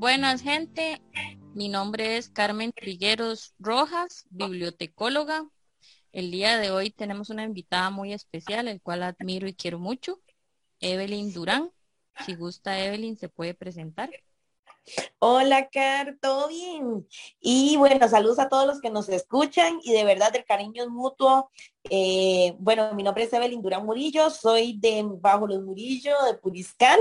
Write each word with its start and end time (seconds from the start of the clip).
Buenas 0.00 0.42
gente, 0.42 1.02
mi 1.54 1.68
nombre 1.68 2.16
es 2.16 2.30
Carmen 2.30 2.72
Trigueros 2.72 3.54
Rojas, 3.58 4.24
bibliotecóloga. 4.30 5.46
El 6.10 6.30
día 6.30 6.56
de 6.56 6.70
hoy 6.70 6.90
tenemos 6.90 7.28
una 7.28 7.44
invitada 7.44 7.90
muy 7.90 8.12
especial, 8.12 8.66
el 8.66 8.80
cual 8.80 9.02
admiro 9.02 9.46
y 9.46 9.54
quiero 9.54 9.78
mucho, 9.78 10.22
Evelyn 10.80 11.34
Durán. 11.34 11.70
Si 12.24 12.34
gusta 12.34 12.82
Evelyn, 12.82 13.18
se 13.18 13.28
puede 13.28 13.52
presentar. 13.52 14.10
Hola, 15.18 15.68
Car, 15.68 16.16
¿todo 16.20 16.48
bien? 16.48 17.06
Y 17.40 17.76
bueno, 17.76 18.08
saludos 18.08 18.38
a 18.38 18.48
todos 18.48 18.66
los 18.66 18.80
que 18.80 18.90
nos 18.90 19.08
escuchan 19.08 19.80
y 19.82 19.92
de 19.92 20.04
verdad 20.04 20.34
el 20.34 20.44
cariño 20.44 20.82
es 20.82 20.88
mutuo. 20.88 21.50
Eh, 21.84 22.54
bueno, 22.58 22.94
mi 22.94 23.02
nombre 23.02 23.24
es 23.24 23.32
Evelyn 23.32 23.62
Durán 23.62 23.84
Murillo, 23.86 24.30
soy 24.30 24.78
de 24.78 25.04
Bajo 25.06 25.46
los 25.46 25.62
Murillo, 25.62 26.14
de 26.24 26.34
Puriscal, 26.34 26.98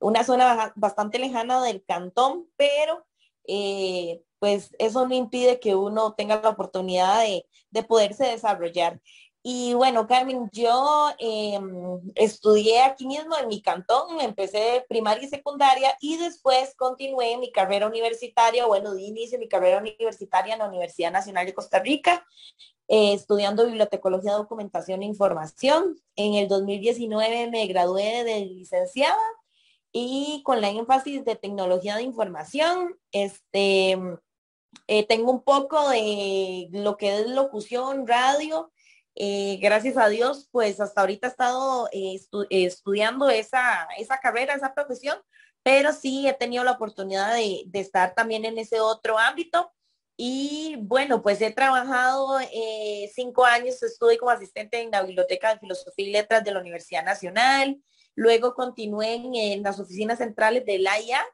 una 0.00 0.24
zona 0.24 0.72
bastante 0.76 1.18
lejana 1.18 1.62
del 1.62 1.84
cantón, 1.84 2.48
pero 2.56 3.06
eh, 3.46 4.22
pues 4.38 4.74
eso 4.78 5.06
no 5.06 5.14
impide 5.14 5.60
que 5.60 5.74
uno 5.74 6.14
tenga 6.14 6.40
la 6.40 6.50
oportunidad 6.50 7.20
de, 7.20 7.46
de 7.70 7.82
poderse 7.82 8.24
desarrollar. 8.26 9.00
Y 9.44 9.74
bueno, 9.74 10.06
Carmen, 10.06 10.48
yo 10.52 11.10
em, 11.18 12.00
estudié 12.14 12.82
aquí 12.82 13.06
mismo 13.08 13.36
en 13.36 13.48
mi 13.48 13.60
cantón, 13.60 14.20
empecé 14.20 14.86
primaria 14.88 15.24
y 15.24 15.28
secundaria 15.28 15.96
y 16.00 16.16
después 16.16 16.76
continué 16.76 17.36
mi 17.38 17.50
carrera 17.50 17.88
universitaria, 17.88 18.66
bueno, 18.66 18.94
di 18.94 19.06
inicio 19.06 19.40
mi 19.40 19.48
carrera 19.48 19.78
universitaria 19.78 20.52
en 20.52 20.60
la 20.60 20.68
Universidad 20.68 21.10
Nacional 21.10 21.44
de 21.44 21.54
Costa 21.54 21.80
Rica, 21.80 22.24
eh, 22.86 23.14
estudiando 23.14 23.66
bibliotecología, 23.66 24.34
documentación 24.34 25.02
e 25.02 25.06
información. 25.06 26.00
En 26.14 26.34
el 26.34 26.46
2019 26.46 27.50
me 27.50 27.66
gradué 27.66 28.22
de 28.22 28.46
licenciada 28.46 29.18
y 29.90 30.42
con 30.44 30.60
la 30.60 30.70
énfasis 30.70 31.24
de 31.24 31.34
tecnología 31.34 31.96
de 31.96 32.04
información, 32.04 32.96
este, 33.10 33.98
eh, 34.86 35.06
tengo 35.08 35.32
un 35.32 35.42
poco 35.42 35.88
de 35.90 36.68
lo 36.70 36.96
que 36.96 37.18
es 37.18 37.26
locución, 37.26 38.06
radio 38.06 38.70
eh, 39.14 39.58
gracias 39.60 39.96
a 39.96 40.08
Dios, 40.08 40.48
pues 40.50 40.80
hasta 40.80 41.02
ahorita 41.02 41.26
he 41.26 41.30
estado 41.30 41.88
eh, 41.92 42.20
eh, 42.50 42.64
estudiando 42.64 43.28
esa, 43.28 43.86
esa 43.98 44.18
carrera, 44.18 44.54
esa 44.54 44.74
profesión, 44.74 45.18
pero 45.62 45.92
sí 45.92 46.26
he 46.26 46.32
tenido 46.32 46.64
la 46.64 46.72
oportunidad 46.72 47.34
de, 47.34 47.66
estar 47.74 48.14
también 48.14 48.44
en 48.44 48.58
ese 48.58 48.80
otro 48.80 49.18
ámbito. 49.18 49.72
Y 50.16 50.76
bueno, 50.80 51.22
pues 51.22 51.40
he 51.40 51.52
trabajado 51.52 52.38
cinco 53.14 53.44
años, 53.44 53.82
estuve 53.82 54.18
como 54.18 54.30
asistente 54.30 54.80
en 54.80 54.90
la 54.90 55.02
Biblioteca 55.02 55.52
de 55.52 55.60
Filosofía 55.60 56.06
y 56.06 56.12
Letras 56.12 56.44
de 56.44 56.52
la 56.52 56.60
Universidad 56.60 57.04
Nacional. 57.04 57.82
Luego 58.14 58.54
continué 58.54 59.14
en, 59.14 59.34
en 59.34 59.62
las 59.62 59.80
oficinas 59.80 60.18
centrales 60.18 60.64
de 60.66 60.78
la 60.78 61.00
IA 61.00 61.24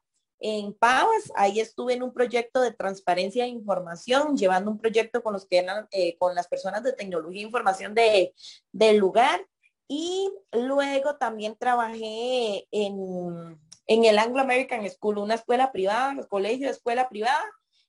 en 0.41 0.73
Pavas. 0.75 1.33
Ahí 1.35 1.61
estuve 1.61 1.95
en 1.95 2.03
un 2.03 2.13
proyecto 2.13 2.61
de 2.61 2.73
transparencia 2.73 3.45
de 3.45 3.51
información, 3.51 4.37
llevando 4.37 4.71
un 4.71 4.79
proyecto 4.79 5.23
con 5.23 5.33
los 5.33 5.47
que 5.47 5.59
eran, 5.59 5.89
eh, 5.91 6.17
con 6.19 6.35
las 6.35 6.49
personas 6.49 6.83
de 6.83 6.93
tecnología 6.93 7.43
e 7.43 7.47
información 7.47 7.95
de, 7.95 8.35
del 8.73 8.97
lugar. 8.99 9.47
Y 9.89 10.31
luego 10.53 11.17
también 11.17 11.57
trabajé 11.57 12.67
en, 12.71 13.59
en 13.87 14.05
el 14.05 14.19
Anglo 14.19 14.41
American 14.41 14.89
School, 14.91 15.19
una 15.19 15.35
escuela 15.35 15.73
privada, 15.73 16.11
un 16.11 16.23
colegio 16.25 16.67
de 16.67 16.73
escuela 16.73 17.09
privada, 17.09 17.45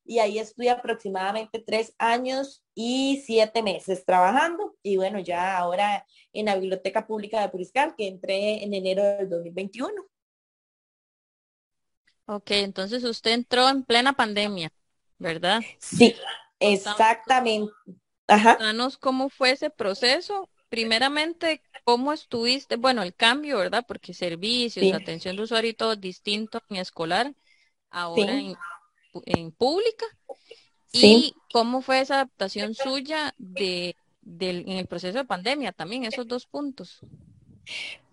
y 0.09 0.17
ahí 0.17 0.39
estuve 0.39 0.71
aproximadamente 0.71 1.59
tres 1.59 1.93
años 1.99 2.63
y 2.73 3.21
siete 3.27 3.61
meses 3.61 4.05
trabajando. 4.05 4.75
Y 4.81 4.97
bueno, 4.97 5.19
ya 5.19 5.55
ahora 5.55 6.03
en 6.33 6.47
la 6.47 6.55
Biblioteca 6.55 7.05
Pública 7.05 7.41
de 7.41 7.49
Puriscal, 7.49 7.95
que 7.95 8.07
entré 8.07 8.63
en 8.63 8.73
enero 8.73 9.03
del 9.03 9.29
2021. 9.29 9.93
Ok, 12.31 12.51
entonces 12.51 13.03
usted 13.05 13.31
entró 13.31 13.67
en 13.69 13.81
plena 13.81 14.13
pandemia, 14.13 14.71
¿verdad? 15.17 15.61
Sí, 15.79 16.15
exactamente. 16.59 17.73
Ajá. 18.27 18.55
Danos 18.59 18.99
cómo 18.99 19.29
fue 19.29 19.49
ese 19.49 19.71
proceso. 19.71 20.47
Primeramente, 20.69 21.63
¿cómo 21.83 22.13
estuviste? 22.13 22.75
Bueno, 22.75 23.01
el 23.01 23.15
cambio, 23.15 23.57
¿verdad? 23.57 23.83
Porque 23.87 24.13
servicios, 24.13 24.93
atención 24.93 25.37
de 25.37 25.41
usuario 25.41 25.71
y 25.71 25.73
todo 25.73 25.95
distinto 25.95 26.61
en 26.69 26.75
escolar, 26.75 27.33
ahora 27.89 28.39
en, 29.25 29.51
pública. 29.51 30.05
¿Y 30.91 31.33
cómo 31.51 31.81
fue 31.81 32.01
esa 32.01 32.15
adaptación 32.15 32.75
suya 32.75 33.33
de, 33.39 33.95
en 34.39 34.69
el 34.69 34.85
proceso 34.85 35.17
de 35.17 35.25
pandemia 35.25 35.71
también, 35.71 36.05
esos 36.05 36.27
dos 36.27 36.45
puntos? 36.45 36.99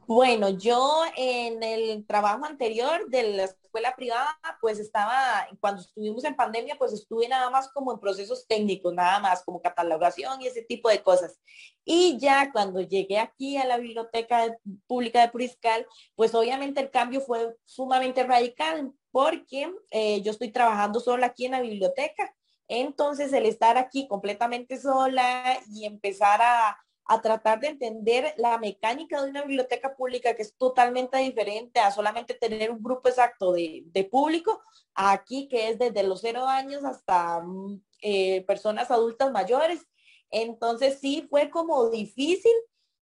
Bueno, 0.07 0.51
yo 0.51 1.03
en 1.17 1.63
el 1.63 2.07
trabajo 2.07 2.47
anterior 2.47 3.11
de 3.11 3.35
la 3.35 3.45
escuela 3.77 3.95
privada, 3.95 4.39
pues 4.61 4.79
estaba, 4.79 5.47
cuando 5.61 5.83
estuvimos 5.83 6.25
en 6.25 6.35
pandemia, 6.35 6.77
pues 6.79 6.93
estuve 6.95 7.29
nada 7.29 7.51
más 7.51 7.69
como 7.69 7.93
en 7.93 8.01
procesos 8.01 8.47
técnicos, 8.47 8.95
nada 8.95 9.21
más 9.21 9.43
como 9.45 9.61
catalogación 9.61 10.41
y 10.41 10.47
ese 10.47 10.63
tipo 10.63 10.89
de 10.89 11.03
cosas. 11.03 11.39
Y 11.85 12.17
ya 12.19 12.51
cuando 12.53 12.81
llegué 12.81 13.19
aquí 13.19 13.59
a 13.59 13.67
la 13.67 13.77
biblioteca 13.77 14.57
pública 14.87 15.21
de 15.21 15.29
Puriscal, 15.29 15.87
pues 16.15 16.35
obviamente 16.35 16.81
el 16.81 16.91
cambio 16.91 17.21
fue 17.21 17.55
sumamente 17.65 18.25
radical 18.25 18.93
porque 19.11 19.71
eh, 19.91 20.23
yo 20.23 20.31
estoy 20.31 20.51
trabajando 20.51 20.99
sola 21.01 21.27
aquí 21.27 21.45
en 21.45 21.53
la 21.53 21.61
biblioteca. 21.61 22.35
Entonces 22.69 23.33
el 23.33 23.45
estar 23.45 23.77
aquí 23.77 24.09
completamente 24.09 24.81
sola 24.81 25.61
y 25.71 25.85
empezar 25.85 26.41
a 26.43 26.79
a 27.09 27.21
tratar 27.21 27.61
de 27.61 27.69
entender 27.69 28.35
la 28.37 28.59
mecánica 28.59 29.23
de 29.23 29.31
una 29.31 29.43
biblioteca 29.43 29.95
pública 29.95 30.35
que 30.35 30.43
es 30.43 30.57
totalmente 30.57 31.17
diferente 31.19 31.79
a 31.79 31.93
solamente 31.93 32.35
tener 32.35 32.71
un 32.71 32.83
grupo 32.83 33.09
exacto 33.09 33.53
de, 33.53 34.09
público, 34.11 34.61
aquí 34.95 35.49
que 35.49 35.69
es 35.69 35.79
desde 35.79 36.03
los 36.03 36.21
cero 36.21 36.47
años 36.47 36.85
hasta 36.85 37.41
mm, 37.41 37.81
eh, 38.03 38.45
personas 38.47 38.91
adultas 38.91 39.31
mayores. 39.31 39.87
Entonces 40.31 40.99
sí 41.01 41.27
fue 41.31 41.49
como 41.49 41.89
difícil, 41.91 42.53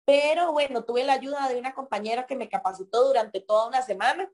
pero 0.04 0.52
bueno, 0.52 0.84
tuve 0.84 1.04
la 1.04 1.14
ayuda 1.14 1.48
de 1.48 1.58
una 1.58 1.74
compañera 1.74 2.26
que 2.26 2.36
me 2.36 2.48
capacitó 2.48 3.06
durante 3.06 3.40
toda 3.40 3.68
una 3.68 3.82
semana. 3.82 4.30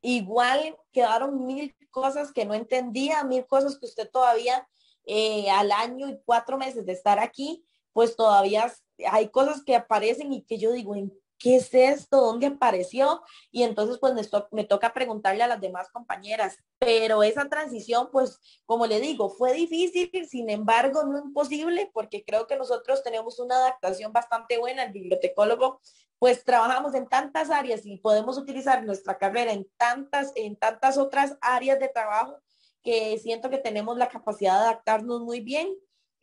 Igual 0.00 0.76
quedaron 0.92 1.44
mil 1.44 1.76
cosas 1.90 2.32
que 2.32 2.46
no 2.46 2.54
entendía, 2.54 3.24
mil 3.24 3.46
cosas 3.46 3.78
que 3.78 3.86
usted 3.86 4.10
todavía 4.10 4.66
eh, 5.04 5.50
al 5.50 5.70
año 5.72 6.08
y 6.08 6.18
cuatro 6.24 6.56
meses 6.56 6.86
de 6.86 6.92
estar 6.92 7.18
aquí, 7.18 7.66
pues 7.92 8.16
todavía 8.16 8.72
hay 9.10 9.28
cosas 9.28 9.62
que 9.64 9.76
aparecen 9.76 10.32
y 10.32 10.42
que 10.42 10.58
yo 10.58 10.72
digo, 10.72 10.94
¿en 10.94 11.12
qué 11.38 11.56
es 11.56 11.72
esto? 11.72 12.20
¿Dónde 12.20 12.46
apareció? 12.46 13.22
Y 13.50 13.62
entonces 13.62 13.98
pues 13.98 14.14
me, 14.52 14.64
toca 14.64 14.92
preguntarle 14.92 15.42
a 15.42 15.48
las 15.48 15.60
demás 15.60 15.88
compañeras. 15.90 16.56
Pero 16.78 17.22
esa 17.22 17.48
transición, 17.48 18.08
pues 18.10 18.40
como 18.64 18.86
le 18.86 19.00
digo, 19.00 19.30
fue 19.30 19.52
difícil, 19.52 20.10
sin 20.28 20.50
embargo, 20.50 21.04
no 21.04 21.18
imposible, 21.18 21.90
porque 21.92 22.24
creo 22.24 22.46
que 22.46 22.56
nosotros 22.56 23.02
tenemos 23.02 23.38
una 23.38 23.56
adaptación 23.56 24.12
bastante 24.12 24.58
buena. 24.58 24.84
El 24.84 24.92
bibliotecólogo, 24.92 25.80
pues 26.18 26.44
trabajamos 26.44 26.94
en 26.94 27.08
tantas 27.08 27.50
áreas 27.50 27.84
y 27.84 27.98
podemos 27.98 28.38
utilizar 28.38 28.84
nuestra 28.84 29.18
carrera 29.18 29.52
en 29.52 29.68
tantas, 29.76 30.32
en 30.34 30.56
tantas 30.56 30.98
otras 30.98 31.36
áreas 31.40 31.78
de 31.78 31.88
trabajo 31.88 32.38
que 32.82 33.18
siento 33.18 33.50
que 33.50 33.58
tenemos 33.58 33.98
la 33.98 34.08
capacidad 34.08 34.54
de 34.54 34.66
adaptarnos 34.66 35.20
muy 35.20 35.40
bien 35.40 35.76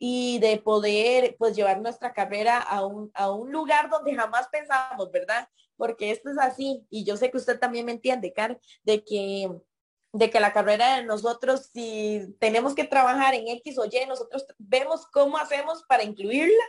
y 0.06 0.38
de 0.38 0.58
poder 0.58 1.34
pues 1.38 1.56
llevar 1.56 1.80
nuestra 1.80 2.12
carrera 2.12 2.58
a 2.58 2.84
un, 2.84 3.10
a 3.14 3.32
un 3.32 3.50
lugar 3.50 3.88
donde 3.88 4.14
jamás 4.14 4.48
pensamos, 4.48 5.10
¿verdad? 5.10 5.48
Porque 5.78 6.10
esto 6.10 6.28
es 6.30 6.36
así 6.36 6.84
y 6.90 7.04
yo 7.04 7.16
sé 7.16 7.30
que 7.30 7.38
usted 7.38 7.58
también 7.58 7.86
me 7.86 7.92
entiende, 7.92 8.34
Car, 8.34 8.60
de 8.82 9.02
que 9.02 9.48
de 10.12 10.28
que 10.28 10.40
la 10.40 10.52
carrera 10.52 10.96
de 10.96 11.04
nosotros, 11.04 11.70
si 11.72 12.36
tenemos 12.38 12.74
que 12.74 12.84
trabajar 12.84 13.32
en 13.32 13.48
X 13.48 13.78
o 13.78 13.86
Y, 13.86 14.06
nosotros 14.06 14.44
vemos 14.58 15.06
cómo 15.06 15.38
hacemos 15.38 15.82
para 15.84 16.02
incluirla, 16.04 16.64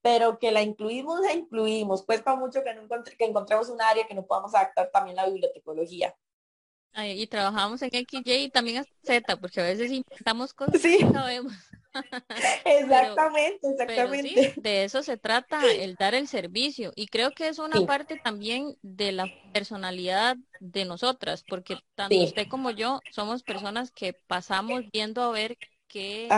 pero 0.00 0.38
que 0.38 0.52
la 0.52 0.62
incluimos, 0.62 1.20
la 1.20 1.32
incluimos. 1.32 2.04
Cuesta 2.04 2.36
mucho 2.36 2.62
que, 2.62 2.72
no 2.72 2.86
que 3.18 3.24
encontremos 3.24 3.68
un 3.68 3.82
área 3.82 4.06
que 4.06 4.14
no 4.14 4.24
podamos 4.24 4.54
adaptar 4.54 4.90
también 4.92 5.16
la 5.16 5.26
bibliotecología. 5.26 6.14
Y 7.04 7.26
trabajamos 7.26 7.82
en 7.82 7.90
X, 7.92 8.22
Y 8.24 8.50
también 8.50 8.84
Z, 9.02 9.36
porque 9.36 9.60
a 9.60 9.64
veces 9.64 9.90
inventamos 9.90 10.54
cosas 10.54 10.80
que 10.80 11.04
no 11.04 11.12
sabemos. 11.12 11.52
exactamente, 12.64 13.68
exactamente. 13.68 14.54
de 14.56 14.84
eso 14.84 15.02
se 15.02 15.16
trata, 15.16 15.64
el 15.64 15.94
dar 15.96 16.14
el 16.14 16.28
servicio. 16.28 16.92
Y 16.94 17.08
creo 17.08 17.32
que 17.32 17.48
es 17.48 17.58
una 17.58 17.80
parte 17.86 18.18
también 18.22 18.76
de 18.82 19.12
la 19.12 19.26
personalidad 19.52 20.36
de 20.60 20.84
nosotras, 20.84 21.44
porque 21.46 21.78
tanto 21.94 22.16
usted 22.16 22.48
como 22.48 22.70
yo 22.70 23.00
somos 23.10 23.42
personas 23.42 23.90
que 23.90 24.14
pasamos 24.26 24.84
viendo 24.92 25.22
a 25.22 25.30
ver 25.30 25.56
qué, 25.88 26.28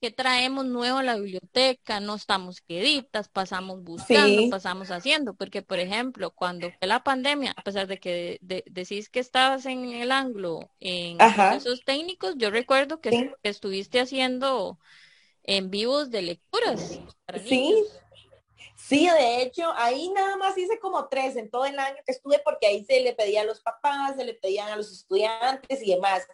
qué 0.00 0.10
traemos 0.10 0.64
nuevo 0.64 0.98
a 0.98 1.02
la 1.02 1.16
biblioteca, 1.16 2.00
no 2.00 2.14
estamos 2.14 2.60
queditas, 2.62 3.28
pasamos 3.28 3.82
buscando, 3.82 4.48
pasamos 4.50 4.90
haciendo, 4.90 5.34
porque 5.34 5.62
por 5.62 5.78
ejemplo, 5.78 6.30
cuando 6.30 6.70
fue 6.78 6.88
la 6.88 7.04
pandemia, 7.04 7.52
a 7.56 7.62
pesar 7.62 7.86
de 7.86 7.98
que 7.98 8.38
decís 8.40 9.10
que 9.10 9.20
estabas 9.20 9.66
en 9.66 9.90
el 9.90 10.10
ángulo, 10.10 10.70
en 10.80 11.18
esos 11.54 11.84
técnicos, 11.84 12.34
yo 12.38 12.50
recuerdo 12.50 13.00
que 13.00 13.32
estuviste 13.42 14.00
haciendo 14.00 14.78
en 15.42 15.70
vivos 15.70 16.10
de 16.10 16.22
lecturas. 16.22 17.00
sí. 17.46 17.74
Sí, 18.90 19.08
de 19.08 19.42
hecho, 19.42 19.72
ahí 19.76 20.08
nada 20.08 20.36
más 20.36 20.58
hice 20.58 20.80
como 20.80 21.06
tres 21.06 21.36
en 21.36 21.48
todo 21.48 21.64
el 21.64 21.78
año 21.78 21.98
que 22.04 22.10
estuve 22.10 22.40
porque 22.40 22.66
ahí 22.66 22.84
se 22.84 22.98
le 22.98 23.14
pedía 23.14 23.42
a 23.42 23.44
los 23.44 23.60
papás, 23.60 24.16
se 24.16 24.24
le 24.24 24.34
pedían 24.34 24.68
a 24.68 24.74
los 24.74 24.90
estudiantes 24.90 25.80
y 25.80 25.92
demás. 25.92 26.26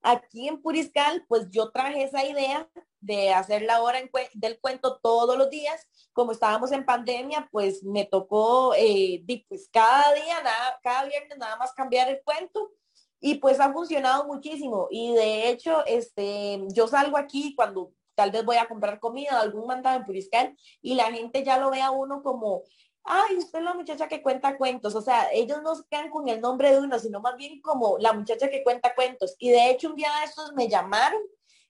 Aquí 0.00 0.46
en 0.46 0.62
Puriscal, 0.62 1.24
pues 1.26 1.50
yo 1.50 1.72
traje 1.72 2.04
esa 2.04 2.24
idea 2.24 2.70
de 3.00 3.34
hacer 3.34 3.62
la 3.62 3.82
hora 3.82 3.98
del 4.34 4.60
cuento 4.60 5.00
todos 5.02 5.36
los 5.36 5.50
días. 5.50 5.88
Como 6.12 6.30
estábamos 6.30 6.70
en 6.70 6.84
pandemia, 6.86 7.48
pues 7.50 7.82
me 7.82 8.04
tocó, 8.04 8.76
eh, 8.76 9.24
pues 9.48 9.68
cada 9.72 10.14
día, 10.14 10.40
nada, 10.40 10.78
cada 10.84 11.06
viernes 11.06 11.36
nada 11.36 11.56
más 11.56 11.72
cambiar 11.72 12.08
el 12.08 12.22
cuento 12.22 12.70
y 13.18 13.40
pues 13.40 13.58
ha 13.58 13.72
funcionado 13.72 14.24
muchísimo. 14.28 14.86
Y 14.88 15.14
de 15.14 15.48
hecho, 15.48 15.84
este, 15.84 16.62
yo 16.68 16.86
salgo 16.86 17.16
aquí 17.16 17.56
cuando 17.56 17.92
tal 18.14 18.30
vez 18.30 18.44
voy 18.44 18.56
a 18.56 18.68
comprar 18.68 19.00
comida, 19.00 19.40
algún 19.40 19.66
mandado 19.66 19.96
en 19.96 20.04
Puriscal 20.04 20.56
y 20.82 20.94
la 20.94 21.12
gente 21.12 21.44
ya 21.44 21.58
lo 21.58 21.70
ve 21.70 21.82
a 21.82 21.90
uno 21.90 22.22
como, 22.22 22.62
ay, 23.04 23.36
usted 23.36 23.58
es 23.58 23.64
la 23.64 23.74
muchacha 23.74 24.08
que 24.08 24.22
cuenta 24.22 24.56
cuentos. 24.56 24.94
O 24.94 25.02
sea, 25.02 25.28
ellos 25.32 25.62
no 25.62 25.74
se 25.74 25.84
quedan 25.90 26.10
con 26.10 26.28
el 26.28 26.40
nombre 26.40 26.72
de 26.72 26.78
uno, 26.78 26.98
sino 26.98 27.20
más 27.20 27.36
bien 27.36 27.60
como 27.60 27.98
la 27.98 28.12
muchacha 28.12 28.48
que 28.48 28.62
cuenta 28.62 28.94
cuentos. 28.94 29.36
Y 29.38 29.50
de 29.50 29.70
hecho 29.70 29.88
un 29.90 29.96
día 29.96 30.10
de 30.20 30.26
estos 30.26 30.52
me 30.54 30.68
llamaron 30.68 31.20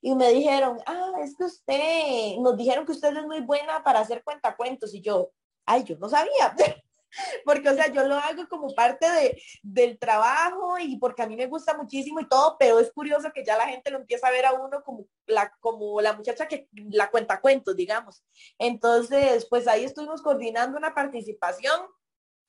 y 0.00 0.14
me 0.14 0.30
dijeron, 0.30 0.78
ah, 0.86 1.12
es 1.22 1.36
que 1.36 1.44
usted, 1.44 2.36
nos 2.40 2.56
dijeron 2.56 2.86
que 2.86 2.92
usted 2.92 3.16
es 3.16 3.24
muy 3.24 3.40
buena 3.40 3.82
para 3.82 4.00
hacer 4.00 4.22
cuentacuentos. 4.22 4.94
Y 4.94 5.00
yo, 5.00 5.30
ay, 5.66 5.84
yo 5.84 5.96
no 5.98 6.08
sabía. 6.08 6.54
porque, 7.44 7.68
o 7.68 7.74
sea, 7.74 7.88
yo 7.92 8.06
lo 8.06 8.16
hago 8.16 8.48
como 8.48 8.74
parte 8.74 9.10
de, 9.10 9.42
del 9.62 9.98
trabajo 9.98 10.78
y 10.78 10.98
porque 10.98 11.22
a 11.22 11.26
mí 11.26 11.36
me 11.36 11.46
gusta 11.46 11.76
muchísimo 11.76 12.20
y 12.20 12.28
todo, 12.28 12.56
pero 12.58 12.78
es 12.80 12.92
curioso 12.92 13.30
que 13.32 13.44
ya 13.44 13.56
la 13.56 13.66
gente 13.66 13.90
lo 13.90 13.98
empieza 13.98 14.28
a 14.28 14.32
ver 14.32 14.46
a 14.46 14.52
uno 14.52 14.82
como 14.82 15.06
la, 15.26 15.52
como 15.60 16.00
la 16.00 16.12
muchacha 16.12 16.48
que 16.48 16.68
la 16.72 17.10
cuenta 17.10 17.40
cuentos, 17.40 17.76
digamos. 17.76 18.22
Entonces, 18.58 19.46
pues 19.46 19.66
ahí 19.68 19.84
estuvimos 19.84 20.22
coordinando 20.22 20.76
una 20.76 20.94
participación 20.94 21.80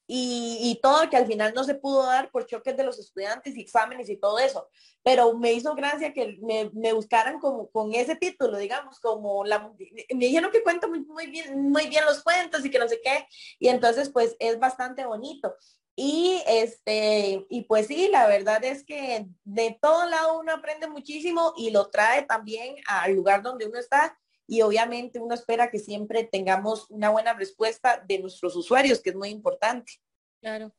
y, 0.08 0.80
todo 0.84 1.10
que 1.10 1.18
al 1.18 1.26
final 1.26 1.54
no 1.56 1.64
se 1.64 1.74
pudo 1.74 2.04
dar 2.04 2.30
por 2.30 2.46
choques 2.46 2.78
de 2.78 2.84
los 2.84 3.00
estudiantes 3.00 3.56
y 3.56 3.62
exámenes 3.62 4.10
y 4.10 4.18
todo 4.18 4.38
eso. 4.38 4.70
Pero 5.04 5.34
me 5.36 5.54
hizo 5.54 5.74
gracia 5.74 6.14
que 6.14 6.38
me, 6.42 6.70
me 6.74 6.94
buscaran 6.94 7.40
como 7.40 7.70
con 7.72 7.94
ese 7.94 8.16
título, 8.16 8.58
digamos, 8.58 9.00
como 9.00 9.44
la, 9.44 9.72
me 10.14 10.26
dijeron 10.26 10.52
que 10.52 10.64
cuento 10.64 10.88
muy, 10.90 11.00
muy, 11.06 11.28
bien, 11.28 11.72
muy 11.72 11.88
bien 11.88 12.06
los 12.06 12.24
cuentos 12.24 12.64
y 12.64 12.70
que 12.70 12.80
no 12.80 12.88
sé 12.88 13.02
qué. 13.04 13.28
Y 13.58 13.70
entonces 13.70 14.10
pues 14.10 14.36
es 14.40 14.60
bastante 14.60 15.06
bonito. 15.06 15.56
Y 15.96 16.42
este, 16.46 17.46
y 17.50 17.62
pues 17.64 17.88
sí, 17.88 18.10
la 18.12 18.28
verdad 18.28 18.64
es 18.66 18.84
que 18.84 19.28
de 19.46 19.78
todo 19.82 20.10
lado 20.10 20.40
uno 20.40 20.54
aprende 20.54 20.90
muchísimo 20.90 21.54
y 21.56 21.70
lo 21.70 21.90
trae 21.90 22.24
también 22.24 22.76
al 22.88 23.14
lugar 23.14 23.42
donde 23.42 23.66
uno 23.66 23.80
está 23.80 24.18
y 24.48 24.62
obviamente 24.62 25.20
uno 25.20 25.34
espera 25.34 25.72
que 25.72 25.80
siempre 25.80 26.24
tengamos 26.24 26.90
una 26.90 27.10
buena 27.10 27.34
respuesta 27.34 28.04
de 28.08 28.20
nuestros 28.20 28.56
usuarios, 28.56 29.02
que 29.02 29.12
es 29.12 29.16
muy 29.16 29.30
importante. 29.30 29.94
Claro. 30.42 30.74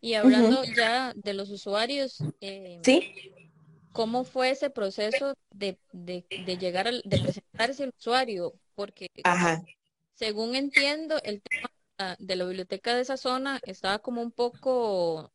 Y 0.00 0.14
hablando 0.14 0.62
ya 0.76 1.12
de 1.14 1.32
los 1.32 1.50
usuarios, 1.50 2.18
eh, 2.40 2.80
¿sí? 2.84 3.14
¿Cómo 3.92 4.24
fue 4.24 4.50
ese 4.50 4.68
proceso 4.70 5.34
de, 5.50 5.78
de, 5.92 6.24
de 6.28 6.58
llegar 6.58 6.88
a 6.88 6.92
de 6.92 7.18
presentarse 7.18 7.84
el 7.84 7.92
usuario? 7.96 8.54
Porque 8.74 9.08
según 10.14 10.54
entiendo, 10.56 11.20
el 11.22 11.42
tema 11.42 11.70
de 12.18 12.36
la 12.36 12.44
biblioteca 12.44 12.94
de 12.94 13.02
esa 13.02 13.16
zona 13.16 13.60
estaba 13.64 13.98
como 13.98 14.22
un 14.22 14.32
poco 14.32 15.32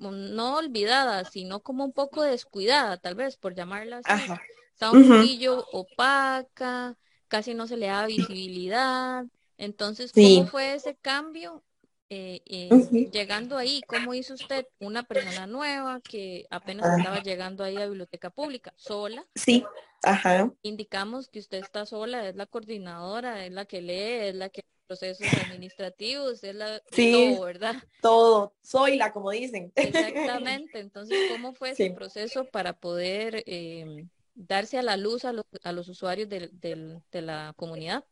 no 0.00 0.56
olvidada, 0.56 1.24
sino 1.24 1.60
como 1.60 1.84
un 1.84 1.92
poco 1.92 2.22
descuidada, 2.22 2.96
tal 2.96 3.14
vez, 3.14 3.36
por 3.36 3.54
llamarla 3.54 4.00
así. 4.02 4.32
Está 4.72 4.90
un 4.92 5.06
poquillo 5.06 5.64
opaca, 5.72 6.96
casi 7.28 7.54
no 7.54 7.66
se 7.66 7.76
le 7.76 7.88
da 7.88 8.06
visibilidad. 8.06 9.24
Entonces, 9.58 10.10
¿cómo 10.12 10.46
fue 10.46 10.74
ese 10.74 10.96
cambio 10.96 11.62
eh, 12.08 12.40
eh, 12.46 12.70
llegando 13.12 13.58
ahí? 13.58 13.82
¿Cómo 13.86 14.14
hizo 14.14 14.34
usted 14.34 14.66
una 14.78 15.02
persona 15.02 15.46
nueva 15.46 16.00
que 16.00 16.46
apenas 16.50 16.98
estaba 16.98 17.22
llegando 17.22 17.62
ahí 17.62 17.76
a 17.76 17.86
biblioteca 17.86 18.30
pública, 18.30 18.72
sola? 18.76 19.26
Sí, 19.34 19.64
ajá. 20.02 20.50
Indicamos 20.62 21.28
que 21.28 21.40
usted 21.40 21.58
está 21.58 21.84
sola, 21.84 22.26
es 22.26 22.36
la 22.36 22.46
coordinadora, 22.46 23.44
es 23.44 23.52
la 23.52 23.66
que 23.66 23.82
lee, 23.82 24.28
es 24.28 24.34
la 24.34 24.48
que 24.48 24.62
procesos 24.90 25.28
administrativos, 25.44 26.42
es 26.42 26.52
la 26.52 26.82
sí, 26.90 27.36
todo, 27.36 27.44
¿verdad? 27.44 27.76
Todo, 28.02 28.54
soy 28.60 28.96
la, 28.96 29.12
como 29.12 29.30
dicen. 29.30 29.70
Exactamente. 29.76 30.80
Entonces, 30.80 31.16
¿cómo 31.30 31.52
fue 31.52 31.70
ese 31.70 31.92
proceso 31.92 32.44
para 32.46 32.72
poder 32.72 33.44
eh, 33.46 34.08
darse 34.34 34.78
a 34.78 34.82
la 34.82 34.96
luz 34.96 35.24
a 35.24 35.32
los, 35.32 35.44
a 35.62 35.70
los 35.70 35.88
usuarios 35.88 36.28
de, 36.28 36.50
de, 36.50 37.22
la 37.22 37.52
comunidad? 37.56 38.04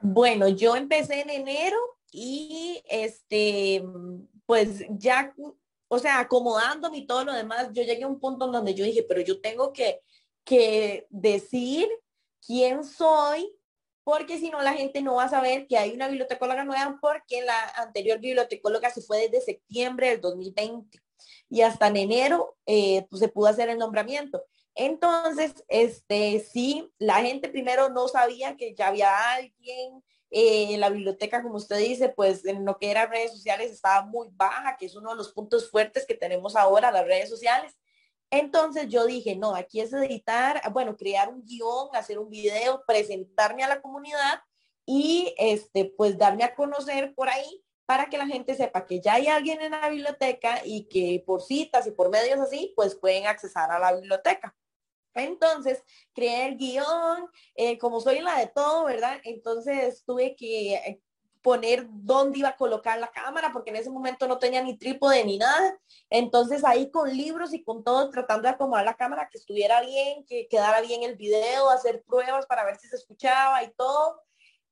Bueno, 0.00 0.48
yo 0.48 0.74
empecé 0.74 1.20
en 1.20 1.28
enero 1.28 1.76
y 2.10 2.82
este, 2.88 3.84
pues 4.46 4.86
ya, 4.88 5.34
o 5.88 5.98
sea, 5.98 6.20
acomodándome 6.20 6.96
y 6.96 7.06
todo 7.06 7.26
lo 7.26 7.34
demás, 7.34 7.68
yo 7.74 7.82
llegué 7.82 8.04
a 8.04 8.08
un 8.08 8.20
punto 8.20 8.46
en 8.46 8.52
donde 8.52 8.74
yo 8.74 8.86
dije, 8.86 9.04
pero 9.06 9.20
yo 9.20 9.38
tengo 9.42 9.70
que, 9.74 10.00
que 10.44 11.06
decir 11.10 11.90
quién 12.40 12.84
soy, 12.84 13.54
porque 14.04 14.38
si 14.38 14.50
no 14.50 14.62
la 14.62 14.74
gente 14.74 15.02
no 15.02 15.16
va 15.16 15.24
a 15.24 15.30
saber 15.30 15.66
que 15.66 15.78
hay 15.78 15.92
una 15.92 16.08
bibliotecóloga 16.08 16.64
nueva, 16.64 16.98
porque 17.00 17.42
la 17.42 17.58
anterior 17.76 18.20
bibliotecóloga 18.20 18.90
se 18.90 19.02
fue 19.02 19.28
desde 19.28 19.40
septiembre 19.40 20.10
del 20.10 20.20
2020 20.20 21.00
y 21.48 21.62
hasta 21.62 21.88
en 21.88 21.96
enero 21.96 22.56
eh, 22.66 23.06
pues 23.10 23.20
se 23.20 23.28
pudo 23.28 23.48
hacer 23.48 23.68
el 23.70 23.78
nombramiento. 23.78 24.44
Entonces, 24.74 25.54
este, 25.68 26.40
sí, 26.40 26.90
la 26.98 27.22
gente 27.22 27.48
primero 27.48 27.88
no 27.90 28.08
sabía 28.08 28.56
que 28.56 28.74
ya 28.74 28.88
había 28.88 29.32
alguien 29.32 30.02
eh, 30.30 30.74
en 30.74 30.80
la 30.80 30.90
biblioteca, 30.90 31.42
como 31.42 31.56
usted 31.56 31.78
dice, 31.78 32.08
pues 32.08 32.44
en 32.44 32.64
lo 32.64 32.76
que 32.76 32.90
eran 32.90 33.10
redes 33.10 33.30
sociales 33.30 33.70
estaba 33.70 34.04
muy 34.04 34.28
baja, 34.32 34.76
que 34.76 34.86
es 34.86 34.96
uno 34.96 35.10
de 35.10 35.16
los 35.16 35.32
puntos 35.32 35.70
fuertes 35.70 36.04
que 36.06 36.14
tenemos 36.14 36.56
ahora, 36.56 36.90
las 36.90 37.06
redes 37.06 37.30
sociales. 37.30 37.76
Entonces 38.36 38.88
yo 38.88 39.06
dije, 39.06 39.36
no, 39.36 39.54
aquí 39.54 39.80
es 39.80 39.92
editar, 39.92 40.60
bueno, 40.72 40.96
crear 40.96 41.28
un 41.28 41.44
guion, 41.44 41.88
hacer 41.92 42.18
un 42.18 42.28
video, 42.30 42.82
presentarme 42.84 43.62
a 43.62 43.68
la 43.68 43.80
comunidad 43.80 44.40
y 44.84 45.32
este, 45.38 45.84
pues 45.96 46.18
darme 46.18 46.42
a 46.42 46.56
conocer 46.56 47.14
por 47.14 47.28
ahí 47.28 47.64
para 47.86 48.06
que 48.06 48.18
la 48.18 48.26
gente 48.26 48.56
sepa 48.56 48.86
que 48.86 49.00
ya 49.00 49.14
hay 49.14 49.28
alguien 49.28 49.60
en 49.60 49.70
la 49.70 49.88
biblioteca 49.88 50.62
y 50.64 50.88
que 50.88 51.22
por 51.24 51.42
citas 51.42 51.86
y 51.86 51.92
por 51.92 52.10
medios 52.10 52.40
así, 52.40 52.72
pues 52.74 52.96
pueden 52.96 53.28
accesar 53.28 53.70
a 53.70 53.78
la 53.78 53.94
biblioteca. 53.94 54.56
Entonces, 55.14 55.84
creé 56.12 56.48
el 56.48 56.56
guion, 56.56 57.28
eh, 57.54 57.78
como 57.78 58.00
soy 58.00 58.18
la 58.18 58.36
de 58.40 58.48
todo, 58.48 58.84
¿verdad? 58.86 59.20
Entonces 59.22 60.02
tuve 60.04 60.34
que 60.34 60.74
eh, 60.74 61.02
poner 61.44 61.86
dónde 61.90 62.38
iba 62.38 62.48
a 62.48 62.56
colocar 62.56 62.98
la 62.98 63.12
cámara, 63.12 63.50
porque 63.52 63.68
en 63.68 63.76
ese 63.76 63.90
momento 63.90 64.26
no 64.26 64.38
tenía 64.38 64.62
ni 64.62 64.78
trípode 64.78 65.22
ni 65.26 65.36
nada. 65.36 65.78
Entonces 66.08 66.64
ahí 66.64 66.90
con 66.90 67.14
libros 67.14 67.52
y 67.52 67.62
con 67.62 67.84
todo, 67.84 68.08
tratando 68.08 68.48
de 68.48 68.54
acomodar 68.54 68.86
la 68.86 68.94
cámara, 68.94 69.28
que 69.30 69.36
estuviera 69.36 69.82
bien, 69.82 70.24
que 70.24 70.48
quedara 70.48 70.80
bien 70.80 71.02
el 71.02 71.16
video, 71.16 71.68
hacer 71.68 72.02
pruebas 72.04 72.46
para 72.46 72.64
ver 72.64 72.78
si 72.78 72.88
se 72.88 72.96
escuchaba 72.96 73.62
y 73.62 73.70
todo. 73.74 74.22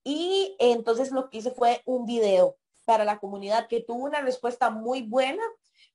Y 0.02 0.56
entonces 0.58 1.12
lo 1.12 1.28
que 1.28 1.38
hice 1.38 1.50
fue 1.50 1.82
un 1.84 2.06
video 2.06 2.56
para 2.86 3.04
la 3.04 3.18
comunidad 3.18 3.68
que 3.68 3.82
tuvo 3.82 4.04
una 4.04 4.22
respuesta 4.22 4.70
muy 4.70 5.02
buena 5.02 5.42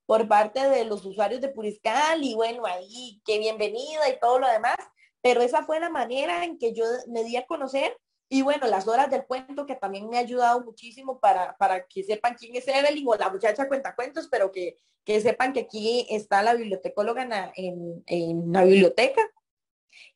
por 0.05 0.27
parte 0.27 0.69
de 0.69 0.85
los 0.85 1.03
usuarios 1.03 1.41
de 1.41 1.49
Puriscal 1.49 2.23
y 2.23 2.35
bueno, 2.35 2.67
ahí 2.67 3.19
qué 3.25 3.39
bienvenida 3.39 4.07
y 4.09 4.19
todo 4.19 4.37
lo 4.37 4.47
demás, 4.47 4.77
pero 5.21 5.41
esa 5.41 5.63
fue 5.63 5.79
la 5.79 5.89
manera 5.89 6.45
en 6.45 6.59
que 6.59 6.73
yo 6.73 6.85
me 7.07 7.23
di 7.23 7.35
a 7.35 7.47
conocer 7.47 7.97
y 8.29 8.41
bueno, 8.41 8.67
las 8.67 8.87
horas 8.87 9.09
del 9.09 9.25
cuento 9.25 9.65
que 9.65 9.75
también 9.75 10.09
me 10.09 10.17
ha 10.17 10.21
ayudado 10.21 10.63
muchísimo 10.63 11.19
para, 11.19 11.55
para 11.57 11.85
que 11.87 12.03
sepan 12.03 12.35
quién 12.35 12.55
es 12.55 12.67
Evelyn 12.67 13.07
o 13.07 13.15
la 13.15 13.29
muchacha 13.29 13.67
cuenta 13.67 13.95
cuentos, 13.95 14.27
pero 14.29 14.51
que, 14.51 14.77
que 15.05 15.21
sepan 15.21 15.53
que 15.53 15.61
aquí 15.61 16.05
está 16.09 16.43
la 16.43 16.53
bibliotecóloga 16.53 17.51
en, 17.55 18.03
en 18.05 18.51
la 18.51 18.63
biblioteca. 18.63 19.21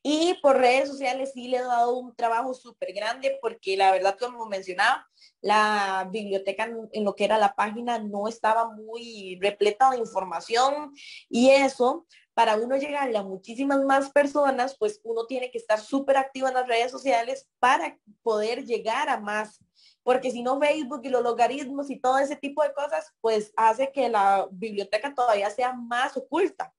Y 0.02 0.34
por 0.42 0.58
redes 0.58 0.88
sociales 0.88 1.32
sí 1.32 1.48
le 1.48 1.58
he 1.58 1.62
dado 1.62 1.96
un 1.96 2.14
trabajo 2.14 2.54
súper 2.54 2.92
grande 2.92 3.38
porque 3.40 3.76
la 3.76 3.92
verdad, 3.92 4.16
como 4.18 4.46
mencionaba, 4.46 5.06
la 5.40 6.08
biblioteca 6.10 6.70
en 6.92 7.04
lo 7.04 7.14
que 7.14 7.24
era 7.24 7.38
la 7.38 7.54
página 7.54 7.98
no 7.98 8.28
estaba 8.28 8.70
muy 8.70 9.38
repleta 9.40 9.90
de 9.90 9.98
información 9.98 10.92
y 11.28 11.50
eso, 11.50 12.06
para 12.34 12.56
uno 12.56 12.76
llegarle 12.76 13.18
a 13.18 13.22
muchísimas 13.22 13.84
más 13.84 14.10
personas, 14.10 14.76
pues 14.78 15.00
uno 15.04 15.26
tiene 15.26 15.50
que 15.50 15.58
estar 15.58 15.80
súper 15.80 16.16
activo 16.16 16.48
en 16.48 16.54
las 16.54 16.66
redes 16.66 16.90
sociales 16.90 17.48
para 17.58 17.98
poder 18.22 18.64
llegar 18.64 19.08
a 19.08 19.20
más. 19.20 19.60
Porque 20.02 20.30
si 20.30 20.42
no, 20.42 20.58
Facebook 20.58 21.02
y 21.04 21.08
los 21.08 21.22
logaritmos 21.22 21.90
y 21.90 22.00
todo 22.00 22.18
ese 22.18 22.36
tipo 22.36 22.62
de 22.62 22.72
cosas, 22.72 23.12
pues 23.20 23.52
hace 23.56 23.92
que 23.92 24.08
la 24.08 24.48
biblioteca 24.50 25.14
todavía 25.14 25.50
sea 25.50 25.72
más 25.72 26.16
oculta. 26.16 26.74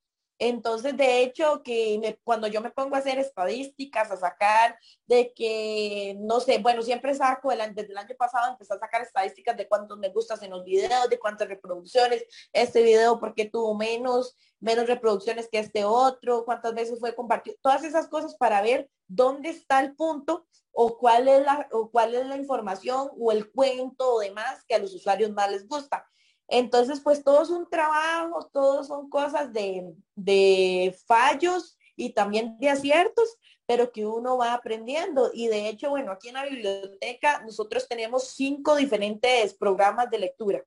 Entonces, 0.45 0.97
de 0.97 1.21
hecho, 1.21 1.63
que 1.63 2.19
cuando 2.25 2.47
yo 2.47 2.59
me 2.59 2.69
pongo 2.69 2.95
a 2.95 2.99
hacer 2.99 3.17
estadísticas, 3.17 4.11
a 4.11 4.17
sacar 4.17 4.77
de 5.05 5.33
que, 5.33 6.17
no 6.19 6.41
sé, 6.41 6.57
bueno, 6.57 6.81
siempre 6.81 7.15
saco, 7.15 7.49
desde 7.49 7.91
el 7.91 7.97
año 7.97 8.13
pasado 8.17 8.51
empecé 8.51 8.73
a 8.73 8.79
sacar 8.79 9.01
estadísticas 9.01 9.55
de 9.55 9.69
cuántos 9.69 9.97
me 9.97 10.09
gustas 10.09 10.41
en 10.43 10.51
los 10.51 10.65
videos, 10.65 11.09
de 11.09 11.17
cuántas 11.17 11.47
reproducciones, 11.47 12.25
este 12.51 12.83
video 12.83 13.21
porque 13.21 13.45
tuvo 13.45 13.73
menos, 13.73 14.35
menos 14.59 14.85
reproducciones 14.87 15.47
que 15.49 15.59
este 15.59 15.85
otro, 15.85 16.43
cuántas 16.43 16.73
veces 16.73 16.99
fue 16.99 17.15
compartido, 17.15 17.55
todas 17.61 17.85
esas 17.85 18.09
cosas 18.09 18.35
para 18.35 18.61
ver 18.61 18.89
dónde 19.07 19.47
está 19.47 19.79
el 19.79 19.95
punto 19.95 20.45
o 20.73 20.97
cuál 20.97 21.29
es 21.29 21.41
la, 21.41 21.69
o 21.71 21.89
cuál 21.89 22.15
es 22.15 22.25
la 22.25 22.35
información 22.35 23.11
o 23.17 23.31
el 23.31 23.49
cuento 23.49 24.15
o 24.15 24.19
demás 24.19 24.65
que 24.67 24.75
a 24.75 24.79
los 24.79 24.93
usuarios 24.93 25.31
más 25.31 25.49
les 25.49 25.65
gusta. 25.69 26.05
Entonces, 26.47 26.99
pues 26.99 27.23
todo 27.23 27.41
es 27.43 27.49
un 27.49 27.69
trabajo, 27.69 28.49
todo 28.51 28.83
son 28.83 29.09
cosas 29.09 29.51
de, 29.53 30.95
fallos 31.05 31.77
y 31.95 32.11
también 32.11 32.57
de 32.59 32.69
aciertos, 32.69 33.37
pero 33.65 33.91
que 33.91 34.05
uno 34.05 34.37
va 34.37 34.53
aprendiendo. 34.53 35.31
Y 35.33 35.47
de 35.47 35.69
hecho, 35.69 35.89
bueno, 35.89 36.11
aquí 36.11 36.29
en 36.29 36.35
la 36.35 36.45
biblioteca 36.45 37.41
nosotros 37.43 37.87
tenemos 37.87 38.27
cinco 38.27 38.75
diferentes 38.75 39.53
programas 39.53 40.09
de 40.09 40.19
lectura, 40.19 40.63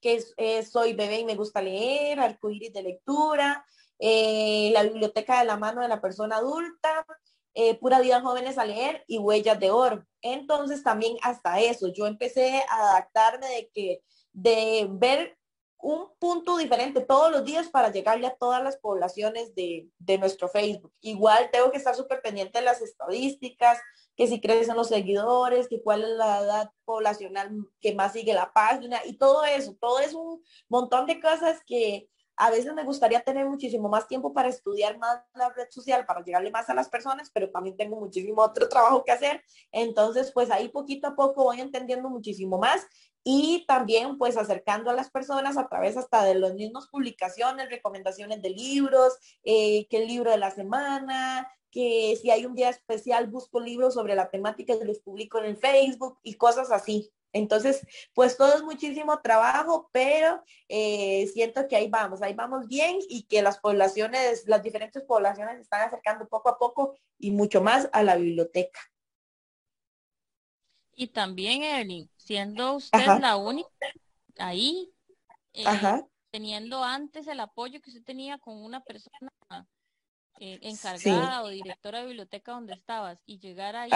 que 0.00 0.22
es, 0.36 0.70
Soy 0.70 0.94
bebé 0.94 1.20
y 1.20 1.24
me 1.24 1.36
gusta 1.36 1.60
leer, 1.60 2.20
arcoíris 2.20 2.72
de 2.72 2.82
lectura, 2.82 3.66
eh, 3.98 4.70
la 4.72 4.82
biblioteca 4.82 5.40
de 5.40 5.46
la 5.46 5.56
mano 5.56 5.82
de 5.82 5.88
la 5.88 6.00
persona 6.00 6.36
adulta, 6.36 7.06
eh, 7.54 7.74
Pura 7.78 8.00
Vida 8.00 8.20
Jóvenes 8.20 8.58
a 8.58 8.66
leer 8.66 9.02
y 9.06 9.18
Huellas 9.18 9.58
de 9.58 9.70
Oro. 9.70 10.06
Entonces 10.20 10.82
también 10.82 11.16
hasta 11.22 11.58
eso, 11.58 11.88
yo 11.88 12.06
empecé 12.06 12.62
a 12.68 12.90
adaptarme 12.90 13.48
de 13.48 13.70
que 13.72 14.02
de 14.36 14.86
ver 14.90 15.38
un 15.78 16.08
punto 16.18 16.58
diferente 16.58 17.00
todos 17.00 17.30
los 17.30 17.44
días 17.44 17.68
para 17.68 17.90
llegarle 17.90 18.26
a 18.26 18.36
todas 18.36 18.62
las 18.62 18.76
poblaciones 18.76 19.54
de, 19.54 19.88
nuestro 20.18 20.48
Facebook. 20.48 20.92
Igual 21.00 21.48
tengo 21.50 21.70
que 21.70 21.78
estar 21.78 21.94
súper 21.94 22.20
pendiente 22.20 22.58
de 22.58 22.64
las 22.64 22.82
estadísticas, 22.82 23.78
que 24.14 24.26
si 24.26 24.40
crecen 24.40 24.76
los 24.76 24.88
seguidores, 24.88 25.68
que 25.68 25.82
cuál 25.82 26.02
es 26.02 26.10
la 26.10 26.40
edad 26.40 26.70
poblacional 26.84 27.50
que 27.80 27.94
más 27.94 28.12
sigue 28.12 28.34
la 28.34 28.52
página 28.52 29.00
y 29.06 29.16
todo 29.16 29.44
eso. 29.44 29.74
Todo 29.80 30.00
es 30.00 30.12
un 30.12 30.42
montón 30.68 31.06
de 31.06 31.18
cosas 31.18 31.62
que 31.66 32.08
a 32.36 32.50
veces 32.50 32.74
me 32.74 32.84
gustaría 32.84 33.22
tener 33.22 33.46
muchísimo 33.46 33.88
más 33.88 34.06
tiempo 34.06 34.32
para 34.32 34.48
estudiar 34.48 34.98
más 34.98 35.20
la 35.34 35.48
red 35.50 35.68
social, 35.70 36.04
para 36.04 36.22
llegarle 36.22 36.50
más 36.50 36.68
a 36.68 36.74
las 36.74 36.88
personas, 36.88 37.30
pero 37.32 37.50
también 37.50 37.76
tengo 37.76 37.98
muchísimo 37.98 38.42
otro 38.42 38.68
trabajo 38.68 39.04
que 39.04 39.12
hacer. 39.12 39.42
Entonces, 39.72 40.30
pues 40.32 40.50
ahí 40.50 40.68
poquito 40.68 41.08
a 41.08 41.16
poco 41.16 41.44
voy 41.44 41.60
entendiendo 41.60 42.08
muchísimo 42.10 42.58
más 42.58 42.86
y 43.24 43.64
también 43.66 44.18
pues 44.18 44.36
acercando 44.36 44.90
a 44.90 44.94
las 44.94 45.10
personas 45.10 45.56
a 45.56 45.66
través 45.66 45.96
hasta 45.96 46.22
de 46.24 46.36
las 46.36 46.54
mismas 46.54 46.86
publicaciones, 46.88 47.70
recomendaciones 47.70 48.40
de 48.40 48.50
libros, 48.50 49.14
eh, 49.42 49.86
el 49.90 50.06
libro 50.06 50.30
de 50.30 50.36
la 50.36 50.50
semana, 50.50 51.50
que 51.70 52.16
si 52.20 52.30
hay 52.30 52.46
un 52.46 52.54
día 52.54 52.70
especial 52.70 53.26
busco 53.26 53.60
libros 53.60 53.94
sobre 53.94 54.14
la 54.14 54.30
temática 54.30 54.74
y 54.74 54.84
los 54.84 55.00
publico 55.00 55.38
en 55.38 55.46
el 55.46 55.56
Facebook 55.56 56.18
y 56.22 56.34
cosas 56.34 56.70
así. 56.70 57.10
Entonces, 57.36 57.86
pues 58.14 58.36
todo 58.36 58.54
es 58.54 58.62
muchísimo 58.62 59.20
trabajo, 59.20 59.88
pero 59.92 60.42
eh, 60.68 61.26
siento 61.32 61.68
que 61.68 61.76
ahí 61.76 61.88
vamos, 61.88 62.22
ahí 62.22 62.34
vamos 62.34 62.66
bien 62.66 62.98
y 63.08 63.24
que 63.24 63.42
las 63.42 63.58
poblaciones, 63.58 64.46
las 64.46 64.62
diferentes 64.62 65.02
poblaciones 65.02 65.60
están 65.60 65.82
acercando 65.82 66.26
poco 66.28 66.48
a 66.48 66.58
poco 66.58 66.96
y 67.18 67.30
mucho 67.30 67.60
más 67.60 67.88
a 67.92 68.02
la 68.02 68.16
biblioteca. 68.16 68.80
Y 70.94 71.08
también, 71.08 71.62
Evelyn, 71.62 72.08
siendo 72.16 72.76
usted 72.76 73.06
la 73.20 73.36
única 73.36 73.68
ahí, 74.38 74.90
eh, 75.52 75.64
teniendo 76.30 76.82
antes 76.82 77.26
el 77.26 77.40
apoyo 77.40 77.80
que 77.82 77.90
usted 77.90 78.02
tenía 78.02 78.38
con 78.38 78.56
una 78.56 78.82
persona 78.82 79.30
eh, 80.38 80.58
encargada 80.62 81.42
o 81.42 81.48
directora 81.48 82.00
de 82.00 82.06
biblioteca 82.06 82.52
donde 82.52 82.74
estabas 82.74 83.18
y 83.26 83.38
llegar 83.38 83.76
ahí 83.76 83.90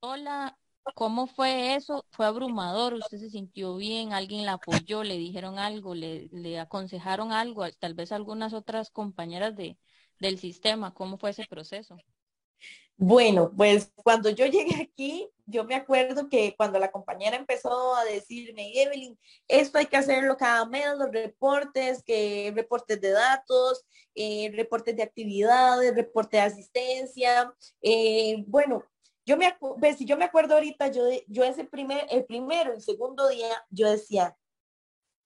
sola 0.00 0.56
¿Cómo 0.94 1.26
fue 1.26 1.74
eso? 1.74 2.04
¿Fue 2.10 2.26
abrumador? 2.26 2.94
¿Usted 2.94 3.18
se 3.18 3.30
sintió 3.30 3.76
bien? 3.76 4.12
¿Alguien 4.12 4.46
la 4.46 4.54
apoyó? 4.54 5.02
¿Le 5.02 5.18
dijeron 5.18 5.58
algo? 5.58 5.94
¿Le, 5.94 6.58
aconsejaron 6.60 7.32
algo? 7.32 7.64
Tal 7.78 7.94
vez 7.94 8.12
algunas 8.12 8.52
otras 8.54 8.90
compañeras 8.90 9.56
de, 9.56 9.78
del 10.20 10.38
sistema. 10.38 10.94
¿Cómo 10.94 11.18
fue 11.18 11.30
ese 11.30 11.44
proceso? 11.46 11.96
Bueno, 12.98 13.52
pues 13.54 13.92
cuando 13.94 14.30
yo 14.30 14.46
llegué 14.46 14.82
aquí, 14.82 15.28
yo 15.44 15.64
me 15.64 15.74
acuerdo 15.74 16.30
que 16.30 16.54
cuando 16.56 16.78
la 16.78 16.90
compañera 16.90 17.36
empezó 17.36 17.94
a 17.94 18.04
decirme, 18.04 18.72
Evelyn, 18.82 19.18
esto 19.48 19.76
hay 19.78 19.86
que 19.86 19.98
hacerlo 19.98 20.38
cada 20.38 20.64
mes, 20.64 20.86
los 20.96 21.12
reportes, 21.12 22.02
que 22.02 22.52
reportes 22.56 22.98
de 23.00 23.10
datos, 23.10 23.84
eh, 24.14 24.50
reportes 24.54 24.96
de 24.96 25.02
actividades, 25.02 25.94
reporte 25.94 26.38
de 26.38 26.44
asistencia. 26.44 27.54
Eh, 27.82 28.44
bueno, 28.46 28.82
yo 29.26 29.36
me, 29.36 29.56
si 29.94 30.04
yo 30.04 30.16
me 30.16 30.24
acuerdo 30.24 30.54
ahorita, 30.54 30.86
yo, 30.88 31.02
yo 31.26 31.42
ese 31.42 31.64
primer, 31.64 32.06
el 32.10 32.24
primero, 32.24 32.72
el 32.72 32.80
segundo 32.80 33.26
día, 33.28 33.50
yo 33.70 33.90
decía, 33.90 34.38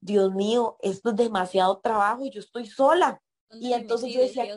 Dios 0.00 0.32
mío, 0.34 0.78
esto 0.80 1.10
es 1.10 1.16
demasiado 1.16 1.78
trabajo 1.80 2.24
y 2.24 2.30
yo 2.30 2.40
estoy 2.40 2.66
sola. 2.66 3.22
Y 3.50 3.74
entonces 3.74 4.10
yo 4.12 4.22
decía, 4.22 4.56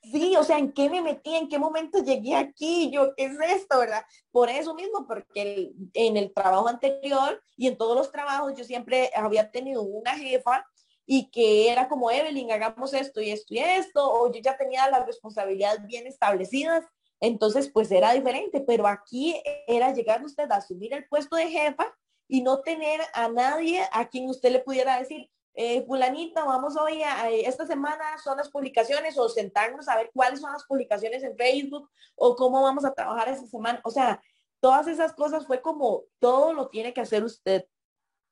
sí, 0.00 0.36
o 0.36 0.44
sea, 0.44 0.58
¿en 0.58 0.72
qué 0.72 0.88
me 0.88 1.02
metí? 1.02 1.34
¿En 1.34 1.48
qué 1.48 1.58
momento 1.58 1.98
llegué 1.98 2.36
aquí? 2.36 2.88
Yo, 2.92 3.14
¿qué 3.16 3.24
es 3.24 3.36
esto, 3.40 3.80
verdad? 3.80 4.04
Por 4.30 4.48
eso 4.48 4.74
mismo, 4.74 5.08
porque 5.08 5.72
en 5.92 6.16
el 6.16 6.32
trabajo 6.32 6.68
anterior 6.68 7.42
y 7.56 7.66
en 7.66 7.76
todos 7.76 7.96
los 7.96 8.12
trabajos 8.12 8.54
yo 8.56 8.62
siempre 8.62 9.10
había 9.16 9.50
tenido 9.50 9.82
una 9.82 10.16
jefa 10.16 10.64
y 11.04 11.30
que 11.30 11.72
era 11.72 11.88
como 11.88 12.12
Evelyn, 12.12 12.52
hagamos 12.52 12.94
esto 12.94 13.20
y 13.20 13.30
esto 13.30 13.54
y 13.54 13.58
esto, 13.58 14.08
o 14.08 14.32
yo 14.32 14.40
ya 14.40 14.56
tenía 14.56 14.88
las 14.88 15.04
responsabilidades 15.04 15.84
bien 15.86 16.06
establecidas 16.06 16.84
entonces, 17.20 17.70
pues 17.72 17.90
era 17.90 18.12
diferente, 18.12 18.60
pero 18.60 18.86
aquí 18.86 19.40
era 19.66 19.92
llegar 19.92 20.24
usted 20.24 20.50
a 20.50 20.56
asumir 20.56 20.92
el 20.92 21.06
puesto 21.08 21.36
de 21.36 21.48
jefa 21.48 21.94
y 22.28 22.42
no 22.42 22.60
tener 22.60 23.00
a 23.14 23.28
nadie 23.28 23.82
a 23.92 24.08
quien 24.08 24.28
usted 24.28 24.50
le 24.50 24.60
pudiera 24.60 24.98
decir, 24.98 25.30
eh, 25.54 25.82
fulanita, 25.86 26.44
vamos 26.44 26.76
hoy 26.76 27.02
a, 27.02 27.30
esta 27.30 27.66
semana 27.66 28.04
son 28.22 28.36
las 28.36 28.50
publicaciones 28.50 29.16
o 29.16 29.28
sentarnos 29.30 29.88
a 29.88 29.96
ver 29.96 30.10
cuáles 30.12 30.40
son 30.40 30.52
las 30.52 30.64
publicaciones 30.64 31.22
en 31.22 31.34
Facebook 31.34 31.88
o 32.14 32.36
cómo 32.36 32.62
vamos 32.62 32.84
a 32.84 32.92
trabajar 32.92 33.30
esta 33.30 33.46
semana. 33.46 33.80
O 33.84 33.90
sea, 33.90 34.20
todas 34.60 34.86
esas 34.86 35.14
cosas 35.14 35.46
fue 35.46 35.62
como 35.62 36.02
todo 36.18 36.52
lo 36.52 36.68
tiene 36.68 36.92
que 36.92 37.00
hacer 37.00 37.24
usted. 37.24 37.66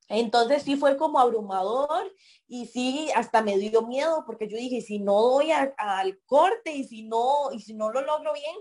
Entonces 0.09 0.63
sí 0.63 0.77
fue 0.77 0.97
como 0.97 1.19
abrumador 1.19 2.13
y 2.47 2.67
sí 2.67 3.11
hasta 3.15 3.43
me 3.43 3.59
dio 3.59 3.83
miedo 3.83 4.25
porque 4.27 4.49
yo 4.49 4.57
dije, 4.57 4.81
si 4.81 4.99
no 4.99 5.21
doy 5.21 5.51
al 5.51 6.21
corte 6.27 6.73
y 6.73 6.85
si 6.85 7.03
no, 7.03 7.51
y 7.53 7.61
si 7.61 7.75
no 7.75 7.91
lo 7.91 8.03
logro 8.03 8.33
bien, 8.35 8.57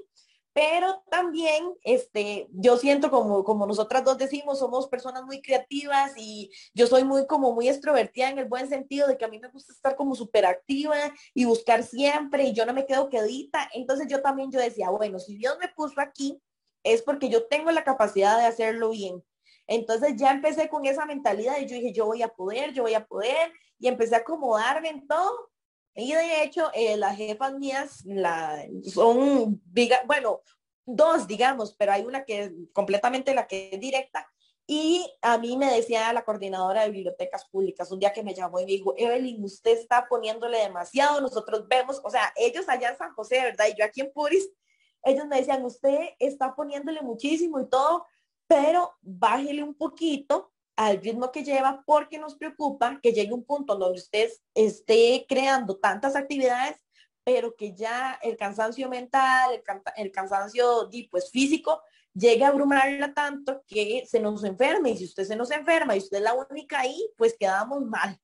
pero 0.54 1.04
también 1.10 1.74
este, 1.84 2.48
yo 2.52 2.78
siento 2.78 3.10
como, 3.10 3.44
como 3.44 3.66
nosotras 3.66 4.04
dos 4.04 4.20
decimos, 4.20 4.60
somos 4.60 4.88
personas 4.88 5.24
muy 5.24 5.42
creativas 5.42 6.14
y 6.16 6.52
yo 6.76 6.86
soy 6.86 7.04
muy 7.04 7.26
como 7.26 7.54
muy 7.54 7.68
extrovertida 7.68 8.30
en 8.30 8.38
el 8.38 8.46
buen 8.46 8.70
sentido 8.70 9.08
de 9.08 9.18
que 9.18 9.26
a 9.26 9.30
mí 9.30 9.40
me 9.40 9.50
gusta 9.50 9.74
estar 9.74 9.96
como 9.96 10.14
súper 10.14 10.46
activa 10.46 10.96
y 11.34 11.46
buscar 11.46 11.82
siempre 11.84 12.44
y 12.44 12.54
yo 12.54 12.68
no 12.68 12.74
me 12.74 12.86
quedo 12.86 13.10
quedita. 13.10 13.68
Entonces 13.74 14.08
yo 14.08 14.22
también 14.22 14.52
yo 14.52 14.60
decía, 14.60 14.92
bueno, 14.92 15.18
si 15.18 15.36
Dios 15.38 15.58
me 15.60 15.70
puso 15.70 16.00
aquí 16.00 16.40
es 16.84 17.02
porque 17.02 17.30
yo 17.30 17.48
tengo 17.48 17.72
la 17.72 17.84
capacidad 17.84 18.38
de 18.38 18.46
hacerlo 18.46 18.92
bien. 18.92 19.24
Entonces 19.68 20.16
ya 20.18 20.32
empecé 20.32 20.70
con 20.70 20.86
esa 20.86 21.06
mentalidad 21.06 21.58
y 21.60 21.66
yo 21.66 21.76
dije, 21.76 21.94
yo 21.94 22.06
voy 22.06 22.22
a 22.22 22.28
poder, 22.28 22.74
yo 22.74 22.84
voy 22.84 22.94
a 22.94 23.06
poder, 23.06 23.52
y 23.80 23.88
empecé 23.88 24.16
a 24.16 24.20
acomodarme 24.20 24.90
en 24.90 25.08
todo. 25.08 25.50
Y 25.96 26.14
de 26.14 26.44
hecho, 26.44 26.72
eh, 26.74 26.98
las 26.98 27.18
jefas 27.18 27.54
mías 27.54 28.04
la, 28.06 28.66
son, 28.84 29.62
bueno, 30.06 30.42
dos, 30.86 31.28
digamos, 31.28 31.76
pero 31.78 31.92
hay 31.92 32.04
una 32.04 32.26
que 32.26 32.44
es 32.44 32.52
completamente 32.74 33.34
la 33.36 33.48
que 33.48 33.70
es 33.74 33.80
directa. 33.80 34.28
Y 34.66 35.06
a 35.22 35.38
mí 35.38 35.58
me 35.58 35.72
decía 35.72 36.14
la 36.14 36.24
coordinadora 36.24 36.84
de 36.84 36.92
bibliotecas 36.92 37.46
públicas 37.50 37.92
un 37.92 38.00
día 38.00 38.14
que 38.14 38.24
me 38.24 38.34
llamó 38.34 38.60
y 38.60 38.66
me 38.66 38.72
dijo, 38.72 38.94
Evelyn, 38.98 39.44
usted 39.44 39.72
está 39.72 40.08
poniéndole 40.08 40.58
demasiado, 40.60 41.20
nosotros 41.20 41.68
vemos, 41.68 42.00
o 42.04 42.10
sea, 42.10 42.32
ellos 42.38 42.70
allá 42.70 42.92
en 42.92 42.98
San 42.98 43.14
José, 43.14 43.42
¿verdad? 43.42 43.66
Y 43.70 43.78
yo 43.78 43.86
aquí 43.86 44.02
en 44.02 44.14
Puris, 44.14 44.50
ellos 45.04 45.28
me 45.28 45.38
decían, 45.38 45.66
usted 45.66 46.12
está 46.18 46.56
poniéndole 46.56 47.02
muchísimo 47.02 47.60
y 47.60 47.70
todo, 47.70 48.06
pero 48.48 48.94
bájele 49.02 49.64
un 49.64 49.74
poquito 49.74 50.54
al 50.76 51.02
ritmo 51.02 51.32
que 51.32 51.44
lleva 51.44 51.84
porque 51.86 52.18
nos 52.18 52.36
preocupa 52.36 53.00
que 53.02 53.12
llegue 53.12 53.34
un 53.34 53.44
punto 53.44 53.76
donde 53.76 54.00
usted 54.00 54.30
esté 54.56 55.26
creando 55.28 55.78
tantas 55.78 56.16
actividades, 56.16 56.78
pero 57.24 57.56
que 57.56 57.74
ya 57.74 58.20
el 58.22 58.38
cansancio 58.38 58.90
mental, 58.90 59.62
el, 59.96 60.12
cansancio 60.12 60.90
pues, 61.10 61.32
físico, 61.32 61.82
llegue 62.14 62.44
a 62.44 62.50
abrumarla 62.50 63.14
tanto 63.14 63.64
que 63.68 64.04
se 64.08 64.20
nos 64.20 64.44
enferme. 64.44 64.92
Y 64.92 64.98
si 64.98 65.06
usted 65.06 65.24
se 65.24 65.36
nos 65.36 65.52
enferma 65.52 65.96
y 65.96 66.00
usted 66.00 66.18
es 66.18 66.24
la 66.24 66.34
única 66.34 66.82
ahí, 66.82 67.10
pues 67.18 67.36
quedamos 67.40 67.86
mal. 67.86 68.20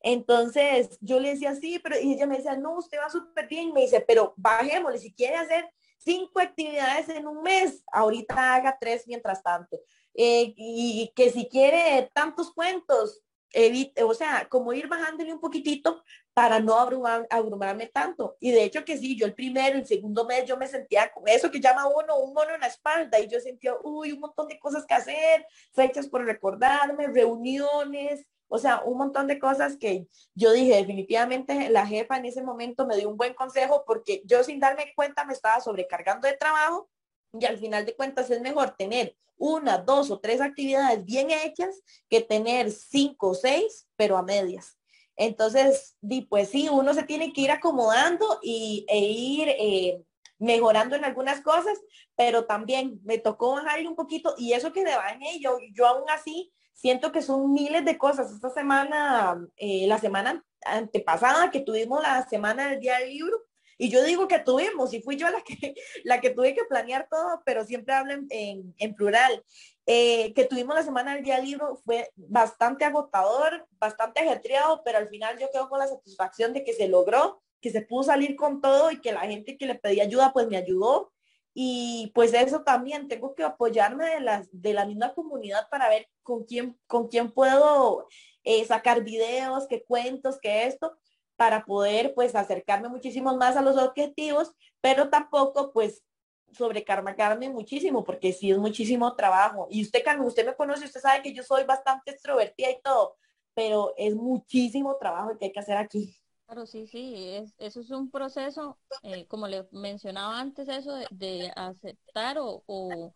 Entonces 0.00 0.98
yo 1.00 1.18
le 1.18 1.30
decía, 1.30 1.54
sí, 1.54 1.80
pero 1.82 1.96
ella 1.96 2.26
me 2.26 2.36
decía, 2.36 2.56
no, 2.56 2.76
usted 2.76 2.98
va 2.98 3.10
súper 3.10 3.48
bien. 3.48 3.72
Me 3.72 3.82
dice, 3.82 4.04
pero 4.06 4.34
bajémosle, 4.36 4.98
si 4.98 5.12
quiere 5.12 5.36
hacer 5.36 5.68
cinco 5.96 6.40
actividades 6.40 7.08
en 7.08 7.26
un 7.26 7.42
mes, 7.42 7.82
ahorita 7.92 8.54
haga 8.54 8.76
tres 8.80 9.04
mientras 9.06 9.42
tanto. 9.42 9.78
Eh, 10.14 10.54
y 10.56 11.12
que 11.14 11.30
si 11.30 11.48
quiere 11.48 12.10
tantos 12.14 12.52
cuentos, 12.52 13.22
evite, 13.56 14.02
o 14.02 14.12
sea, 14.12 14.46
como 14.48 14.72
ir 14.72 14.86
bajándole 14.86 15.32
un 15.32 15.40
poquitito 15.40 16.02
para 16.34 16.60
no 16.60 16.74
abrumar, 16.74 17.26
abrumarme 17.30 17.86
tanto. 17.86 18.36
Y 18.40 18.50
de 18.50 18.64
hecho 18.64 18.84
que 18.84 18.98
sí, 18.98 19.16
yo 19.16 19.26
el 19.26 19.34
primero, 19.34 19.78
el 19.78 19.86
segundo 19.86 20.26
mes 20.26 20.44
yo 20.44 20.56
me 20.56 20.68
sentía 20.68 21.10
con 21.10 21.26
eso 21.26 21.50
que 21.50 21.60
llama 21.60 21.86
uno 21.86 22.18
un 22.18 22.34
mono 22.34 22.54
en 22.54 22.60
la 22.60 22.66
espalda 22.66 23.18
y 23.18 23.28
yo 23.28 23.40
sentía, 23.40 23.74
uy, 23.82 24.12
un 24.12 24.20
montón 24.20 24.48
de 24.48 24.58
cosas 24.58 24.84
que 24.86 24.94
hacer, 24.94 25.46
fechas 25.72 26.08
por 26.08 26.24
recordarme, 26.24 27.06
reuniones, 27.08 28.26
o 28.48 28.58
sea, 28.58 28.82
un 28.84 28.98
montón 28.98 29.26
de 29.26 29.38
cosas 29.38 29.76
que 29.76 30.06
yo 30.34 30.52
dije, 30.52 30.76
definitivamente 30.76 31.68
la 31.70 31.86
jefa 31.86 32.16
en 32.16 32.26
ese 32.26 32.42
momento 32.42 32.86
me 32.86 32.96
dio 32.96 33.08
un 33.08 33.16
buen 33.16 33.34
consejo 33.34 33.84
porque 33.86 34.22
yo 34.24 34.44
sin 34.44 34.60
darme 34.60 34.92
cuenta 34.94 35.24
me 35.24 35.32
estaba 35.32 35.60
sobrecargando 35.60 36.28
de 36.28 36.36
trabajo 36.36 36.88
y 37.32 37.44
al 37.44 37.58
final 37.58 37.84
de 37.84 37.96
cuentas 37.96 38.30
es 38.30 38.40
mejor 38.40 38.76
tener 38.76 39.16
una, 39.36 39.78
dos 39.78 40.10
o 40.10 40.20
tres 40.20 40.40
actividades 40.40 41.04
bien 41.04 41.30
hechas 41.30 41.82
que 42.08 42.20
tener 42.22 42.70
cinco 42.70 43.30
o 43.30 43.34
seis, 43.34 43.86
pero 43.96 44.16
a 44.16 44.22
medias. 44.22 44.78
Entonces, 45.16 45.96
di, 46.00 46.22
pues 46.22 46.50
sí, 46.50 46.68
uno 46.68 46.94
se 46.94 47.02
tiene 47.02 47.32
que 47.32 47.42
ir 47.42 47.50
acomodando 47.50 48.38
y, 48.42 48.86
e 48.88 48.98
ir 48.98 49.48
eh, 49.48 50.02
mejorando 50.38 50.94
en 50.96 51.04
algunas 51.04 51.40
cosas, 51.40 51.78
pero 52.14 52.44
también 52.46 53.00
me 53.02 53.18
tocó 53.18 53.52
bajarle 53.52 53.88
un 53.88 53.96
poquito 53.96 54.34
y 54.36 54.52
eso 54.52 54.72
que 54.72 54.84
le 54.84 54.94
bajé, 54.94 55.40
yo, 55.40 55.58
yo 55.72 55.86
aún 55.86 56.08
así 56.10 56.52
siento 56.76 57.10
que 57.10 57.22
son 57.22 57.52
miles 57.52 57.84
de 57.84 57.98
cosas. 57.98 58.30
Esta 58.30 58.50
semana, 58.50 59.44
eh, 59.56 59.86
la 59.88 59.98
semana 59.98 60.44
antepasada 60.64 61.50
que 61.50 61.60
tuvimos 61.60 62.00
la 62.02 62.28
semana 62.28 62.70
del 62.70 62.80
día 62.80 62.98
del 62.98 63.10
libro, 63.10 63.42
y 63.78 63.90
yo 63.90 64.02
digo 64.04 64.26
que 64.28 64.38
tuvimos, 64.38 64.94
y 64.94 65.02
fui 65.02 65.16
yo 65.16 65.28
la 65.28 65.42
que, 65.42 65.74
la 66.04 66.20
que 66.20 66.30
tuve 66.30 66.54
que 66.54 66.64
planear 66.64 67.08
todo, 67.10 67.42
pero 67.44 67.64
siempre 67.64 67.94
hablo 67.94 68.14
en, 68.30 68.94
plural. 68.94 69.42
Eh, 69.86 70.32
que 70.34 70.44
tuvimos 70.44 70.74
la 70.74 70.82
semana 70.82 71.14
del 71.14 71.24
día 71.24 71.36
del 71.36 71.46
libro 71.46 71.80
fue 71.84 72.10
bastante 72.16 72.84
agotador, 72.84 73.66
bastante 73.78 74.20
ajetreado, 74.20 74.82
pero 74.84 74.98
al 74.98 75.08
final 75.08 75.38
yo 75.38 75.50
quedo 75.52 75.68
con 75.68 75.78
la 75.78 75.86
satisfacción 75.86 76.52
de 76.52 76.64
que 76.64 76.72
se 76.72 76.88
logró, 76.88 77.42
que 77.60 77.70
se 77.70 77.82
pudo 77.82 78.02
salir 78.02 78.36
con 78.36 78.60
todo 78.60 78.90
y 78.90 79.00
que 79.00 79.12
la 79.12 79.20
gente 79.20 79.56
que 79.56 79.66
le 79.66 79.76
pedía 79.76 80.04
ayuda 80.04 80.32
pues 80.32 80.48
me 80.48 80.56
ayudó 80.56 81.12
y 81.58 82.12
pues 82.14 82.34
eso 82.34 82.64
también, 82.64 83.08
tengo 83.08 83.34
que 83.34 83.42
apoyarme 83.42 84.04
de 84.10 84.20
la, 84.20 84.46
de 84.52 84.74
la 84.74 84.84
misma 84.84 85.14
comunidad 85.14 85.70
para 85.70 85.88
ver 85.88 86.06
con 86.22 86.44
quién, 86.44 86.78
con 86.86 87.08
quién 87.08 87.32
puedo 87.32 88.08
eh, 88.44 88.62
sacar 88.66 89.02
videos, 89.02 89.66
qué 89.66 89.82
cuentos, 89.82 90.38
qué 90.38 90.66
esto, 90.66 90.98
para 91.34 91.64
poder 91.64 92.12
pues 92.14 92.34
acercarme 92.34 92.90
muchísimo 92.90 93.34
más 93.38 93.56
a 93.56 93.62
los 93.62 93.78
objetivos, 93.78 94.52
pero 94.82 95.08
tampoco 95.08 95.72
pues 95.72 96.04
sobrecargarme 96.52 97.48
muchísimo, 97.48 98.04
porque 98.04 98.34
sí 98.34 98.50
es 98.50 98.58
muchísimo 98.58 99.16
trabajo. 99.16 99.66
Y 99.70 99.80
usted, 99.80 100.04
cuando 100.04 100.26
usted 100.26 100.44
me 100.44 100.56
conoce, 100.56 100.84
usted 100.84 101.00
sabe 101.00 101.22
que 101.22 101.32
yo 101.32 101.42
soy 101.42 101.64
bastante 101.64 102.10
extrovertida 102.10 102.70
y 102.70 102.82
todo, 102.82 103.16
pero 103.54 103.94
es 103.96 104.14
muchísimo 104.14 104.98
trabajo 104.98 105.38
que 105.38 105.46
hay 105.46 105.52
que 105.52 105.60
hacer 105.60 105.78
aquí. 105.78 106.14
Claro, 106.46 106.64
sí, 106.66 106.86
sí, 106.86 107.12
es, 107.16 107.54
eso 107.58 107.80
es 107.80 107.90
un 107.90 108.08
proceso, 108.10 108.78
eh, 109.02 109.26
como 109.26 109.48
le 109.48 109.66
mencionaba 109.72 110.38
antes, 110.38 110.68
eso 110.68 110.92
de, 111.10 111.52
aceptar 111.56 112.38
o, 112.38 112.62
o, 112.66 113.12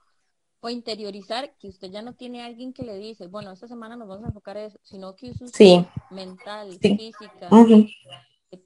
interiorizar 0.68 1.54
que 1.56 1.68
usted 1.68 1.90
ya 1.90 2.02
no 2.02 2.14
tiene 2.14 2.42
alguien 2.42 2.72
que 2.72 2.82
le 2.82 2.96
dice, 2.96 3.28
bueno, 3.28 3.52
esta 3.52 3.68
semana 3.68 3.96
nos 3.96 4.08
vamos 4.08 4.24
a 4.24 4.28
enfocar 4.28 4.56
en 4.56 4.66
eso, 4.66 4.78
sino 4.82 5.14
que 5.14 5.28
es 5.28 5.38
sí. 5.52 5.86
mental, 6.10 6.76
física, 6.80 7.48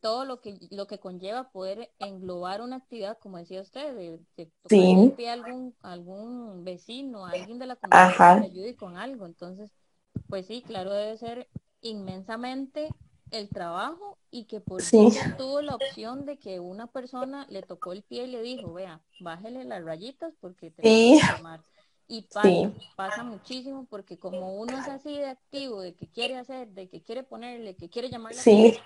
todo 0.01 0.25
lo 0.25 0.41
que 0.41 0.59
lo 0.71 0.87
que 0.87 0.99
conlleva 0.99 1.51
poder 1.51 1.93
englobar 1.99 2.63
una 2.63 2.77
actividad, 2.77 3.19
como 3.19 3.37
decía 3.37 3.61
usted, 3.61 3.95
de, 3.95 4.19
de 4.37 4.51
tocar 4.63 5.29
algún, 5.29 5.75
algún 5.83 6.65
vecino, 6.65 7.27
alguien 7.27 7.59
de 7.59 7.67
la 7.67 7.77
comunidad 7.77 8.37
que 8.37 8.41
le 8.41 8.47
ayude 8.47 8.77
con 8.77 8.97
algo. 8.97 9.27
Entonces, 9.27 9.71
pues 10.29 10.47
sí, 10.47 10.63
claro, 10.63 10.93
debe 10.93 11.19
ser 11.19 11.49
inmensamente 11.83 12.89
el 13.31 13.49
trabajo 13.49 14.19
y 14.31 14.45
que 14.45 14.61
por 14.61 14.83
sí. 14.83 15.09
tuvo 15.39 15.63
la 15.63 15.77
opción 15.77 16.27
de 16.27 16.39
que 16.39 16.61
una 16.61 16.87
persona 16.87 17.47
le 17.49 17.63
tocó 17.63 17.93
el 17.93 18.03
pie 18.03 18.25
y 18.25 18.31
le 18.31 18.43
dijo, 18.43 18.73
vea, 18.73 19.01
bájele 19.21 19.65
las 19.65 19.85
rayitas 19.85 20.35
porque 20.41 20.71
te 20.71 20.83
sí. 20.83 21.21
a 21.23 21.37
tomar. 21.37 21.61
Y 22.07 22.23
pasa, 22.23 22.73
pasa 22.97 23.23
muchísimo 23.23 23.87
porque 23.89 24.19
como 24.19 24.57
uno 24.57 24.79
es 24.79 24.89
así 24.89 25.17
de 25.17 25.27
activo, 25.27 25.81
de 25.81 25.95
que 25.95 26.07
quiere 26.07 26.37
hacer, 26.37 26.69
de 26.69 26.89
que 26.89 27.03
quiere 27.03 27.23
ponerle, 27.23 27.77
que 27.77 27.89
quiere 27.89 28.11
llamarle 28.11 28.39
sí. 28.39 28.79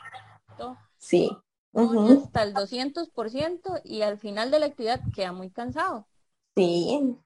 sí. 0.99 1.31
hasta 1.75 2.43
el 2.45 2.55
200% 2.55 3.81
y 3.85 4.03
al 4.03 4.19
final 4.19 4.53
de 4.53 4.61
la 4.61 4.67
actividad 4.67 5.01
queda 5.15 5.33
muy 5.33 5.51
cansado. 5.51 6.07
Sí. 6.57 7.17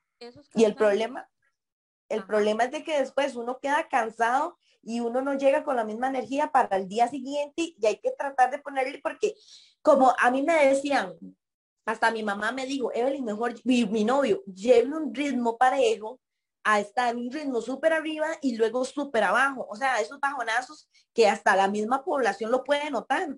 y 0.55 0.65
el 0.65 0.75
problema, 0.75 1.29
el 2.09 2.25
problema 2.25 2.65
es 2.65 2.73
de 2.73 2.85
que 2.85 2.99
después 2.99 3.37
uno 3.37 3.59
queda 3.61 3.89
cansado 3.89 4.57
y 4.83 5.01
uno 5.01 5.23
no 5.23 5.35
llega 5.35 5.65
con 5.65 5.77
la 5.77 5.85
misma 5.85 6.09
energía 6.09 6.51
para 6.51 6.77
el 6.77 6.89
día 6.89 7.09
siguiente 7.09 7.75
y 7.79 7.87
hay 7.87 7.99
que 7.99 8.13
tratar 8.13 8.51
de 8.51 8.59
ponerle, 8.59 9.01
porque 9.03 9.35
como 9.81 10.15
a 10.19 10.31
mí 10.31 10.43
me 10.43 10.67
decían, 10.67 11.15
hasta 11.85 12.11
mi 12.11 12.23
mamá 12.23 12.53
me 12.53 12.67
dijo, 12.67 12.93
Evelyn, 12.95 13.25
mejor 13.25 13.55
mi, 13.65 13.85
mi 13.87 14.05
novio, 14.05 14.43
lleve 14.45 14.97
un 14.97 15.15
ritmo 15.15 15.57
parejo 15.59 16.21
a 16.65 16.81
estar 16.81 17.17
un 17.17 17.31
ritmo 17.31 17.61
súper 17.61 17.93
arriba 17.93 18.27
y 18.41 18.57
luego 18.57 18.85
súper 18.85 19.25
abajo. 19.25 19.67
O 19.69 19.77
sea, 19.77 20.01
esos 20.01 20.21
bajonazos 20.21 20.89
que 21.13 21.27
hasta 21.29 21.57
la 21.57 21.69
misma 21.69 22.05
población 22.05 22.51
lo 22.51 22.65
puede 22.65 22.91
notar. 22.91 23.37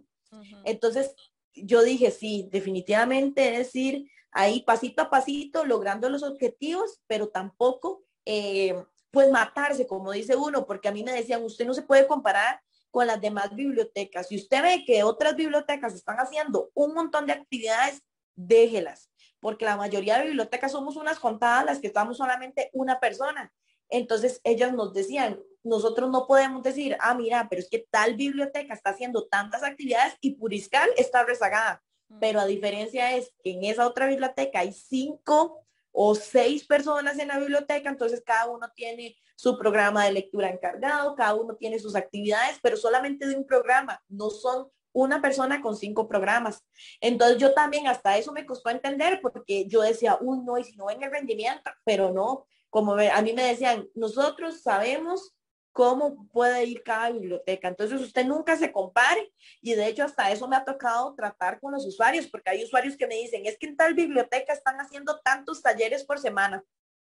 Entonces, 0.64 1.14
yo 1.54 1.82
dije, 1.82 2.10
sí, 2.10 2.48
definitivamente 2.50 3.60
es 3.60 3.74
ir 3.74 4.10
ahí 4.32 4.62
pasito 4.62 5.02
a 5.02 5.10
pasito, 5.10 5.64
logrando 5.64 6.08
los 6.10 6.22
objetivos, 6.22 7.00
pero 7.06 7.28
tampoco 7.28 8.04
eh, 8.26 8.84
pues 9.14 9.30
matarse, 9.30 9.86
como 9.86 10.12
dice 10.12 10.36
uno, 10.36 10.66
porque 10.66 10.88
a 10.88 10.92
mí 10.92 11.02
me 11.02 11.12
decían, 11.12 11.42
usted 11.42 11.64
no 11.64 11.72
se 11.72 11.82
puede 11.82 12.06
comparar 12.06 12.60
con 12.90 13.06
las 13.06 13.20
demás 13.20 13.54
bibliotecas. 13.54 14.28
Si 14.28 14.36
usted 14.36 14.62
ve 14.62 14.84
que 14.84 15.02
otras 15.02 15.34
bibliotecas 15.36 15.94
están 15.94 16.16
haciendo 16.18 16.70
un 16.74 16.92
montón 16.92 17.24
de 17.26 17.32
actividades, 17.32 18.02
déjelas, 18.36 19.10
porque 19.40 19.64
la 19.64 19.76
mayoría 19.76 20.18
de 20.18 20.26
bibliotecas 20.26 20.72
somos 20.72 20.96
unas 20.96 21.18
contadas 21.18 21.64
las 21.64 21.78
que 21.78 21.86
estamos 21.86 22.16
solamente 22.16 22.70
una 22.72 23.00
persona. 23.00 23.52
Entonces 23.88 24.40
ellas 24.44 24.72
nos 24.72 24.92
decían, 24.92 25.40
nosotros 25.62 26.10
no 26.10 26.26
podemos 26.26 26.62
decir, 26.62 26.96
ah, 27.00 27.14
mira, 27.14 27.46
pero 27.48 27.60
es 27.60 27.70
que 27.70 27.86
tal 27.90 28.16
biblioteca 28.16 28.74
está 28.74 28.90
haciendo 28.90 29.26
tantas 29.26 29.62
actividades 29.62 30.14
y 30.20 30.34
Puriscal 30.34 30.90
está 30.96 31.24
rezagada. 31.24 31.82
Pero 32.20 32.40
a 32.40 32.46
diferencia 32.46 33.16
es 33.16 33.32
que 33.42 33.52
en 33.52 33.64
esa 33.64 33.86
otra 33.86 34.06
biblioteca 34.06 34.60
hay 34.60 34.72
cinco 34.72 35.63
o 35.96 36.16
seis 36.16 36.66
personas 36.66 37.18
en 37.20 37.28
la 37.28 37.38
biblioteca, 37.38 37.88
entonces 37.88 38.20
cada 38.26 38.50
uno 38.50 38.66
tiene 38.74 39.16
su 39.36 39.56
programa 39.56 40.04
de 40.04 40.12
lectura 40.12 40.50
encargado, 40.50 41.14
cada 41.14 41.34
uno 41.34 41.54
tiene 41.54 41.78
sus 41.78 41.94
actividades, 41.94 42.58
pero 42.60 42.76
solamente 42.76 43.28
de 43.28 43.36
un 43.36 43.46
programa, 43.46 44.02
no 44.08 44.28
son 44.28 44.68
una 44.92 45.22
persona 45.22 45.60
con 45.60 45.76
cinco 45.76 46.08
programas. 46.08 46.64
Entonces 47.00 47.38
yo 47.38 47.54
también 47.54 47.86
hasta 47.86 48.18
eso 48.18 48.32
me 48.32 48.44
costó 48.44 48.70
entender 48.70 49.20
porque 49.22 49.66
yo 49.68 49.82
decía, 49.82 50.18
uy, 50.20 50.40
no, 50.44 50.58
y 50.58 50.64
si 50.64 50.76
no 50.76 50.86
ven 50.86 51.02
el 51.02 51.12
rendimiento, 51.12 51.70
pero 51.84 52.12
no, 52.12 52.46
como 52.70 52.94
a 52.94 53.22
mí 53.22 53.32
me 53.32 53.44
decían, 53.44 53.88
nosotros 53.94 54.62
sabemos 54.62 55.36
cómo 55.74 56.28
puede 56.28 56.64
ir 56.64 56.84
cada 56.84 57.10
biblioteca. 57.10 57.66
Entonces 57.66 58.00
usted 58.00 58.24
nunca 58.24 58.56
se 58.56 58.70
compare 58.70 59.32
y 59.60 59.74
de 59.74 59.88
hecho 59.88 60.04
hasta 60.04 60.30
eso 60.30 60.46
me 60.46 60.54
ha 60.54 60.64
tocado 60.64 61.14
tratar 61.16 61.58
con 61.60 61.72
los 61.72 61.84
usuarios 61.84 62.28
porque 62.28 62.50
hay 62.50 62.62
usuarios 62.62 62.96
que 62.96 63.08
me 63.08 63.16
dicen, 63.16 63.44
es 63.44 63.58
que 63.58 63.66
en 63.66 63.76
tal 63.76 63.92
biblioteca 63.92 64.52
están 64.52 64.76
haciendo 64.76 65.18
tantos 65.18 65.62
talleres 65.62 66.04
por 66.04 66.20
semana 66.20 66.62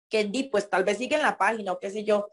que 0.10 0.26
di, 0.26 0.44
pues 0.44 0.70
tal 0.70 0.84
vez 0.84 0.98
siguen 0.98 1.22
la 1.22 1.38
página 1.38 1.72
o 1.72 1.80
qué 1.80 1.90
sé 1.90 2.04
yo. 2.04 2.28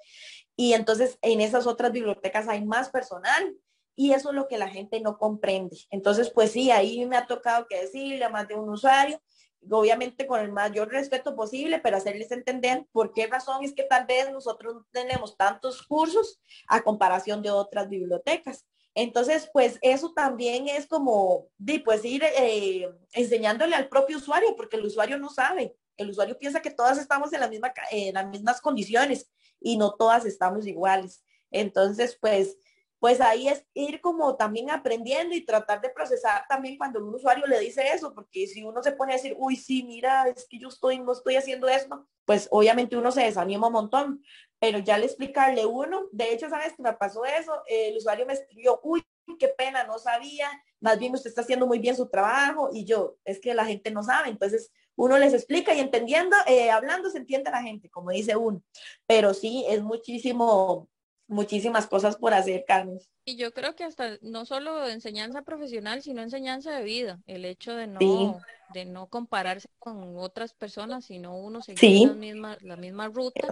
Y 0.57 0.73
entonces 0.73 1.17
en 1.23 1.41
esas 1.41 1.65
otras 1.69 1.93
bibliotecas 1.93 2.49
hay 2.49 2.65
más 2.65 2.91
personal 2.91 3.55
y 3.95 4.13
eso 4.13 4.31
es 4.31 4.35
lo 4.35 4.49
que 4.49 4.59
la 4.59 4.69
gente 4.69 5.01
no 5.01 5.19
comprende. 5.19 5.77
Entonces, 5.91 6.31
pues 6.31 6.51
sí, 6.51 6.73
ahí 6.73 7.07
me 7.07 7.17
ha 7.17 7.27
tocado 7.27 7.67
que 7.69 7.81
decirle 7.81 8.25
a 8.25 8.31
más 8.31 8.49
de 8.49 8.57
un 8.57 8.69
usuario, 8.69 9.23
obviamente 9.71 10.27
con 10.27 10.41
el 10.41 10.53
mayor 10.53 10.89
respeto 10.89 11.35
posible, 11.35 11.79
pero 11.79 11.97
hacerles 11.97 12.31
entender 12.31 12.87
por 12.93 13.13
qué 13.13 13.27
razón 13.27 13.65
es 13.65 13.75
que 13.75 13.85
tal 13.85 14.07
vez 14.07 14.31
nosotros 14.31 14.85
tenemos 14.93 15.37
tantos 15.37 15.83
cursos 15.83 16.41
a 16.69 16.83
comparación 16.83 17.43
de 17.43 17.51
otras 17.51 17.89
bibliotecas. 17.89 18.67
Entonces, 18.95 19.51
pues 19.53 19.79
eso 19.83 20.13
también 20.15 20.69
es 20.69 20.87
como, 20.87 21.49
pues 21.85 22.05
ir 22.05 22.25
eh, 22.25 22.89
enseñándole 23.13 23.77
al 23.77 23.89
propio 23.89 24.17
usuario, 24.17 24.57
porque 24.57 24.77
el 24.77 24.87
usuario 24.87 25.19
no 25.19 25.29
sabe. 25.29 25.77
El 25.99 26.11
usuario 26.11 26.39
piensa 26.39 26.63
que 26.63 26.71
todas 26.71 26.97
estamos 26.99 27.33
en, 27.33 27.41
la 27.41 27.49
misma, 27.49 27.73
en 27.91 28.15
las 28.15 28.27
mismas 28.27 28.61
condiciones 28.61 29.31
y 29.61 29.77
no 29.77 29.95
todas 29.95 30.25
estamos 30.25 30.67
iguales. 30.67 31.23
Entonces, 31.51 32.17
pues 32.19 32.57
pues 32.99 33.21
ahí 33.21 33.49
es 33.49 33.65
ir 33.75 34.01
como 34.01 34.37
también 34.37 34.71
aprendiendo 34.71 35.35
y 35.35 35.45
tratar 35.45 35.81
de 35.81 35.91
procesar 35.91 36.45
también 36.49 36.79
cuando 36.79 37.05
un 37.05 37.15
usuario 37.15 37.47
le 37.47 37.61
dice 37.61 37.89
eso, 37.93 38.15
porque 38.15 38.47
si 38.47 38.63
uno 38.63 38.83
se 38.83 38.93
pone 38.93 39.13
a 39.13 39.17
decir, 39.17 39.35
uy, 39.39 39.57
sí, 39.57 39.83
mira, 39.83 40.29
es 40.29 40.47
que 40.49 40.59
yo 40.59 40.69
estoy, 40.69 40.99
no 40.99 41.13
estoy 41.13 41.37
haciendo 41.37 41.69
esto, 41.69 42.07
pues 42.25 42.49
obviamente 42.51 42.97
uno 42.97 43.13
se 43.13 43.23
desanima 43.23 43.67
un 43.67 43.75
montón, 43.75 44.23
pero 44.59 44.79
ya 44.79 44.99
le 44.99 45.07
explicarle 45.07 45.67
uno, 45.67 46.09
de 46.13 46.33
hecho, 46.33 46.49
¿sabes 46.49 46.73
que 46.75 46.83
me 46.83 46.93
pasó 46.95 47.25
eso? 47.25 47.63
El 47.67 47.97
usuario 47.97 48.27
me 48.27 48.33
escribió, 48.33 48.81
uy, 48.83 49.05
qué 49.39 49.49
pena, 49.49 49.85
no 49.85 49.99
sabía, 49.99 50.49
más 50.81 50.99
bien 50.99 51.15
usted 51.15 51.29
está 51.29 51.43
haciendo 51.43 51.67
muy 51.67 51.79
bien 51.79 51.97
su 51.97 52.09
trabajo 52.09 52.71
y 52.73 52.85
yo, 52.85 53.17
es 53.25 53.41
que 53.41 53.55
la 53.55 53.67
gente 53.67 53.91
no 53.91 54.03
sabe, 54.03 54.31
entonces 54.31 54.73
uno 54.97 55.19
les 55.19 55.35
explica 55.35 55.75
y 55.75 55.81
entendiendo, 55.81 56.35
eh, 56.47 56.71
hablando 56.71 57.11
se 57.11 57.19
entiende 57.19 57.51
la 57.51 57.63
gente, 57.63 57.91
como 57.91 58.11
dice 58.11 58.37
uno, 58.37 58.63
pero 59.07 59.35
sí, 59.35 59.67
es 59.69 59.83
muchísimo 59.83 60.89
muchísimas 61.29 61.87
cosas 61.87 62.17
por 62.17 62.35
hacer, 62.35 62.65
Carmen. 62.67 62.99
Y 63.25 63.37
yo 63.37 63.53
creo 63.53 63.75
que 63.75 63.85
hasta 63.85 64.19
no 64.23 64.45
solo 64.45 64.89
enseñanza 64.89 65.43
profesional, 65.43 66.03
sino 66.03 66.23
enseñanza 66.23 66.73
de 66.73 66.85
vida, 66.85 67.21
el 67.27 67.45
hecho 67.45 67.75
de 67.75 67.87
no, 67.87 68.39
de 68.73 68.85
no 68.85 69.09
compararse 69.09 69.69
con 69.79 70.17
otras 70.17 70.55
personas, 70.55 71.05
sino 71.07 71.37
uno 71.37 71.63
seguir 71.63 72.09
la, 72.09 72.15
misma, 72.15 72.57
la 72.61 72.77
misma 72.77 73.09
ruta 73.09 73.49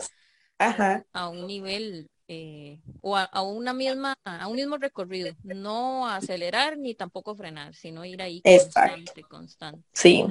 a 1.12 1.28
un 1.28 1.46
nivel 1.46 2.08
eh, 2.28 2.80
o 3.02 3.16
a, 3.16 3.42
una 3.42 3.74
misma, 3.74 4.14
a 4.24 4.48
un 4.48 4.56
mismo 4.56 4.78
recorrido, 4.78 5.34
no 5.42 6.08
acelerar 6.08 6.78
ni 6.78 6.94
tampoco 6.94 7.34
frenar, 7.36 7.74
sino 7.74 8.04
ir 8.04 8.22
ahí 8.22 8.40
constante, 8.40 9.22
constante. 9.24 9.86
Sí. 9.92 10.24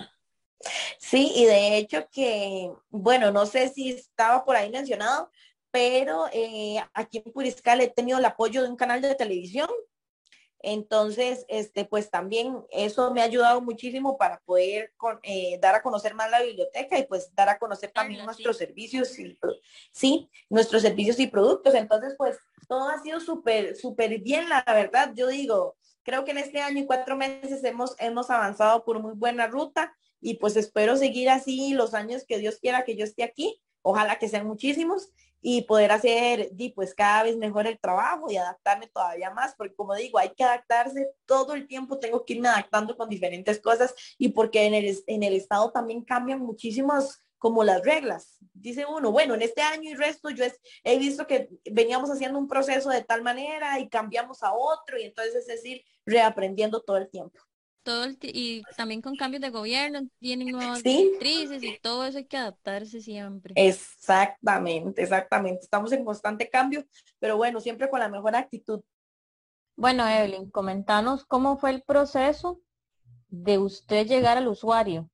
Sí, 0.97 1.31
y 1.35 1.45
de 1.45 1.77
hecho 1.77 2.07
que, 2.09 2.71
bueno, 2.89 3.31
no 3.31 3.45
sé 3.45 3.69
si 3.69 3.89
estaba 3.89 4.45
por 4.45 4.55
ahí 4.55 4.71
mencionado, 4.71 5.29
pero 5.73 6.27
eh, 6.31 6.77
aquí 6.93 7.23
en 7.25 7.33
Puriscal 7.33 7.81
he 7.81 7.87
tenido 7.87 8.19
el 8.19 8.25
apoyo 8.25 8.61
de 8.61 8.69
un 8.69 8.75
canal 8.75 9.01
de 9.01 9.15
televisión. 9.15 9.67
Entonces, 10.59 11.47
este, 11.49 11.83
pues 11.83 12.11
también 12.11 12.63
eso 12.69 13.11
me 13.11 13.21
ha 13.21 13.25
ayudado 13.25 13.59
muchísimo 13.59 14.15
para 14.15 14.39
poder 14.41 14.93
eh, 15.23 15.57
dar 15.59 15.73
a 15.73 15.81
conocer 15.81 16.13
más 16.13 16.29
la 16.29 16.43
biblioteca 16.43 16.99
y 16.99 17.07
pues 17.07 17.33
dar 17.33 17.49
a 17.49 17.57
conocer 17.57 17.89
también 17.91 18.23
nuestros 18.23 18.57
servicios 18.57 19.17
y, 19.17 19.35
sí, 19.91 20.29
nuestros 20.47 20.83
servicios 20.83 21.19
y 21.19 21.25
productos. 21.25 21.73
Entonces, 21.73 22.13
pues 22.19 22.37
todo 22.67 22.87
ha 22.89 23.01
sido 23.01 23.19
súper, 23.19 23.75
súper 23.75 24.19
bien, 24.19 24.49
la 24.49 24.63
verdad. 24.67 25.11
Yo 25.15 25.27
digo, 25.27 25.75
creo 26.03 26.23
que 26.23 26.31
en 26.31 26.37
este 26.37 26.61
año 26.61 26.81
y 26.81 26.85
cuatro 26.85 27.17
meses 27.17 27.63
hemos, 27.63 27.95
hemos 27.97 28.29
avanzado 28.29 28.85
por 28.85 29.01
muy 29.01 29.15
buena 29.15 29.47
ruta 29.47 29.97
y 30.21 30.35
pues 30.35 30.55
espero 30.55 30.97
seguir 30.97 31.31
así 31.31 31.73
los 31.73 31.95
años 31.95 32.25
que 32.27 32.37
Dios 32.37 32.59
quiera 32.59 32.85
que 32.85 32.95
yo 32.95 33.05
esté 33.05 33.23
aquí. 33.23 33.59
Ojalá 33.81 34.19
que 34.19 34.29
sean 34.29 34.45
muchísimos 34.45 35.09
y 35.45 35.63
poder 35.63 35.91
hacer 35.91 36.51
pues 36.73 36.95
cada 36.95 37.23
vez 37.23 37.35
mejor 37.35 37.67
el 37.67 37.77
trabajo 37.77 38.31
y 38.31 38.37
adaptarme 38.37 38.87
todavía 38.87 39.29
más, 39.29 39.53
porque 39.55 39.75
como 39.75 39.93
digo, 39.93 40.17
hay 40.17 40.29
que 40.29 40.43
adaptarse 40.43 41.09
todo 41.25 41.53
el 41.53 41.67
tiempo, 41.67 41.99
tengo 41.99 42.23
que 42.25 42.33
irme 42.33 42.47
adaptando 42.47 42.95
con 42.95 43.09
diferentes 43.09 43.59
cosas 43.59 43.93
y 44.17 44.29
porque 44.29 44.65
en 44.65 44.73
el, 44.73 44.97
en 45.05 45.21
el 45.21 45.33
estado 45.33 45.71
también 45.71 46.03
cambian 46.03 46.39
muchísimas 46.39 47.21
como 47.37 47.65
las 47.65 47.83
reglas. 47.83 48.37
Dice 48.53 48.85
uno, 48.85 49.11
bueno, 49.11 49.33
en 49.33 49.41
este 49.41 49.61
año 49.61 49.89
y 49.91 49.95
resto 49.95 50.29
yo 50.29 50.45
he 50.85 50.97
visto 50.97 51.27
que 51.27 51.49
veníamos 51.69 52.09
haciendo 52.09 52.39
un 52.39 52.47
proceso 52.47 52.89
de 52.89 53.03
tal 53.03 53.21
manera 53.21 53.79
y 53.79 53.89
cambiamos 53.89 54.43
a 54.43 54.53
otro 54.53 54.97
y 54.97 55.03
entonces 55.03 55.35
es 55.35 55.47
decir, 55.47 55.83
reaprendiendo 56.05 56.81
todo 56.81 56.95
el 56.95 57.09
tiempo 57.09 57.41
todo 57.83 58.07
y 58.21 58.63
también 58.75 59.01
con 59.01 59.15
cambios 59.15 59.41
de 59.41 59.49
gobierno 59.49 60.01
tienen 60.19 60.49
nuevas 60.49 60.81
directrices 60.81 61.61
y 61.63 61.77
todo 61.79 62.05
eso 62.05 62.17
hay 62.17 62.25
que 62.25 62.37
adaptarse 62.37 63.01
siempre. 63.01 63.53
Exactamente, 63.55 65.03
exactamente. 65.03 65.61
Estamos 65.63 65.91
en 65.91 66.03
constante 66.03 66.49
cambio, 66.49 66.85
pero 67.19 67.37
bueno, 67.37 67.59
siempre 67.59 67.89
con 67.89 67.99
la 67.99 68.09
mejor 68.09 68.35
actitud. 68.35 68.81
Bueno, 69.75 70.07
Evelyn, 70.07 70.49
comentanos 70.49 71.25
cómo 71.25 71.57
fue 71.57 71.71
el 71.71 71.83
proceso 71.83 72.61
de 73.27 73.57
usted 73.57 74.07
llegar 74.07 74.37
al 74.37 74.47
usuario. 74.47 75.09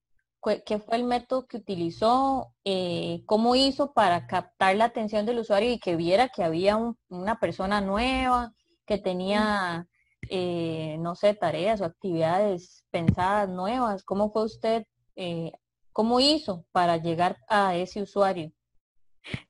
¿Qué 0.65 0.79
fue 0.79 0.95
el 0.95 1.03
método 1.03 1.47
que 1.47 1.57
utilizó? 1.57 2.53
Eh, 2.63 3.23
¿Cómo 3.25 3.55
hizo 3.55 3.93
para 3.93 4.25
captar 4.25 4.75
la 4.77 4.85
atención 4.85 5.25
del 5.25 5.39
usuario 5.39 5.71
y 5.71 5.79
que 5.79 5.97
viera 5.97 6.29
que 6.29 6.43
había 6.43 6.77
una 7.09 7.39
persona 7.39 7.81
nueva, 7.81 8.53
que 8.85 8.97
tenía 8.97 9.88
eh, 10.29 10.97
no 10.99 11.15
sé, 11.15 11.33
tareas 11.33 11.81
o 11.81 11.85
actividades 11.85 12.85
pensadas 12.91 13.49
nuevas? 13.49 14.03
¿Cómo 14.03 14.31
fue 14.31 14.45
usted, 14.45 14.85
eh, 15.15 15.51
cómo 15.91 16.19
hizo 16.19 16.65
para 16.71 16.97
llegar 16.97 17.37
a 17.47 17.75
ese 17.75 18.01
usuario? 18.01 18.51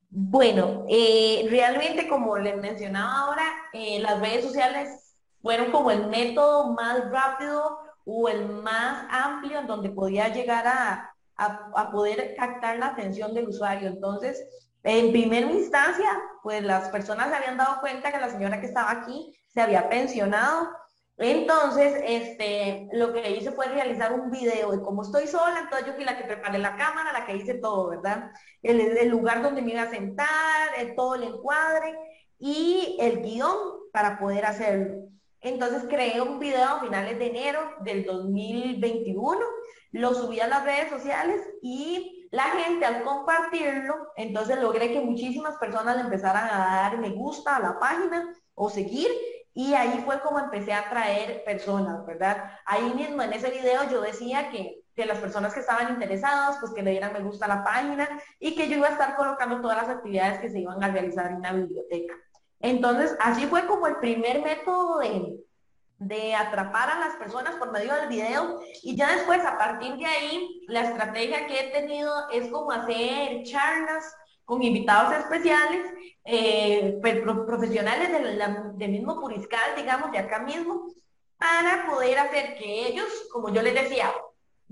Bueno, 0.09 0.85
eh, 0.89 1.45
realmente 1.49 2.07
como 2.07 2.37
les 2.37 2.57
mencionaba 2.57 3.19
ahora, 3.19 3.43
las 3.73 4.19
redes 4.19 4.45
sociales 4.45 5.15
fueron 5.41 5.71
como 5.71 5.91
el 5.91 6.07
método 6.07 6.73
más 6.73 7.09
rápido 7.11 7.77
o 8.05 8.27
el 8.27 8.47
más 8.49 9.05
amplio 9.11 9.59
en 9.59 9.67
donde 9.67 9.89
podía 9.89 10.29
llegar 10.29 10.65
a, 10.65 11.13
a 11.35 11.91
poder 11.91 12.33
captar 12.35 12.79
la 12.79 12.87
atención 12.87 13.33
del 13.33 13.49
usuario. 13.49 13.87
Entonces, 13.87 14.43
en 14.83 15.11
primera 15.11 15.51
instancia, 15.51 16.09
pues 16.41 16.63
las 16.63 16.89
personas 16.89 17.29
se 17.29 17.35
habían 17.35 17.57
dado 17.57 17.81
cuenta 17.81 18.11
que 18.11 18.19
la 18.19 18.29
señora 18.29 18.59
que 18.59 18.67
estaba 18.67 18.91
aquí 18.91 19.35
se 19.53 19.61
había 19.61 19.89
pensionado. 19.89 20.69
Entonces, 21.17 22.01
este, 22.05 22.87
lo 22.93 23.11
que 23.11 23.31
hice 23.31 23.51
fue 23.51 23.67
realizar 23.67 24.13
un 24.13 24.31
video 24.31 24.71
de 24.71 24.81
cómo 24.81 25.01
estoy 25.01 25.27
sola, 25.27 25.59
entonces 25.59 25.87
yo 25.87 25.93
fui 25.93 26.05
la 26.05 26.17
que 26.17 26.23
preparé 26.23 26.59
la 26.59 26.77
cámara, 26.77 27.11
la 27.11 27.25
que 27.25 27.35
hice 27.35 27.55
todo, 27.55 27.89
¿verdad? 27.89 28.31
El, 28.63 28.79
el 28.79 29.09
lugar 29.09 29.41
donde 29.41 29.61
me 29.61 29.71
iba 29.71 29.81
a 29.81 29.89
sentar, 29.89 30.69
todo 30.95 31.15
el 31.15 31.23
encuadre 31.23 31.93
y 32.37 32.97
el 33.01 33.21
guion 33.21 33.57
para 33.91 34.17
poder 34.17 34.45
hacerlo. 34.45 35.09
Entonces 35.41 35.85
creé 35.89 36.21
un 36.21 36.39
video 36.39 36.65
a 36.65 36.79
finales 36.79 37.17
de 37.17 37.27
enero 37.27 37.59
del 37.81 38.05
2021, 38.05 39.39
lo 39.91 40.13
subí 40.13 40.39
a 40.39 40.47
las 40.47 40.63
redes 40.63 40.89
sociales 40.89 41.41
y 41.61 42.27
la 42.31 42.43
gente 42.43 42.85
al 42.85 43.03
compartirlo, 43.03 43.95
entonces 44.15 44.59
logré 44.61 44.91
que 44.91 45.01
muchísimas 45.01 45.57
personas 45.57 45.95
le 45.95 46.03
empezaran 46.03 46.45
a 46.45 46.81
dar 46.81 46.97
me 46.99 47.09
gusta 47.09 47.55
a 47.55 47.59
la 47.59 47.79
página 47.79 48.33
o 48.53 48.69
seguir 48.69 49.09
y 49.59 49.73
ahí 49.73 50.01
fue 50.05 50.21
como 50.21 50.39
empecé 50.39 50.71
a 50.71 50.79
atraer 50.79 51.43
personas, 51.43 52.05
¿verdad? 52.05 52.49
Ahí 52.65 52.93
mismo 52.93 53.21
en 53.21 53.33
ese 53.33 53.49
video 53.49 53.83
yo 53.91 53.99
decía 53.99 54.49
que, 54.51 54.85
que 54.95 55.05
las 55.05 55.17
personas 55.17 55.53
que 55.53 55.59
estaban 55.59 55.89
interesadas, 55.89 56.55
pues 56.61 56.71
que 56.71 56.81
le 56.81 56.91
dieran 56.91 57.11
me 57.11 57.19
gusta 57.19 57.45
la 57.45 57.61
página 57.61 58.07
y 58.39 58.55
que 58.55 58.69
yo 58.69 58.77
iba 58.77 58.87
a 58.87 58.91
estar 58.91 59.17
colocando 59.17 59.59
todas 59.59 59.75
las 59.75 59.89
actividades 59.89 60.39
que 60.39 60.49
se 60.49 60.59
iban 60.59 60.81
a 60.81 60.87
realizar 60.87 61.29
en 61.33 61.41
la 61.41 61.51
biblioteca. 61.51 62.13
Entonces, 62.61 63.17
así 63.19 63.47
fue 63.47 63.67
como 63.67 63.87
el 63.87 63.97
primer 63.97 64.41
método 64.41 64.99
de, 64.99 65.35
de 65.97 66.35
atrapar 66.35 66.91
a 66.91 66.99
las 66.99 67.17
personas 67.17 67.55
por 67.55 67.73
medio 67.73 67.93
del 67.95 68.07
video 68.07 68.61
y 68.81 68.95
ya 68.95 69.13
después 69.13 69.43
a 69.43 69.57
partir 69.57 69.97
de 69.97 70.05
ahí 70.05 70.61
la 70.69 70.83
estrategia 70.83 71.47
que 71.47 71.59
he 71.59 71.71
tenido 71.71 72.29
es 72.29 72.49
como 72.49 72.71
hacer 72.71 73.43
charlas 73.43 74.05
con 74.49 74.63
invitados 74.63 75.13
especiales, 75.13 75.93
eh, 76.25 76.97
pues, 77.01 77.19
profesionales 77.21 78.09
del, 78.11 78.89
mismo 78.89 79.21
Puriscal, 79.21 79.75
digamos, 79.77 80.11
de 80.11 80.17
acá 80.17 80.39
mismo, 80.39 80.87
para 81.37 81.85
poder 81.87 82.17
hacer 82.17 82.55
que 82.57 82.87
ellos, 82.87 83.07
como 83.31 83.53
yo 83.53 83.61
les 83.61 83.75
decía, 83.75 84.11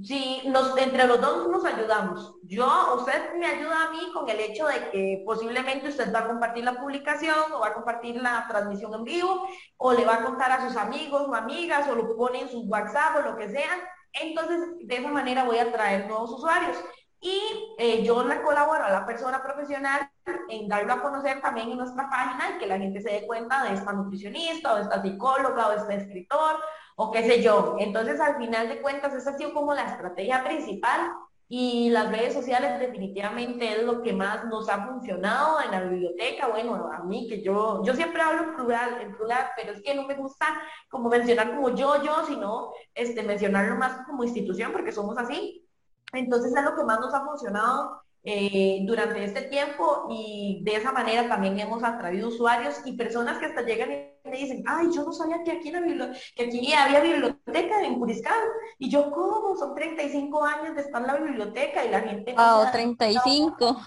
si 0.04 0.42
nos, 0.48 0.76
entre 0.80 1.06
los 1.06 1.22
dos 1.22 1.48
nos 1.48 1.64
ayudamos, 1.64 2.34
yo, 2.42 2.68
usted 2.98 3.36
me 3.36 3.46
ayuda 3.46 3.84
a 3.84 3.92
mí 3.92 4.00
con 4.16 4.28
el 4.28 4.40
hecho 4.40 4.66
de 4.66 4.90
que 4.90 5.22
posiblemente 5.24 5.90
usted 5.90 6.12
va 6.12 6.20
a 6.20 6.28
compartir 6.28 6.64
la 6.64 6.80
publicación 6.80 7.54
o 7.54 7.60
va 7.60 7.68
a 7.68 7.74
compartir 7.76 8.16
la 8.16 8.48
transmisión 8.50 8.96
en 8.96 9.04
vivo 9.04 9.48
o 9.78 9.94
le 9.94 10.06
va 10.06 10.16
a 10.16 10.24
contar 10.24 10.52
a 10.52 10.68
sus 10.68 10.76
amigos 10.76 11.28
o 11.28 11.36
amigas 11.36 11.88
o 11.88 11.94
lo 11.94 12.16
pone 12.16 12.42
en 12.42 12.50
su 12.50 12.62
WhatsApp 12.62 13.18
o 13.18 13.30
lo 13.30 13.38
que 13.38 13.50
sea. 13.50 13.74
Entonces, 14.14 14.60
de 14.82 14.96
esa 14.96 15.10
manera 15.10 15.44
voy 15.44 15.60
a 15.60 15.72
traer 15.72 16.08
nuevos 16.08 16.32
usuarios. 16.32 16.78
Y 17.20 17.76
eh, 17.80 18.04
yo 18.04 18.24
le 18.24 18.42
colaboro 18.42 18.84
a 18.84 18.92
la 18.92 19.06
persona 19.06 19.42
profesional 19.42 20.10
en 20.50 20.68
darlo 20.68 20.94
a 20.94 21.02
conocer 21.02 21.42
también 21.42 21.72
en 21.72 21.78
nuestra 21.78 22.10
página 22.10 22.56
y 22.56 22.60
que 22.60 22.68
la 22.68 22.78
gente 22.78 23.02
se 23.02 23.12
dé 23.12 23.28
cuenta 23.28 23.64
de 23.64 23.74
esta 23.74 23.92
nutricionista 23.94 24.74
o 24.74 24.78
esta 24.78 25.02
psicóloga 25.02 25.70
o 25.70 25.72
este 25.74 25.96
escritor 25.96 26.58
o 26.96 27.12
qué 27.12 27.24
sé 27.24 27.42
yo. 27.42 27.76
Entonces, 27.80 28.20
al 28.20 28.38
final 28.38 28.70
de 28.70 28.82
cuentas, 28.82 29.14
esa 29.14 29.32
ha 29.32 29.38
sido 29.38 29.54
como 29.54 29.74
la 29.74 29.86
estrategia 29.86 30.44
principal 30.44 31.12
y 31.50 31.90
las 31.92 32.10
redes 32.12 32.34
sociales 32.34 32.80
definitivamente 32.80 33.72
es 33.72 33.84
lo 33.84 34.02
que 34.02 34.12
más 34.12 34.46
nos 34.46 34.68
ha 34.68 34.86
funcionado 34.86 35.62
en 35.62 35.72
la 35.72 35.82
biblioteca. 35.82 36.48
Bueno, 36.48 36.90
a 36.92 37.04
mí 37.04 37.28
que 37.30 37.42
yo, 37.42 37.82
yo 37.86 37.94
siempre 37.94 38.22
hablo 38.22 38.56
plural, 38.56 39.00
en 39.02 39.16
plural, 39.16 39.48
pero 39.56 39.72
es 39.72 39.82
que 39.82 39.96
no 39.96 40.04
me 40.04 40.16
gusta 40.16 40.46
como 40.90 41.10
mencionar 41.10 41.56
como 41.56 41.74
yo, 41.74 42.04
yo, 42.04 42.26
sino 42.26 42.74
este, 42.94 43.24
mencionarlo 43.24 43.76
más 43.78 44.06
como 44.06 44.24
institución 44.24 44.74
porque 44.74 44.92
somos 44.92 45.18
así. 45.18 45.67
Entonces 46.14 46.54
es 46.56 46.64
lo 46.64 46.76
que 46.76 46.84
más 46.84 47.00
nos 47.00 47.14
ha 47.14 47.26
funcionado 47.26 48.02
eh, 48.24 48.82
durante 48.86 49.24
este 49.24 49.44
tiempo 49.44 50.08
y 50.10 50.62
de 50.64 50.76
esa 50.76 50.92
manera 50.92 51.30
también 51.30 51.60
hemos 51.60 51.82
atraído 51.84 52.28
usuarios 52.28 52.76
y 52.84 52.98
personas 52.98 53.38
que 53.38 53.46
hasta 53.46 53.62
llegan 53.62 53.92
y 53.92 54.30
me 54.30 54.38
dicen, 54.38 54.64
ay, 54.68 54.88
yo 54.94 55.06
no 55.06 55.14
sabía 55.14 55.44
que 55.44 55.52
aquí, 55.52 55.72
que 56.36 56.44
aquí 56.44 56.74
había 56.74 57.00
biblioteca 57.00 57.82
en 57.84 57.98
Puriscal. 57.98 58.38
Y 58.78 58.90
yo, 58.90 59.12
¿cómo? 59.12 59.56
Son 59.56 59.74
35 59.74 60.44
años 60.44 60.76
de 60.76 60.82
estar 60.82 61.02
en 61.02 61.08
la 61.08 61.16
biblioteca 61.16 61.86
y 61.86 61.90
la 61.90 62.02
gente... 62.02 62.34
Wow, 62.34 62.70
35. 62.72 63.78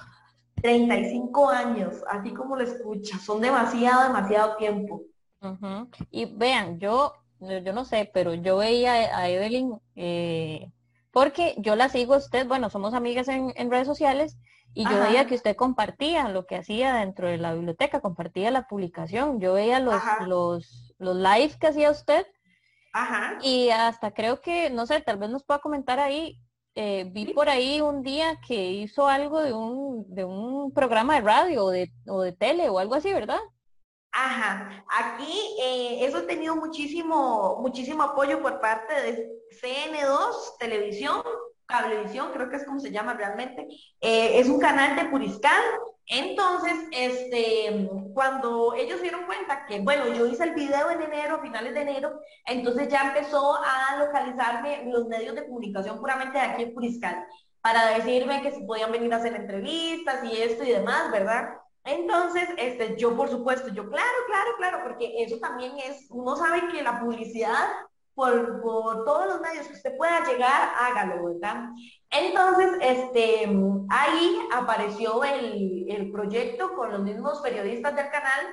35 0.62 1.48
años, 1.48 2.02
así 2.08 2.32
como 2.32 2.56
lo 2.56 2.62
escucha, 2.62 3.18
son 3.18 3.40
demasiado, 3.40 4.04
demasiado 4.04 4.56
tiempo. 4.56 5.02
Y 6.10 6.26
vean, 6.26 6.78
yo, 6.78 7.14
yo 7.40 7.72
no 7.72 7.84
sé, 7.84 8.10
pero 8.12 8.34
yo 8.34 8.58
veía 8.58 8.92
a 9.16 9.28
Evelyn 9.28 9.78
eh, 9.96 10.70
porque 11.10 11.54
yo 11.58 11.76
la 11.76 11.88
sigo 11.88 12.14
a 12.14 12.18
usted, 12.18 12.46
bueno, 12.46 12.70
somos 12.70 12.94
amigas 12.94 13.28
en, 13.28 13.70
redes 13.70 13.86
sociales 13.86 14.36
y 14.72 14.84
yo 14.84 15.00
veía 15.00 15.26
que 15.26 15.34
usted 15.34 15.56
compartía 15.56 16.28
lo 16.28 16.46
que 16.46 16.56
hacía 16.56 16.94
dentro 16.94 17.28
de 17.28 17.38
la 17.38 17.54
biblioteca, 17.54 18.00
compartía 18.00 18.50
la 18.50 18.68
publicación, 18.68 19.40
yo 19.40 19.54
veía 19.54 19.80
los, 19.80 20.00
los, 20.26 20.94
los 20.98 21.16
lives 21.16 21.56
que 21.56 21.66
hacía 21.66 21.90
usted 21.90 22.26
Ajá. 22.92 23.38
y 23.42 23.70
hasta 23.70 24.12
creo 24.12 24.40
que, 24.40 24.70
no 24.70 24.86
sé, 24.86 25.00
tal 25.00 25.18
vez 25.18 25.30
nos 25.30 25.44
pueda 25.44 25.58
comentar 25.58 25.98
ahí, 25.98 26.40
eh, 26.76 27.10
vi 27.10 27.32
por 27.32 27.48
ahí 27.48 27.80
un 27.80 28.02
día 28.02 28.38
que 28.46 28.70
hizo 28.70 29.08
algo 29.08 29.42
de 29.42 29.52
un, 29.52 30.04
de 30.14 30.24
un 30.24 30.72
programa 30.72 31.16
de 31.16 31.20
radio 31.22 31.64
o 31.64 31.70
de, 31.70 31.92
o 32.06 32.22
de 32.22 32.32
tele 32.32 32.68
o 32.68 32.78
algo 32.78 32.94
así, 32.94 33.12
¿verdad? 33.12 33.40
Ajá, 34.12 34.84
aquí 34.88 35.56
eh, 35.62 36.04
eso 36.04 36.18
ha 36.18 36.26
tenido 36.26 36.56
muchísimo, 36.56 37.58
muchísimo 37.60 38.02
apoyo 38.02 38.42
por 38.42 38.60
parte 38.60 38.92
de 38.94 39.30
CN2 39.62 40.58
Televisión, 40.58 41.22
Cablevisión, 41.66 42.32
creo 42.32 42.50
que 42.50 42.56
es 42.56 42.64
como 42.64 42.80
se 42.80 42.90
llama 42.90 43.14
realmente. 43.14 43.68
Eh, 44.00 44.40
es 44.40 44.48
un 44.48 44.58
canal 44.58 44.96
de 44.96 45.04
Puriscal. 45.04 45.62
Entonces, 46.06 46.72
este, 46.90 47.88
cuando 48.12 48.74
ellos 48.74 49.00
dieron 49.00 49.26
cuenta 49.26 49.64
que, 49.66 49.78
bueno, 49.78 50.08
yo 50.08 50.26
hice 50.26 50.42
el 50.42 50.54
video 50.54 50.90
en 50.90 51.02
enero, 51.02 51.40
finales 51.40 51.72
de 51.72 51.82
enero, 51.82 52.20
entonces 52.46 52.88
ya 52.88 53.08
empezó 53.08 53.54
a 53.54 53.96
localizarme 54.04 54.86
los 54.86 55.06
medios 55.06 55.36
de 55.36 55.46
comunicación 55.46 56.00
puramente 56.00 56.36
de 56.36 56.44
aquí 56.44 56.62
en 56.64 56.74
Puriscal, 56.74 57.24
para 57.60 57.90
decirme 57.90 58.42
que 58.42 58.50
si 58.50 58.64
podían 58.64 58.90
venir 58.90 59.14
a 59.14 59.18
hacer 59.18 59.36
entrevistas 59.36 60.24
y 60.24 60.42
esto 60.42 60.64
y 60.64 60.72
demás, 60.72 61.12
¿verdad? 61.12 61.50
Entonces, 61.84 62.48
este, 62.56 62.96
yo 62.96 63.16
por 63.16 63.28
supuesto, 63.28 63.68
yo 63.68 63.88
claro, 63.88 64.18
claro, 64.26 64.50
claro, 64.58 64.80
porque 64.84 65.22
eso 65.22 65.38
también 65.38 65.72
es, 65.78 66.06
uno 66.10 66.36
sabe 66.36 66.68
que 66.68 66.82
la 66.82 67.00
publicidad 67.00 67.68
por, 68.14 68.60
por, 68.60 69.04
todos 69.04 69.26
los 69.26 69.40
medios 69.40 69.66
que 69.66 69.74
usted 69.74 69.96
pueda 69.96 70.24
llegar, 70.26 70.70
hágalo, 70.78 71.24
¿verdad? 71.24 71.70
Entonces, 72.10 72.70
este, 72.82 73.48
ahí 73.88 74.38
apareció 74.52 75.24
el, 75.24 75.86
el 75.88 76.10
proyecto 76.10 76.74
con 76.74 76.92
los 76.92 77.00
mismos 77.00 77.40
periodistas 77.40 77.96
del 77.96 78.10
canal 78.10 78.46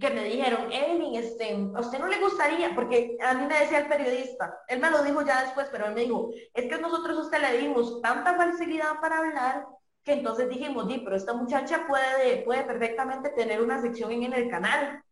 que 0.00 0.10
me 0.10 0.24
dijeron, 0.24 0.72
Evelyn, 0.72 1.16
este, 1.16 1.52
¿a 1.74 1.80
usted 1.80 1.98
no 1.98 2.06
le 2.06 2.20
gustaría? 2.20 2.74
Porque 2.74 3.16
a 3.22 3.34
mí 3.34 3.46
me 3.46 3.58
decía 3.58 3.78
el 3.78 3.88
periodista, 3.88 4.60
él 4.68 4.80
me 4.80 4.90
lo 4.90 5.02
dijo 5.02 5.22
ya 5.22 5.42
después, 5.42 5.68
pero 5.70 5.86
él 5.86 5.94
me 5.94 6.02
dijo, 6.02 6.30
es 6.54 6.68
que 6.68 6.80
nosotros 6.80 7.18
a 7.18 7.20
usted 7.22 7.40
le 7.40 7.58
dimos 7.58 8.00
tanta 8.00 8.34
facilidad 8.34 9.00
para 9.00 9.18
hablar 9.18 9.66
que 10.04 10.12
entonces 10.12 10.48
dijimos, 10.48 10.86
sí, 10.88 11.00
pero 11.04 11.16
esta 11.16 11.32
muchacha 11.32 11.86
puede, 11.86 12.42
puede 12.42 12.64
perfectamente 12.64 13.30
tener 13.30 13.62
una 13.62 13.80
sección 13.80 14.10
en 14.12 14.32
el 14.32 14.50
canal. 14.50 15.02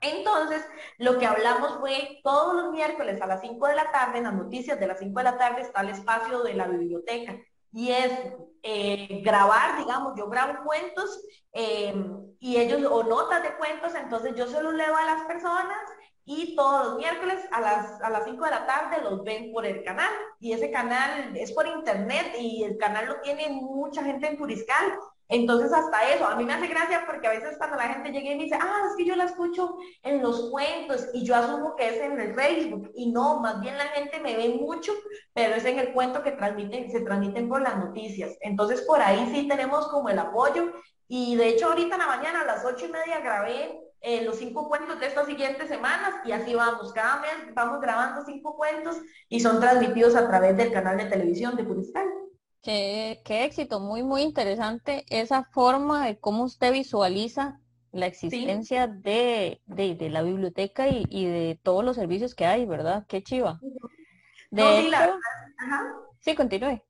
Entonces, 0.00 0.66
lo 0.98 1.18
que 1.18 1.26
hablamos 1.26 1.78
fue 1.78 2.20
todos 2.24 2.54
los 2.54 2.72
miércoles 2.72 3.20
a 3.22 3.26
las 3.26 3.40
5 3.40 3.68
de 3.68 3.76
la 3.76 3.92
tarde, 3.92 4.18
en 4.18 4.24
las 4.24 4.34
noticias 4.34 4.80
de 4.80 4.88
las 4.88 4.98
5 4.98 5.16
de 5.16 5.24
la 5.24 5.38
tarde 5.38 5.62
está 5.62 5.82
el 5.82 5.90
espacio 5.90 6.42
de 6.42 6.54
la 6.54 6.66
biblioteca. 6.66 7.38
Y 7.72 7.90
es 7.90 8.12
eh, 8.64 9.22
grabar, 9.24 9.78
digamos, 9.78 10.14
yo 10.16 10.28
grabo 10.28 10.64
cuentos 10.64 11.24
eh, 11.52 11.94
y 12.40 12.56
ellos, 12.56 12.82
o 12.90 13.04
notas 13.04 13.44
de 13.44 13.56
cuentos, 13.56 13.94
entonces 13.94 14.34
yo 14.34 14.48
se 14.48 14.60
los 14.62 14.74
leo 14.74 14.96
a 14.96 15.04
las 15.04 15.22
personas 15.22 15.78
y 16.24 16.54
todos 16.54 16.86
los 16.86 16.98
miércoles 16.98 17.44
a 17.50 17.60
las, 17.60 18.00
a 18.00 18.10
las 18.10 18.24
5 18.24 18.44
de 18.44 18.50
la 18.50 18.66
tarde 18.66 19.02
los 19.02 19.24
ven 19.24 19.52
por 19.52 19.66
el 19.66 19.82
canal 19.82 20.10
y 20.38 20.52
ese 20.52 20.70
canal 20.70 21.36
es 21.36 21.52
por 21.52 21.66
internet 21.66 22.34
y 22.38 22.62
el 22.62 22.78
canal 22.78 23.06
lo 23.06 23.20
tiene 23.20 23.48
mucha 23.50 24.04
gente 24.04 24.28
en 24.28 24.36
Puriscal. 24.36 24.92
Entonces 25.28 25.72
hasta 25.72 26.10
eso, 26.10 26.26
a 26.26 26.36
mí 26.36 26.44
me 26.44 26.52
hace 26.52 26.66
gracia 26.66 27.04
porque 27.06 27.26
a 27.26 27.30
veces 27.30 27.56
cuando 27.56 27.76
la 27.76 27.88
gente 27.88 28.10
llega 28.10 28.32
y 28.32 28.36
me 28.36 28.44
dice, 28.44 28.58
ah, 28.60 28.82
es 28.90 28.96
que 28.96 29.06
yo 29.06 29.16
la 29.16 29.24
escucho 29.24 29.78
en 30.02 30.20
los 30.20 30.50
cuentos 30.50 31.08
y 31.14 31.24
yo 31.24 31.34
asumo 31.34 31.74
que 31.74 31.88
es 31.88 31.96
en 32.02 32.20
el 32.20 32.34
Facebook 32.34 32.90
y 32.94 33.10
no, 33.10 33.40
más 33.40 33.60
bien 33.60 33.78
la 33.78 33.86
gente 33.86 34.20
me 34.20 34.36
ve 34.36 34.50
mucho, 34.50 34.92
pero 35.32 35.54
es 35.54 35.64
en 35.64 35.78
el 35.78 35.94
cuento 35.94 36.22
que 36.22 36.32
transmiten, 36.32 36.90
se 36.90 37.00
transmiten 37.00 37.48
por 37.48 37.62
las 37.62 37.78
noticias. 37.78 38.36
Entonces 38.42 38.82
por 38.82 39.00
ahí 39.00 39.26
sí 39.32 39.48
tenemos 39.48 39.88
como 39.88 40.10
el 40.10 40.18
apoyo 40.18 40.70
y 41.08 41.34
de 41.36 41.48
hecho 41.48 41.68
ahorita 41.68 41.94
en 41.94 42.00
la 42.02 42.06
mañana 42.08 42.42
a 42.42 42.44
las 42.44 42.64
ocho 42.66 42.84
y 42.86 42.90
media 42.90 43.20
grabé 43.20 43.80
eh, 44.02 44.24
los 44.24 44.36
cinco 44.36 44.68
cuentos 44.68 44.98
de 44.98 45.06
estas 45.06 45.26
siguientes 45.26 45.68
semanas 45.68 46.14
y 46.24 46.32
así 46.32 46.54
vamos. 46.54 46.92
Cada 46.92 47.20
mes 47.20 47.54
vamos 47.54 47.80
grabando 47.80 48.24
cinco 48.24 48.56
cuentos 48.56 48.96
y 49.28 49.40
son 49.40 49.60
transmitidos 49.60 50.16
a 50.16 50.26
través 50.28 50.56
del 50.56 50.72
canal 50.72 50.96
de 50.96 51.06
televisión 51.06 51.56
de 51.56 51.64
Puriscal. 51.64 52.08
Qué, 52.62 53.22
qué 53.24 53.44
éxito, 53.44 53.80
muy, 53.80 54.02
muy 54.02 54.22
interesante 54.22 55.04
esa 55.08 55.44
forma 55.44 56.06
de 56.06 56.18
cómo 56.18 56.44
usted 56.44 56.72
visualiza 56.72 57.60
la 57.92 58.06
existencia 58.06 58.86
de, 58.86 59.60
de, 59.66 60.10
la 60.10 60.22
biblioteca 60.22 60.88
y, 60.88 61.26
de 61.26 61.60
todos 61.62 61.84
los 61.84 61.96
servicios 61.96 62.34
que 62.34 62.46
hay, 62.46 62.64
¿verdad? 62.66 63.04
Qué 63.06 63.22
chiva. 63.22 63.60
De 64.50 64.92
sí, 66.20 66.34
continúe. 66.34 66.82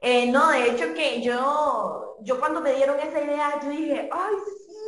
Eh, 0.00 0.30
no, 0.30 0.50
de 0.50 0.70
hecho 0.70 0.94
que 0.94 1.22
yo, 1.22 2.16
yo 2.22 2.38
cuando 2.38 2.60
me 2.60 2.74
dieron 2.74 3.00
esa 3.00 3.20
idea, 3.20 3.58
yo 3.62 3.70
dije, 3.70 4.08
ay, 4.12 4.34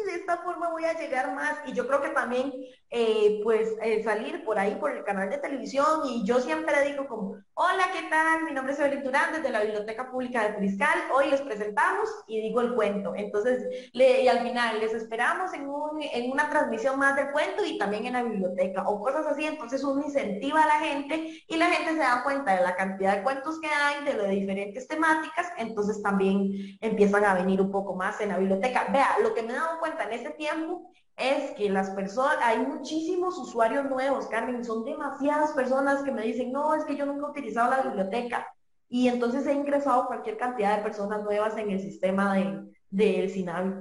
de 0.05 0.15
esta 0.17 0.39
forma 0.39 0.71
voy 0.71 0.85
a 0.85 0.99
llegar 0.99 1.35
más. 1.35 1.59
Y 1.67 1.73
yo 1.73 1.87
creo 1.87 2.03
que 2.03 2.11
también, 2.11 2.53
eh, 2.91 3.41
pues, 3.45 3.69
eh, 3.83 4.03
salir 4.03 4.45
por 4.45 4.59
ahí, 4.59 4.75
por 4.75 4.91
el 4.91 5.05
canal 5.05 5.31
de 5.31 5.39
televisión. 5.39 6.03
Y 6.07 6.25
yo 6.25 6.41
siempre 6.41 6.85
digo 6.85 7.07
como, 7.07 7.37
hola, 7.55 7.85
¿qué 7.93 8.09
tal? 8.11 8.43
Mi 8.45 8.53
nombre 8.53 8.73
es 8.73 8.81
Evelyn 8.81 9.05
Durán, 9.05 9.33
desde 9.33 9.51
la 9.51 9.63
Biblioteca 9.63 10.11
Pública 10.11 10.49
de 10.49 10.59
Fiscal. 10.59 10.99
Hoy 11.15 11.31
les 11.31 11.41
presentamos 11.41 12.09
y 12.27 12.41
digo 12.41 12.61
el 12.61 12.75
cuento. 12.75 13.15
Entonces, 13.15 13.91
le, 13.93 14.23
y 14.23 14.29
al 14.29 14.41
final, 14.41 14.81
les 14.81 14.93
esperamos 14.93 15.55
en, 15.55 15.69
un, 15.69 16.03
en 16.03 16.33
una 16.33 16.51
transmisión 16.51 16.99
más 16.99 17.15
del 17.15 17.31
cuento 17.31 17.65
y 17.65 17.79
también 17.79 18.07
en 18.07 18.15
la 18.15 18.25
biblioteca 18.25 18.83
o 18.89 19.01
cosas 19.01 19.25
así. 19.27 19.47
Entonces, 19.47 19.85
uno 19.85 20.03
incentiva 20.05 20.63
a 20.63 20.67
la 20.67 20.81
gente 20.81 21.45
y 21.47 21.57
la 21.57 21.67
gente 21.67 21.93
se 21.93 21.99
da 21.99 22.25
cuenta 22.25 22.57
de 22.57 22.63
la 22.63 22.75
cantidad 22.75 23.17
de 23.17 23.23
cuentos 23.23 23.61
que 23.61 23.69
hay, 23.69 24.05
de 24.05 24.15
las 24.15 24.31
diferentes 24.31 24.89
temáticas. 24.89 25.47
Entonces, 25.59 26.03
también 26.03 26.77
empiezan 26.81 27.25
a 27.25 27.35
venir 27.35 27.61
un 27.61 27.71
poco 27.71 27.95
más 27.95 28.21
en 28.21 28.31
la 28.31 28.39
biblioteca. 28.39 28.89
Vea, 28.93 29.17
lo 29.23 29.33
que 29.33 29.43
me 29.43 29.53
he 29.53 29.57
dado 29.57 29.79
cuenta 29.79 30.05
en 30.05 30.13
ese 30.13 30.31
tiempo 30.31 30.91
es 31.21 31.51
que 31.53 31.69
las 31.69 31.91
personas, 31.91 32.39
hay 32.43 32.59
muchísimos 32.67 33.37
usuarios 33.39 33.89
nuevos, 33.91 34.27
Carmen, 34.27 34.65
son 34.65 34.85
demasiadas 34.85 35.53
personas 35.53 36.03
que 36.03 36.13
me 36.13 36.23
dicen, 36.23 36.51
no, 36.51 36.75
es 36.75 36.85
que 36.85 36.97
yo 36.97 37.07
nunca 37.07 37.27
he 37.27 37.31
utilizado 37.31 37.71
la 37.71 37.83
biblioteca. 37.83 38.47
Y 38.89 39.09
entonces 39.09 39.47
he 39.47 39.53
ingresado 39.53 40.07
cualquier 40.07 40.37
cantidad 40.37 40.77
de 40.77 40.83
personas 40.83 41.23
nuevas 41.23 41.57
en 41.57 41.71
el 41.71 41.81
sistema 41.81 42.35
de, 42.35 42.73
del 42.91 43.31
SINAVI. 43.31 43.73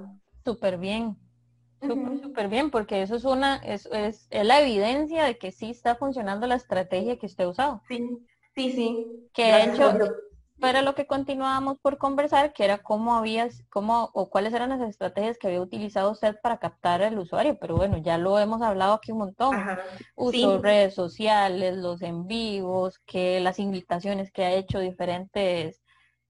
Súper 0.45 0.77
bien, 0.77 1.17
súper, 2.21 2.47
bien, 2.47 2.69
porque 2.69 3.01
eso 3.01 3.15
es 3.15 3.23
una, 3.23 3.55
es, 3.57 3.87
es, 3.91 4.27
la 4.31 4.61
evidencia 4.61 5.23
de 5.23 5.37
que 5.37 5.51
sí 5.51 5.71
está 5.71 5.95
funcionando 5.95 6.45
la 6.45 6.55
estrategia 6.55 7.17
que 7.17 7.25
usted 7.25 7.45
ha 7.45 7.49
usado. 7.49 7.81
Sí, 7.87 8.07
sí, 8.55 8.71
sí. 8.71 9.29
Que 9.33 9.51
de 9.51 9.63
hecho, 9.63 9.93
para 10.59 10.81
lo 10.81 10.95
que 10.95 11.07
continuábamos 11.07 11.79
por 11.79 11.97
conversar, 11.97 12.53
que 12.53 12.65
era 12.65 12.77
cómo 12.79 13.15
habías, 13.15 13.63
cómo 13.69 14.09
o 14.13 14.29
cuáles 14.29 14.53
eran 14.53 14.69
las 14.69 14.81
estrategias 14.81 15.37
que 15.37 15.47
había 15.47 15.61
utilizado 15.61 16.11
usted 16.11 16.35
para 16.41 16.57
captar 16.57 17.01
al 17.01 17.17
usuario, 17.17 17.57
pero 17.59 17.75
bueno, 17.75 17.97
ya 17.97 18.17
lo 18.17 18.37
hemos 18.39 18.61
hablado 18.61 18.93
aquí 18.93 19.11
un 19.11 19.19
montón. 19.19 19.57
Uso 20.15 20.61
redes 20.61 20.93
sociales, 20.93 21.77
los 21.77 22.01
en 22.01 22.27
vivos, 22.27 22.99
que 23.05 23.39
las 23.39 23.59
invitaciones 23.59 24.31
que 24.31 24.43
ha 24.43 24.53
hecho 24.53 24.79
diferentes, 24.79 25.81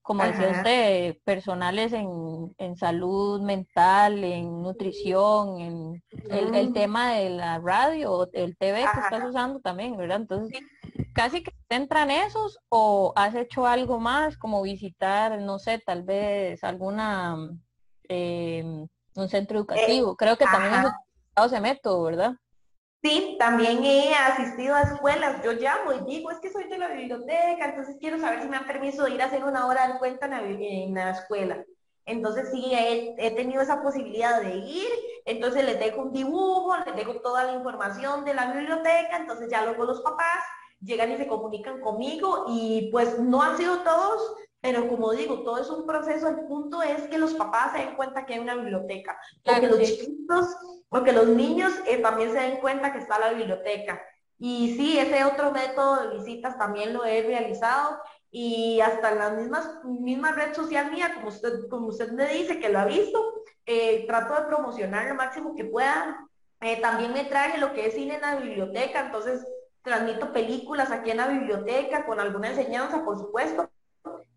como 0.01 0.23
decía 0.23 0.49
usted, 0.49 1.17
personales 1.23 1.93
en, 1.93 2.53
en, 2.57 2.75
salud 2.75 3.41
mental, 3.41 4.23
en 4.23 4.61
nutrición, 4.61 5.59
en 5.59 6.03
el, 6.55 6.73
tema 6.73 7.13
de 7.13 7.29
la 7.29 7.59
radio, 7.59 8.27
el 8.33 8.57
TV 8.57 8.79
que 8.81 8.99
estás 8.99 9.23
usando 9.27 9.59
también, 9.59 9.97
¿verdad? 9.97 10.17
Entonces, 10.17 10.59
casi 11.13 11.43
que 11.43 11.53
entran 11.69 12.11
esos 12.11 12.59
o 12.69 13.13
has 13.15 13.35
hecho 13.35 13.65
algo 13.65 13.99
más 13.99 14.37
como 14.37 14.61
visitar, 14.61 15.39
no 15.39 15.59
sé, 15.59 15.79
tal 15.85 16.03
vez 16.03 16.63
alguna, 16.63 17.37
eh, 18.07 18.63
un 19.15 19.29
centro 19.29 19.57
eh, 19.57 19.59
educativo. 19.59 20.15
Creo 20.15 20.37
que 20.37 20.45
también 20.45 20.73
has 20.73 20.85
utilizado 20.85 21.47
ese 21.47 21.61
método, 21.61 22.03
¿verdad? 22.03 22.33
Sí, 23.01 23.37
también 23.39 23.83
he 23.83 24.13
asistido 24.13 24.75
a 24.75 24.81
escuelas. 24.81 25.41
Yo 25.43 25.53
llamo 25.53 25.93
y 25.93 26.05
digo, 26.05 26.31
es 26.31 26.39
que 26.39 26.51
soy 26.51 26.67
de 26.67 26.77
la 26.77 26.89
biblioteca, 26.89 27.65
entonces 27.65 27.95
quiero 27.99 28.19
saber 28.19 28.41
si 28.41 28.49
me 28.49 28.57
dan 28.57 28.67
permiso 28.67 29.05
de 29.05 29.11
ir 29.11 29.21
a 29.21 29.25
hacer 29.25 29.43
una 29.43 29.67
hora 29.67 29.87
de 29.87 29.99
cuenta 29.99 30.25
en 30.25 30.93
la, 30.93 31.11
escuela. 31.11 31.63
Entonces 32.05 32.49
sí, 32.51 32.73
he, 32.73 33.15
he, 33.17 33.31
tenido 33.31 33.61
esa 33.61 33.81
posibilidad 33.81 34.41
de 34.41 34.57
ir, 34.57 34.89
entonces 35.25 35.63
les 35.63 35.79
dejo 35.79 36.01
un 36.01 36.11
dibujo, 36.11 36.75
les 36.85 36.95
dejo 36.95 37.21
toda 37.21 37.45
la 37.45 37.53
información 37.53 38.25
de 38.25 38.33
la 38.33 38.51
biblioteca, 38.51 39.17
entonces 39.17 39.47
ya 39.49 39.63
luego 39.63 39.85
los 39.85 40.01
papás 40.01 40.43
llegan 40.81 41.11
y 41.11 41.17
se 41.17 41.27
comunican 41.27 41.81
conmigo 41.81 42.45
y 42.47 42.89
pues 42.91 43.19
no 43.19 43.41
han 43.41 43.57
sido 43.57 43.79
todos, 43.79 44.35
pero 44.61 44.87
como 44.87 45.11
digo, 45.11 45.43
todo 45.43 45.57
es 45.57 45.69
un 45.69 45.85
proceso, 45.85 46.27
el 46.27 46.41
punto 46.41 46.81
es 46.81 47.03
que 47.03 47.17
los 47.17 47.33
papás 47.33 47.71
se 47.73 47.79
den 47.79 47.95
cuenta 47.95 48.25
que 48.25 48.33
hay 48.33 48.39
una 48.39 48.55
biblioteca, 48.55 49.17
porque 49.43 49.67
los 49.67 49.79
chiquitos, 49.79 50.55
porque 50.89 51.13
los 51.13 51.27
niños 51.27 51.73
eh, 51.85 51.97
también 51.97 52.31
se 52.31 52.39
den 52.39 52.57
cuenta 52.57 52.91
que 52.91 52.99
está 52.99 53.19
la 53.19 53.31
biblioteca. 53.31 54.01
Y 54.37 54.75
sí, 54.75 54.97
ese 54.97 55.25
otro 55.25 55.51
método 55.51 56.01
de 56.01 56.17
visitas 56.17 56.57
también 56.57 56.93
lo 56.93 57.03
he 57.03 57.21
realizado 57.23 57.99
y 58.31 58.79
hasta 58.79 59.11
en 59.11 59.17
las 59.17 59.33
mismas, 59.33 59.83
misma 59.83 60.31
red 60.31 60.53
social 60.53 60.91
mía, 60.91 61.11
como 61.15 61.27
usted, 61.27 61.67
como 61.69 61.87
usted 61.87 62.11
me 62.11 62.27
dice 62.27 62.59
que 62.59 62.69
lo 62.69 62.79
ha 62.79 62.85
visto, 62.85 63.21
eh, 63.65 64.05
trato 64.07 64.35
de 64.35 64.47
promocionar 64.47 65.07
lo 65.07 65.15
máximo 65.15 65.55
que 65.55 65.65
pueda. 65.65 66.25
Eh, 66.61 66.79
también 66.81 67.13
me 67.13 67.25
traje 67.25 67.57
lo 67.57 67.73
que 67.73 67.87
es 67.87 67.93
cine 67.93 68.15
en 68.15 68.21
la 68.21 68.35
biblioteca, 68.35 69.05
entonces 69.05 69.45
transmito 69.81 70.31
películas 70.33 70.91
aquí 70.91 71.11
en 71.11 71.17
la 71.17 71.27
biblioteca 71.27 72.05
con 72.05 72.19
alguna 72.19 72.49
enseñanza, 72.49 73.03
por 73.03 73.17
supuesto, 73.17 73.69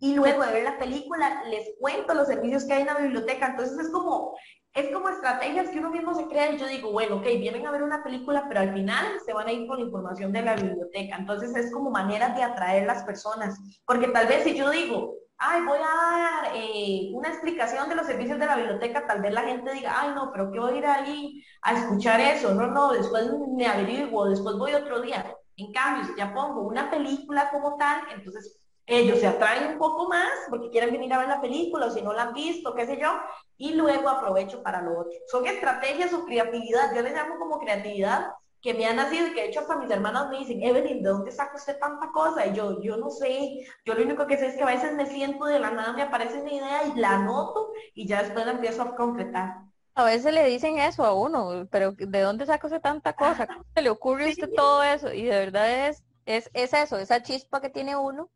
y 0.01 0.15
luego 0.15 0.45
de 0.45 0.53
ver 0.53 0.65
la 0.65 0.79
película 0.79 1.45
les 1.49 1.75
cuento 1.79 2.15
los 2.15 2.27
servicios 2.27 2.65
que 2.65 2.73
hay 2.73 2.81
en 2.81 2.89
la 2.89 2.99
biblioteca. 2.99 3.49
Entonces 3.49 3.79
es 3.79 3.91
como, 3.91 4.37
es 4.75 4.93
como 4.93 5.09
estrategias 5.09 5.69
que 5.69 5.79
uno 5.79 5.91
mismo 5.91 6.15
se 6.15 6.27
crea 6.27 6.51
y 6.51 6.59
yo 6.59 6.67
digo, 6.67 6.91
bueno, 6.91 7.17
ok, 7.17 7.25
vienen 7.25 7.67
a 7.67 7.71
ver 7.71 7.83
una 7.83 8.03
película, 8.03 8.47
pero 8.49 8.61
al 8.61 8.73
final 8.73 9.07
se 9.25 9.33
van 9.33 9.47
a 9.47 9.53
ir 9.53 9.67
con 9.69 9.79
la 9.79 9.85
información 9.85 10.33
de 10.33 10.43
la 10.43 10.57
biblioteca. 10.57 11.17
Entonces 11.17 11.55
es 11.55 11.73
como 11.73 11.91
maneras 11.91 12.35
de 12.35 12.43
atraer 12.43 12.87
las 12.87 13.05
personas, 13.05 13.61
porque 13.87 14.09
tal 14.09 14.27
vez 14.27 14.45
si 14.45 14.57
yo 14.57 14.71
digo, 14.71 15.15
ay, 15.45 15.63
voy 15.63 15.79
a 15.79 15.83
dar 15.83 16.53
eh, 16.55 17.11
una 17.13 17.29
explicación 17.29 17.89
de 17.89 17.97
los 17.97 18.07
servicios 18.07 18.39
de 18.39 18.47
la 18.47 18.57
biblioteca, 18.57 19.07
tal 19.07 19.21
vez 19.21 19.33
la 19.33 19.43
gente 19.43 19.73
diga, 19.73 19.93
ay, 20.01 20.13
no, 20.15 20.31
pero 20.33 20.53
¿qué 20.53 20.61
voy 20.61 20.75
a 20.75 20.77
ir 20.77 20.87
ahí 20.87 21.45
a 21.63 21.73
escuchar 21.73 22.21
eso? 22.21 22.55
No, 22.55 22.69
no, 22.69 22.93
después 22.93 23.25
me 23.49 23.67
averiguo, 23.67 24.29
después 24.29 24.57
voy 24.57 24.73
otro 24.75 25.01
día. 25.01 25.37
En 25.57 25.73
cambio, 25.73 26.05
si 26.05 26.17
ya 26.17 26.33
pongo 26.33 26.63
una 26.63 26.91
película 26.91 27.51
como 27.51 27.77
tal, 27.77 28.03
entonces 28.15 28.63
ellos 28.87 29.19
se 29.19 29.27
atraen 29.27 29.73
un 29.73 29.79
poco 29.79 30.09
más 30.09 30.31
porque 30.49 30.71
quieren 30.71 30.93
venir 30.93 31.13
a 31.13 31.19
ver 31.19 31.29
la 31.29 31.41
película 31.41 31.87
o 31.87 31.91
si 31.91 32.03
no 32.03 32.13
la 32.13 32.23
han 32.23 32.35
visto, 32.35 32.75
qué 32.75 32.87
sé 32.87 32.99
yo, 33.01 33.11
y 33.57 33.75
luego 33.75 34.09
aprovecho 34.09 34.63
para 34.63 34.81
lo 34.81 35.01
otro. 35.01 35.13
Son 35.29 35.47
estrategias 35.47 36.13
o 36.13 36.25
creatividad, 36.25 36.95
yo 36.95 37.03
les 37.03 37.15
llamo 37.15 37.39
como 37.39 37.59
creatividad, 37.59 38.29
que 38.63 38.75
me 38.75 38.87
han 38.87 38.97
nacido 38.97 39.27
y 39.27 39.35
que 39.35 39.43
de 39.43 39.49
hecho 39.49 39.61
hasta 39.61 39.77
mis 39.77 39.91
hermanas 39.91 40.31
me 40.31 40.39
dicen, 40.39 40.63
Evelyn, 40.63 41.03
¿de 41.03 41.09
dónde 41.11 41.33
saca 41.33 41.57
usted 41.57 41.79
tanta 41.79 42.11
cosa? 42.13 42.47
Y 42.47 42.55
yo, 42.55 42.81
yo 42.81 42.97
no 42.97 43.11
sé, 43.11 43.65
yo 43.85 43.95
lo 43.95 44.03
único 44.03 44.27
que 44.27 44.39
sé 44.39 44.47
es 44.47 44.57
que 44.57 44.63
a 44.63 44.67
veces 44.67 44.95
me 44.95 45.07
siento 45.07 45.45
de 45.47 45.59
la 45.59 45.71
nada, 45.73 45.93
me 45.93 46.03
aparece 46.03 46.41
una 46.41 46.53
idea 46.53 46.85
y 46.87 46.99
la 46.99 47.17
anoto 47.17 47.73
y 47.95 48.07
ya 48.07 48.23
después 48.23 48.47
la 48.47 48.53
empiezo 48.53 48.83
a 48.83 48.95
concretar. 48.97 49.57
A 49.95 50.05
veces 50.05 50.33
le 50.33 50.47
dicen 50.47 50.79
eso 50.79 51.05
a 51.05 51.15
uno, 51.15 51.67
pero 51.71 51.93
¿de 51.93 52.21
dónde 52.21 52.47
saca 52.47 52.67
usted 52.67 52.81
tanta 52.81 53.13
cosa? 53.15 53.47
¿Cómo 53.47 53.65
se 53.75 53.83
le 53.83 53.91
ocurre 53.91 54.27
a 54.27 54.31
usted 54.31 54.51
todo 54.55 54.83
eso? 54.83 55.13
Y 55.13 55.25
de 55.25 55.31
verdad 55.39 55.89
es, 55.89 56.03
es, 56.25 56.51
es 56.55 56.73
eso, 56.73 56.99
esa 56.99 57.23
chispa 57.23 57.61
que 57.61 57.71
tiene 57.71 57.97
uno 57.97 58.31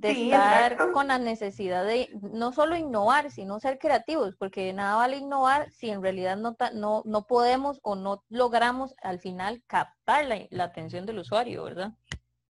de 0.00 0.10
estar 0.12 0.92
con 0.92 1.08
la 1.08 1.18
necesidad 1.18 1.84
de 1.84 2.08
no 2.32 2.52
solo 2.52 2.76
innovar, 2.76 3.30
sino 3.32 3.58
ser 3.58 3.78
creativos, 3.78 4.36
porque 4.36 4.72
nada 4.72 4.96
vale 4.96 5.16
innovar 5.16 5.70
si 5.72 5.90
en 5.90 6.02
realidad 6.02 6.36
no, 6.36 6.56
no, 6.74 7.02
no 7.04 7.26
podemos 7.26 7.80
o 7.82 7.96
no 7.96 8.22
logramos 8.28 8.94
al 9.02 9.18
final 9.18 9.62
captar 9.66 10.26
la, 10.50 10.64
atención 10.64 11.04
del 11.04 11.18
usuario, 11.18 11.64
¿verdad? 11.64 11.92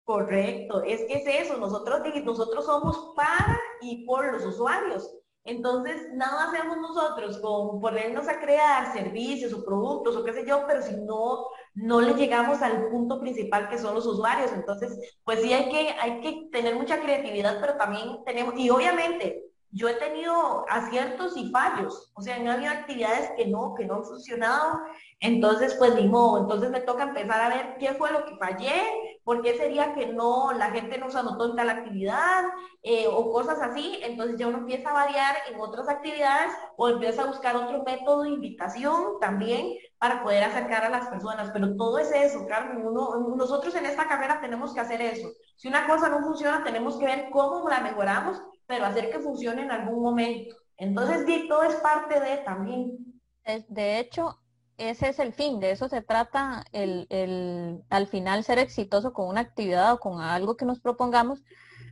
Correcto, 0.04 0.84
es 0.84 1.02
que 1.06 1.16
es 1.16 1.46
eso, 1.46 1.58
nosotros, 1.58 2.02
nosotros 2.24 2.66
somos 2.66 3.14
para 3.16 3.58
y 3.82 4.06
por 4.06 4.32
los 4.34 4.46
usuarios. 4.46 5.10
Entonces, 5.46 6.10
nada 6.14 6.50
hacemos 6.50 6.78
nosotros 6.78 7.38
con 7.38 7.80
ponernos 7.80 8.28
a 8.28 8.42
crear 8.42 8.92
servicios 8.92 9.54
o 9.54 9.64
productos 9.64 10.18
o 10.18 10.24
qué 10.26 10.34
sé 10.34 10.46
yo, 10.46 10.66
pero 10.68 10.82
si 10.82 10.94
no 10.98 11.48
no 11.78 12.02
le 12.02 12.16
llegamos 12.16 12.62
al 12.63 12.88
punto 12.90 13.20
principal 13.20 13.70
que 13.70 13.78
son 13.78 13.94
los 13.94 14.06
usuarios. 14.06 14.52
Entonces, 14.52 14.98
pues 15.24 15.42
sí 15.42 15.54
hay 15.54 15.70
que, 15.70 15.96
hay 16.00 16.22
que 16.22 16.50
tener 16.52 16.76
mucha 16.76 17.00
creatividad, 17.00 17.60
pero 17.62 17.78
también 17.78 18.24
tenemos, 18.26 18.56
y 18.58 18.70
obviamente, 18.70 19.44
yo 19.72 19.88
he 19.88 19.94
tenido 19.96 20.66
aciertos 20.70 21.36
y 21.38 21.52
fallos, 21.52 22.12
o 22.16 22.22
sea, 22.22 22.38
han 22.38 22.48
habido 22.48 22.72
actividades 22.72 23.32
que 23.36 23.48
no, 23.48 23.76
que 23.76 23.86
no 23.86 23.96
han 23.96 24.06
funcionado, 24.06 24.80
entonces 25.20 25.76
pues 25.76 25.94
ni 25.94 26.08
modo, 26.08 26.42
entonces 26.42 26.72
me 26.72 26.80
toca 26.80 27.04
empezar 27.04 27.42
a 27.42 27.50
ver 27.50 27.76
qué 27.78 27.94
fue 27.94 28.12
lo 28.12 28.26
que 28.26 28.38
fallé, 28.38 28.82
por 29.28 29.42
qué 29.42 29.58
sería 29.58 29.94
que 29.94 30.08
no, 30.08 30.54
la 30.54 30.72
gente 30.72 30.98
no 30.98 31.10
se 31.12 31.18
anotó 31.18 31.50
en 31.50 31.58
tal 31.58 31.70
actividad, 31.70 32.46
eh, 32.82 33.08
o 33.12 33.30
cosas 33.30 33.60
así, 33.62 34.00
entonces 34.02 34.38
ya 34.40 34.48
uno 34.48 34.60
empieza 34.60 34.90
a 34.90 34.94
variar 34.94 35.36
en 35.52 35.60
otras 35.60 35.90
actividades 35.90 36.54
o 36.78 36.88
empieza 36.88 37.24
a 37.24 37.28
buscar 37.28 37.58
otro 37.58 37.84
método 37.84 38.24
de 38.24 38.30
invitación 38.30 39.20
también 39.20 39.74
para 39.98 40.24
poder 40.24 40.46
acercar 40.46 40.86
a 40.86 40.90
las 40.90 41.08
personas, 41.08 41.52
pero 41.52 41.76
todo 41.76 42.00
es 42.00 42.10
eso, 42.13 42.48
Carmen, 42.48 42.88
uno, 42.88 43.36
nosotros 43.36 43.76
en 43.76 43.86
esta 43.86 44.08
carrera 44.08 44.40
tenemos 44.40 44.74
que 44.74 44.80
hacer 44.80 45.02
eso. 45.02 45.28
Si 45.58 45.68
una 45.68 45.86
cosa 45.88 46.08
no 46.08 46.22
funciona, 46.22 46.63
tenemos 46.63 46.96
que 46.96 47.06
ver 47.08 47.28
cómo 47.30 47.68
la 47.68 47.82
mejoramos, 47.82 48.42
pero 48.66 48.86
hacer 48.86 49.12
que 49.12 49.20
funcione 49.20 49.63
en 49.63 49.72
algún 49.72 50.02
momento. 50.02 50.56
Entonces, 50.78 51.26
todo 51.50 51.63
es 51.63 51.76
parte 51.76 52.22
de 52.22 52.38
también. 52.38 53.22
De 53.68 54.00
hecho, 54.00 54.40
ese 54.78 55.10
es 55.10 55.20
el 55.20 55.34
fin, 55.34 55.60
de 55.60 55.72
eso 55.72 55.90
se 55.90 56.02
trata 56.02 56.63
el, 56.72 57.08
el, 57.10 57.84
al 57.90 58.08
final 58.08 58.44
ser 58.44 58.60
exitoso 58.60 59.12
con 59.13 59.28
una 59.28 59.42
actividad 59.42 59.94
o 59.94 60.00
con 60.00 60.22
algo 60.22 60.56
que 60.56 60.66
nos 60.66 60.80
propongamos, 60.80 61.44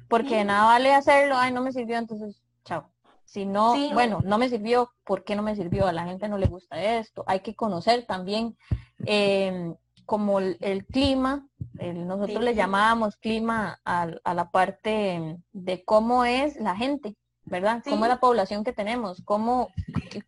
porque 0.08 0.44
nada 0.44 0.66
vale 0.66 0.94
hacerlo, 0.94 1.36
ay, 1.38 1.52
no 1.52 1.62
me 1.62 1.72
sirvió, 1.72 1.98
entonces, 1.98 2.44
chao. 2.64 2.90
Si 3.26 3.46
no, 3.46 3.74
bueno, 3.92 4.22
no 4.24 4.38
me 4.38 4.50
sirvió, 4.50 4.92
¿por 5.04 5.24
qué 5.24 5.36
no 5.36 5.42
me 5.42 5.56
sirvió? 5.56 5.88
A 5.88 5.92
la 5.94 6.06
gente 6.06 6.30
no 6.30 6.38
le 6.38 6.46
gusta 6.46 6.82
esto. 6.82 7.24
Hay 7.26 7.40
que 7.40 7.56
conocer 7.56 8.06
también 8.06 8.56
em, 9.00 9.76
como 10.06 10.40
el, 10.40 10.86
clima, 10.86 11.48
nosotros 11.74 12.44
le 12.44 12.54
llamábamos 12.54 13.16
clima 13.18 13.82
a, 13.84 14.08
la 14.34 14.52
parte 14.52 15.38
de 15.52 15.84
cómo 15.84 16.24
es 16.24 16.56
la 16.58 16.76
gente, 16.76 17.16
¿verdad? 17.46 17.84
Cómo 17.84 18.06
es 18.06 18.10
la 18.10 18.20
población 18.20 18.64
que 18.64 18.74
tenemos, 18.74 19.22
cómo, 19.24 19.70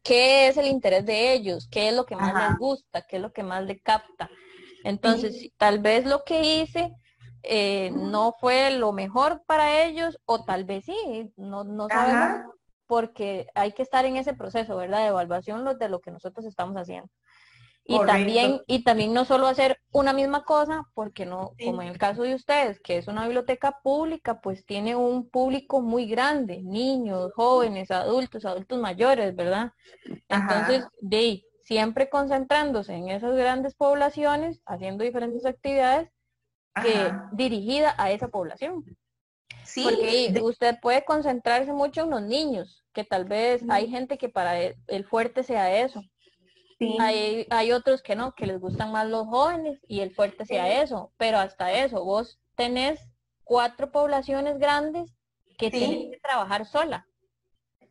qué 0.03 0.47
es 0.47 0.58
el 0.58 0.67
interés 0.67 1.06
de 1.06 1.34
ellos, 1.34 1.67
qué 1.69 1.89
es 1.89 1.95
lo 1.95 2.06
que 2.06 2.15
más 2.15 2.49
les 2.49 2.58
gusta, 2.58 3.01
qué 3.01 3.17
es 3.17 3.21
lo 3.21 3.34
que 3.34 3.43
más 3.43 3.63
les 3.63 3.82
capta. 3.82 4.30
Entonces, 4.84 5.51
tal 5.58 5.80
vez 5.80 6.06
lo 6.06 6.23
que 6.23 6.41
hice 6.41 6.93
eh, 7.43 7.91
no 7.93 8.34
fue 8.39 8.71
lo 8.71 8.91
mejor 8.93 9.43
para 9.45 9.84
ellos, 9.84 10.19
o 10.25 10.43
tal 10.43 10.63
vez 10.65 10.86
sí, 10.86 11.34
no, 11.36 11.63
no 11.63 11.88
sabemos, 11.88 12.53
porque 12.86 13.47
hay 13.56 13.73
que 13.73 13.84
estar 13.84 14.06
en 14.06 14.17
ese 14.17 14.34
proceso, 14.34 14.77
¿verdad? 14.77 14.99
De 14.99 15.08
evaluación 15.08 15.65
de 15.77 15.89
lo 15.89 15.99
que 15.99 16.12
nosotros 16.12 16.45
estamos 16.45 16.75
haciendo. 16.77 17.10
Y 17.89 18.06
también, 18.06 18.62
y 18.67 18.84
también 18.84 19.13
no 19.13 19.23
solo 19.23 19.47
hacer 19.47 19.80
una 19.91 20.12
misma 20.12 20.43
cosa, 20.43 20.84
porque 20.93 21.26
no, 21.26 21.54
como 21.63 21.82
en 21.82 21.88
el 21.88 21.97
caso 21.97 22.23
de 22.23 22.36
ustedes, 22.36 22.82
que 22.82 22.97
es 22.97 23.08
una 23.08 23.23
biblioteca 23.23 23.80
pública, 23.82 24.41
pues 24.41 24.65
tiene 24.65 24.95
un 24.95 25.30
público 25.30 25.82
muy 25.82 26.06
grande, 26.08 26.62
niños, 26.63 27.32
jóvenes, 27.34 27.89
adultos, 27.89 28.43
adultos 28.43 28.78
mayores, 28.80 29.36
¿verdad? 29.36 29.71
Entonces, 30.28 30.86
de 31.00 31.43
siempre 31.63 32.10
concentrándose 32.10 32.93
en 32.93 33.10
esas 33.10 33.36
grandes 33.36 33.73
poblaciones, 33.73 34.62
haciendo 34.65 35.04
diferentes 35.04 35.45
actividades 35.45 36.10
que 36.82 37.12
dirigida 37.32 37.95
a 37.97 38.12
esa 38.12 38.28
población. 38.28 38.84
Sí, 39.63 39.84
Porque 39.84 40.41
usted 40.41 40.78
puede 40.82 41.04
concentrarse 41.04 41.73
mucho 41.73 42.04
en 42.04 42.10
los 42.10 42.21
niños, 42.21 42.86
que 42.93 43.04
tal 43.04 43.26
vez 43.26 43.63
hay 43.69 43.89
gente 43.89 44.17
que 44.17 44.30
para 44.30 44.58
el 44.62 45.06
fuerte 45.06 45.43
sea 45.43 45.82
eso. 45.82 46.02
Hay, 46.98 47.48
hay 47.50 47.72
otros 47.72 48.02
que 48.02 48.16
no, 48.16 48.34
que 48.36 48.46
les 48.46 48.60
gustan 48.60 48.92
más 48.92 49.08
los 49.08 49.28
jóvenes 49.28 49.80
y 49.88 50.02
el 50.02 50.13
fuerte 50.13 50.46
sea 50.46 50.82
eso, 50.82 51.12
pero 51.18 51.38
hasta 51.38 51.72
eso, 51.72 52.04
vos 52.04 52.40
tenés 52.56 53.00
cuatro 53.44 53.92
poblaciones 53.92 54.58
grandes 54.60 55.13
que 55.58 55.72
tienen 55.72 56.12
que 56.12 56.20
trabajar 56.20 56.66
sola. 56.66 57.08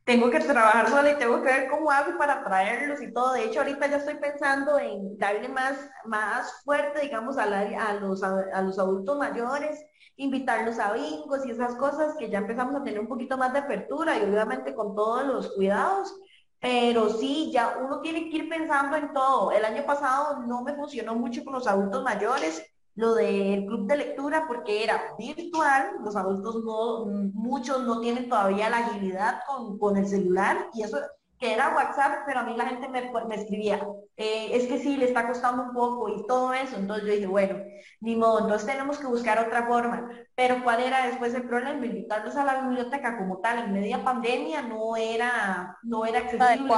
Tengo 0.04 0.30
que 0.30 0.38
trabajar 0.40 0.88
sola 0.88 1.10
y 1.10 1.18
tengo 1.18 1.38
que 1.42 1.52
ver 1.52 1.68
cómo 1.68 1.90
hago 1.90 2.16
para 2.16 2.44
traerlos 2.44 3.02
y 3.02 3.12
todo. 3.12 3.32
De 3.32 3.44
hecho, 3.44 3.60
ahorita 3.60 3.88
ya 3.88 3.96
estoy 3.96 4.14
pensando 4.16 4.78
en 4.78 5.18
darle 5.18 5.48
más, 5.48 5.78
más 6.04 6.62
fuerte, 6.64 7.00
digamos, 7.00 7.36
a, 7.38 7.44
a, 7.44 7.94
los, 7.94 8.22
a 8.22 8.62
los 8.62 8.78
adultos 8.78 9.18
mayores 9.18 9.84
invitarlos 10.18 10.78
a 10.78 10.92
bingos 10.92 11.44
y 11.44 11.50
esas 11.50 11.74
cosas 11.76 12.14
que 12.18 12.30
ya 12.30 12.38
empezamos 12.38 12.74
a 12.74 12.84
tener 12.84 13.00
un 13.00 13.08
poquito 13.08 13.36
más 13.36 13.52
de 13.52 13.58
apertura 13.58 14.16
y 14.16 14.22
obviamente 14.24 14.74
con 14.74 14.94
todos 14.94 15.26
los 15.26 15.52
cuidados. 15.54 16.14
Pero 16.60 17.10
sí, 17.10 17.50
ya 17.52 17.76
uno 17.80 18.00
tiene 18.00 18.30
que 18.30 18.36
ir 18.38 18.48
pensando 18.48 18.96
en 18.96 19.12
todo. 19.12 19.52
El 19.52 19.64
año 19.64 19.84
pasado 19.86 20.40
no 20.46 20.62
me 20.62 20.74
funcionó 20.74 21.14
mucho 21.14 21.44
con 21.44 21.54
los 21.54 21.66
adultos 21.66 22.02
mayores 22.02 22.62
lo 22.96 23.14
del 23.14 23.66
club 23.66 23.86
de 23.86 23.98
lectura 23.98 24.46
porque 24.48 24.82
era 24.82 25.14
virtual, 25.18 25.96
los 26.02 26.16
adultos 26.16 26.64
no, 26.64 27.04
muchos 27.34 27.82
no 27.84 28.00
tienen 28.00 28.28
todavía 28.28 28.70
la 28.70 28.78
agilidad 28.78 29.40
con, 29.46 29.78
con 29.78 29.96
el 29.98 30.08
celular 30.08 30.70
y 30.72 30.82
eso 30.82 30.98
que 31.38 31.52
era 31.52 31.74
WhatsApp, 31.74 32.22
pero 32.26 32.40
a 32.40 32.42
mí 32.44 32.54
la 32.56 32.66
gente 32.66 32.88
me, 32.88 33.10
me 33.28 33.34
escribía, 33.34 33.86
eh, 34.16 34.48
es 34.52 34.66
que 34.66 34.78
sí, 34.78 34.96
le 34.96 35.04
está 35.06 35.26
costando 35.26 35.64
un 35.64 35.72
poco 35.72 36.08
y 36.08 36.26
todo 36.26 36.52
eso. 36.54 36.76
Entonces 36.76 37.06
yo 37.06 37.12
dije, 37.12 37.26
bueno, 37.26 37.58
ni 38.00 38.16
modo, 38.16 38.40
entonces 38.40 38.66
tenemos 38.66 38.98
que 38.98 39.06
buscar 39.06 39.38
otra 39.38 39.66
forma. 39.66 40.08
Pero 40.34 40.62
¿cuál 40.64 40.82
era 40.82 41.06
después 41.06 41.34
el 41.34 41.46
problema? 41.46 41.84
Invitarlos 41.84 42.36
a 42.36 42.44
la 42.44 42.62
biblioteca 42.62 43.18
como 43.18 43.38
tal 43.40 43.58
en 43.58 43.72
media 43.72 44.02
pandemia 44.02 44.62
no 44.62 44.96
era, 44.96 45.76
no 45.82 46.06
era 46.06 46.20
accesible. 46.20 46.72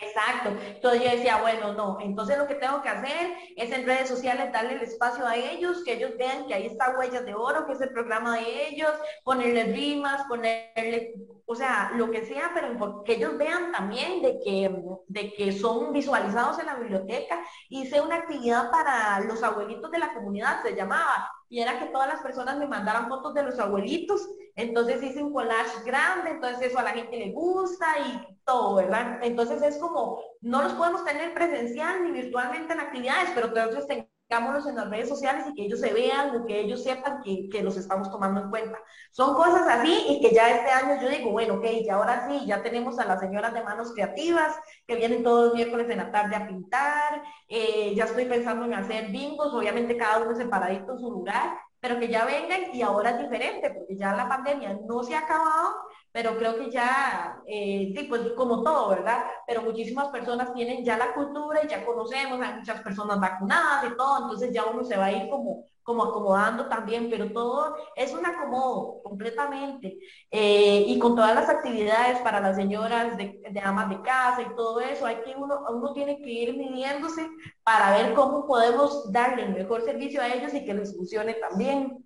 Exacto. 0.00 0.50
Entonces 0.66 1.02
yo 1.02 1.10
decía, 1.10 1.40
bueno, 1.40 1.72
no, 1.72 1.98
entonces 2.00 2.36
lo 2.36 2.46
que 2.46 2.56
tengo 2.56 2.82
que 2.82 2.88
hacer 2.88 3.32
es 3.56 3.70
en 3.70 3.86
redes 3.86 4.08
sociales 4.08 4.52
darle 4.52 4.74
el 4.74 4.82
espacio 4.82 5.26
a 5.26 5.36
ellos, 5.36 5.82
que 5.84 5.94
ellos 5.94 6.12
vean 6.18 6.46
que 6.46 6.54
ahí 6.54 6.66
está 6.66 6.96
Huellas 6.98 7.24
de 7.24 7.34
Oro, 7.34 7.66
que 7.66 7.72
es 7.74 7.80
el 7.80 7.90
programa 7.90 8.36
de 8.36 8.68
ellos, 8.68 8.90
ponerle 9.22 9.64
rimas, 9.64 10.24
ponerle, 10.28 11.14
o 11.46 11.54
sea, 11.54 11.92
lo 11.96 12.10
que 12.10 12.24
sea, 12.26 12.50
pero 12.54 13.02
que 13.04 13.14
ellos 13.14 13.38
vean 13.38 13.72
también 13.72 14.20
de 14.22 14.40
que, 14.40 14.82
de 15.06 15.32
que 15.32 15.52
son 15.52 15.92
visualizados 15.92 16.58
en 16.58 16.66
la 16.66 16.74
biblioteca 16.74 17.40
sea 17.84 18.02
una 18.02 18.16
actividad 18.16 18.70
para 18.70 19.20
los 19.20 19.42
abuelitos 19.42 19.90
de 19.90 19.98
la 19.98 20.12
comunidad, 20.14 20.62
se 20.62 20.74
llamaba, 20.74 21.30
y 21.48 21.60
era 21.60 21.78
que 21.78 21.86
todas 21.86 22.08
las 22.08 22.20
personas 22.20 22.58
me 22.58 22.66
mandaran 22.66 23.08
fotos 23.08 23.34
de 23.34 23.42
los 23.42 23.58
abuelitos, 23.58 24.28
entonces 24.56 25.02
hice 25.02 25.22
un 25.22 25.32
collage 25.32 25.82
grande, 25.84 26.30
entonces 26.30 26.68
eso 26.68 26.78
a 26.78 26.84
la 26.84 26.90
gente 26.90 27.16
le 27.16 27.32
gusta 27.32 27.86
y 28.06 28.38
todo, 28.44 28.76
¿verdad? 28.76 29.18
Entonces 29.22 29.62
es 29.62 29.78
como, 29.78 30.20
no 30.40 30.62
los 30.62 30.74
podemos 30.74 31.04
tener 31.04 31.34
presencial 31.34 32.04
ni 32.04 32.12
virtualmente 32.12 32.72
en 32.72 32.80
actividades, 32.80 33.30
pero 33.34 33.48
entonces 33.48 33.86
tengámoslos 34.28 34.66
en 34.66 34.76
las 34.76 34.90
redes 34.90 35.08
sociales 35.08 35.44
y 35.48 35.54
que 35.54 35.64
ellos 35.64 35.80
se 35.80 35.92
vean 35.92 36.36
o 36.36 36.46
que 36.46 36.60
ellos 36.60 36.82
sepan 36.82 37.20
que, 37.22 37.48
que, 37.50 37.62
los 37.62 37.76
estamos 37.76 38.10
tomando 38.10 38.40
en 38.40 38.50
cuenta. 38.50 38.78
Son 39.10 39.34
cosas 39.34 39.66
así 39.68 40.06
y 40.08 40.20
que 40.20 40.34
ya 40.34 40.50
este 40.50 40.70
año 40.70 41.00
yo 41.02 41.08
digo, 41.08 41.30
bueno, 41.30 41.54
ok, 41.54 41.66
ya 41.84 41.94
ahora 41.94 42.28
sí, 42.28 42.46
ya 42.46 42.62
tenemos 42.62 42.98
a 42.98 43.06
las 43.06 43.20
señoras 43.20 43.54
de 43.54 43.62
manos 43.62 43.92
creativas 43.92 44.54
que 44.86 44.96
vienen 44.96 45.22
todos 45.22 45.46
los 45.46 45.54
miércoles 45.54 45.88
en 45.90 45.98
la 45.98 46.10
tarde 46.10 46.36
a 46.36 46.46
pintar, 46.46 47.22
eh, 47.48 47.94
ya 47.94 48.04
estoy 48.04 48.24
pensando 48.26 48.64
en 48.64 48.74
hacer 48.74 49.10
bingos, 49.10 49.52
obviamente 49.52 49.96
cada 49.96 50.24
uno 50.24 50.34
separadito 50.34 50.92
en 50.92 50.98
su 50.98 51.10
lugar, 51.10 51.58
pero 51.84 52.00
que 52.00 52.08
ya 52.08 52.24
vengan 52.24 52.74
y 52.74 52.80
ahora 52.80 53.10
es 53.10 53.18
diferente, 53.18 53.68
porque 53.68 53.94
ya 53.94 54.16
la 54.16 54.26
pandemia 54.26 54.78
no 54.88 55.02
se 55.02 55.14
ha 55.14 55.18
acabado, 55.18 55.74
pero 56.10 56.34
creo 56.38 56.56
que 56.56 56.70
ya, 56.70 57.42
eh, 57.46 57.92
sí, 57.94 58.06
pues 58.08 58.22
como 58.38 58.62
todo, 58.62 58.88
¿verdad? 58.88 59.22
Pero 59.46 59.60
muchísimas 59.60 60.08
personas 60.08 60.54
tienen 60.54 60.82
ya 60.82 60.96
la 60.96 61.12
cultura 61.12 61.60
y 61.62 61.68
ya 61.68 61.84
conocemos, 61.84 62.40
hay 62.40 62.54
muchas 62.54 62.80
personas 62.80 63.20
vacunadas 63.20 63.84
y 63.84 63.96
todo, 63.98 64.22
entonces 64.22 64.50
ya 64.50 64.64
uno 64.64 64.82
se 64.82 64.96
va 64.96 65.04
a 65.04 65.12
ir 65.12 65.28
como, 65.28 65.66
como 65.84 66.04
acomodando 66.04 66.68
también, 66.68 67.08
pero 67.10 67.30
todo 67.32 67.76
es 67.94 68.12
un 68.12 68.26
acomodo 68.26 69.02
completamente. 69.02 69.98
Eh, 70.30 70.84
y 70.88 70.98
con 70.98 71.14
todas 71.14 71.34
las 71.34 71.48
actividades 71.48 72.18
para 72.20 72.40
las 72.40 72.56
señoras 72.56 73.16
de, 73.16 73.40
de, 73.50 73.60
amas 73.60 73.90
de 73.90 74.02
casa 74.02 74.42
y 74.42 74.56
todo 74.56 74.80
eso, 74.80 75.06
hay 75.06 75.16
que 75.22 75.34
uno, 75.36 75.60
uno 75.70 75.92
tiene 75.92 76.18
que 76.18 76.30
ir 76.30 76.56
midiéndose 76.56 77.28
para 77.62 77.96
ver 77.96 78.14
cómo 78.14 78.46
podemos 78.46 79.12
darle 79.12 79.44
el 79.44 79.54
mejor 79.54 79.82
servicio 79.82 80.20
a 80.20 80.28
ellos 80.28 80.52
y 80.54 80.64
que 80.64 80.74
les 80.74 80.96
funcione 80.96 81.34
también. 81.34 82.03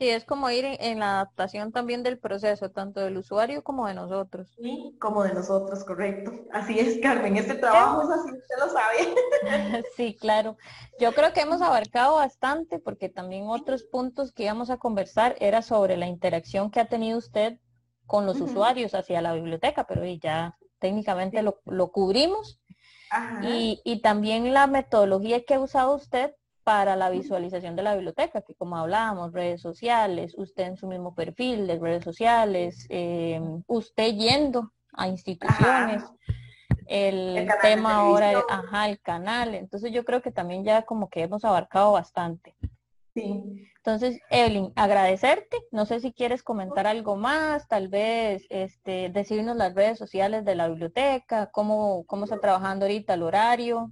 Sí, 0.00 0.08
es 0.08 0.24
como 0.24 0.48
ir 0.48 0.64
en, 0.64 0.98
la 0.98 1.10
adaptación 1.10 1.72
también 1.72 2.02
del 2.02 2.18
proceso, 2.18 2.70
tanto 2.70 3.00
del 3.00 3.18
usuario 3.18 3.62
como 3.62 3.86
de 3.86 3.92
nosotros. 3.92 4.48
Sí, 4.56 4.96
como 4.98 5.22
de 5.24 5.34
nosotros, 5.34 5.84
correcto. 5.84 6.32
Así 6.54 6.78
es, 6.78 6.98
Carmen, 7.02 7.36
este 7.36 7.56
trabajo 7.56 8.04
es 8.04 8.08
así, 8.08 8.30
usted 8.30 8.54
lo 8.58 8.70
sabe. 8.70 9.84
sí, 9.98 10.16
claro. 10.18 10.56
Yo 10.98 11.12
creo 11.12 11.34
que 11.34 11.42
hemos 11.42 11.60
abarcado 11.60 12.16
bastante 12.16 12.78
porque 12.78 13.10
también 13.10 13.48
otros 13.48 13.82
puntos 13.82 14.32
que 14.32 14.44
íbamos 14.44 14.70
a 14.70 14.78
conversar 14.78 15.36
era 15.38 15.60
sobre 15.60 15.98
la 15.98 16.06
interacción 16.06 16.70
que 16.70 16.80
ha 16.80 16.88
tenido 16.88 17.18
usted 17.18 17.58
con 18.06 18.24
los 18.24 18.40
usuarios 18.40 18.94
hacia 18.94 19.20
la 19.20 19.34
biblioteca, 19.34 19.86
pero 19.86 20.02
ya 20.06 20.56
técnicamente 20.78 21.42
lo, 21.42 21.92
cubrimos. 21.92 22.58
Y, 23.42 23.82
y 23.84 24.00
también 24.00 24.54
la 24.54 24.66
metodología 24.66 25.44
que 25.44 25.52
ha 25.52 25.60
usado 25.60 25.94
usted 25.94 26.32
para 26.70 26.94
la 26.94 27.10
visualización 27.10 27.74
de 27.74 27.82
la 27.82 27.96
biblioteca, 27.96 28.42
que 28.42 28.54
como 28.54 28.76
hablábamos, 28.76 29.32
redes 29.32 29.60
sociales, 29.60 30.36
usted 30.38 30.68
en 30.68 30.76
su 30.76 30.86
mismo 30.86 31.16
perfil 31.16 31.66
de 31.66 31.80
redes 31.80 32.04
sociales, 32.04 32.86
em, 32.90 33.64
usted 33.66 34.14
yendo 34.14 34.70
a 34.92 35.08
instituciones, 35.08 36.04
el, 36.86 37.48
tema 37.60 37.96
ahora, 37.96 38.44
ajá, 38.48 38.88
el 38.88 39.00
canal. 39.00 39.56
Entonces 39.56 39.90
yo 39.90 40.04
creo 40.04 40.22
que 40.22 40.30
también 40.30 40.62
ya 40.62 40.82
como 40.82 41.10
que 41.10 41.22
hemos 41.22 41.44
abarcado 41.44 41.90
bastante. 41.90 42.54
Sí. 43.14 43.66
Entonces, 43.78 44.20
Evelyn, 44.30 44.72
agradecerte. 44.76 45.56
No 45.72 45.86
sé 45.86 45.98
si 45.98 46.12
quieres 46.12 46.44
comentar 46.44 46.86
algo 46.86 47.16
más, 47.16 47.66
tal 47.66 47.88
vez 47.88 48.46
este, 48.48 49.08
decirnos 49.08 49.56
las 49.56 49.74
redes 49.74 49.98
sociales 49.98 50.44
de 50.44 50.54
la 50.54 50.68
biblioteca, 50.68 51.50
cómo, 51.50 52.04
cómo 52.06 52.26
está 52.26 52.38
trabajando 52.38 52.84
ahorita 52.84 53.14
el 53.14 53.24
horario. 53.24 53.90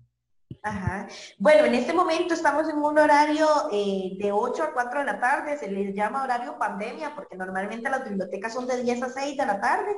Ajá. 0.63 1.09
Bueno, 1.39 1.65
en 1.67 1.75
este 1.75 1.93
momento 1.93 2.35
estamos 2.35 2.69
en 2.69 2.79
un 2.79 2.99
horario 2.99 3.47
eh, 3.73 4.17
de 4.19 4.33
8 4.33 4.63
a 4.63 4.73
4 4.73 5.01
de 5.01 5.07
la 5.07 5.21
tarde, 5.21 5.59
se 5.59 5.71
les 5.71 5.95
llama 5.95 6.25
horario 6.25 6.59
pandemia 6.59 7.15
porque 7.15 7.37
normalmente 7.37 7.91
las 7.91 8.05
bibliotecas 8.05 8.55
son 8.55 8.67
de 8.67 8.83
10 8.83 9.03
a 9.03 9.09
6 9.09 9.37
de 9.37 9.47
la 9.47 9.61
tarde, 9.61 9.95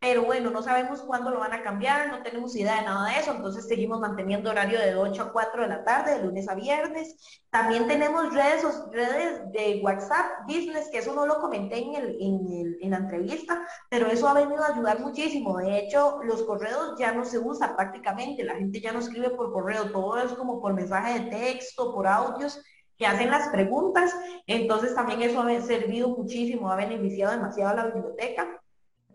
pero 0.00 0.24
bueno, 0.24 0.50
no 0.50 0.62
sabemos 0.62 1.02
cuándo 1.02 1.30
lo 1.30 1.40
van 1.40 1.52
a 1.52 1.62
cambiar, 1.62 2.08
no 2.08 2.22
tenemos 2.22 2.56
idea 2.56 2.76
de 2.76 2.86
nada 2.86 3.10
de 3.10 3.20
eso, 3.20 3.32
entonces 3.32 3.68
seguimos 3.68 4.00
manteniendo 4.00 4.48
horario 4.48 4.80
de 4.80 4.96
8 4.96 5.22
a 5.22 5.32
4 5.32 5.62
de 5.62 5.68
la 5.68 5.84
tarde, 5.84 6.14
de 6.14 6.24
lunes 6.24 6.48
a 6.48 6.54
viernes. 6.54 7.42
También 7.50 7.86
tenemos 7.86 8.32
redes, 8.32 8.64
redes 8.92 9.52
de 9.52 9.82
WhatsApp 9.84 10.24
Business, 10.46 10.88
que 10.90 10.98
eso 10.98 11.14
no 11.14 11.26
lo 11.26 11.38
comenté 11.38 11.80
en, 11.80 11.94
el, 11.94 12.16
en, 12.18 12.76
en 12.80 12.90
la 12.90 12.96
entrevista, 12.96 13.66
pero 13.90 14.06
eso 14.06 14.26
ha 14.26 14.32
venido 14.32 14.62
a 14.62 14.72
ayudar 14.72 15.00
muchísimo. 15.00 15.58
De 15.58 15.78
hecho, 15.78 16.20
los 16.24 16.44
correos 16.44 16.94
ya 16.98 17.12
no 17.12 17.26
se 17.26 17.38
usan 17.38 17.76
prácticamente, 17.76 18.42
la 18.42 18.54
gente 18.54 18.80
ya 18.80 18.92
no 18.92 19.00
escribe 19.00 19.28
por 19.30 19.52
correo, 19.52 19.90
todo 19.92 20.16
es 20.18 20.32
como 20.32 20.62
por 20.62 20.72
mensaje 20.72 21.20
de 21.20 21.30
texto, 21.30 21.92
por 21.92 22.06
audios 22.06 22.58
que 22.96 23.06
hacen 23.06 23.30
las 23.30 23.48
preguntas, 23.48 24.14
entonces 24.46 24.94
también 24.94 25.22
eso 25.22 25.40
ha 25.40 25.60
servido 25.62 26.08
muchísimo, 26.08 26.70
ha 26.70 26.76
beneficiado 26.76 27.32
demasiado 27.32 27.70
a 27.70 27.74
la 27.74 27.84
biblioteca. 27.86 28.59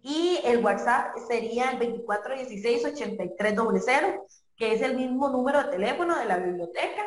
Y 0.08 0.39
el 0.43 0.64
WhatsApp 0.64 1.18
sería 1.28 1.72
el 1.72 1.80
2416-8300, 1.80 4.20
que 4.56 4.74
es 4.74 4.84
el 4.84 4.95
mismo 4.95 5.30
número 5.30 5.64
de 5.64 5.70
teléfono 5.70 6.16
de 6.16 6.26
la 6.26 6.38
biblioteca. 6.38 7.01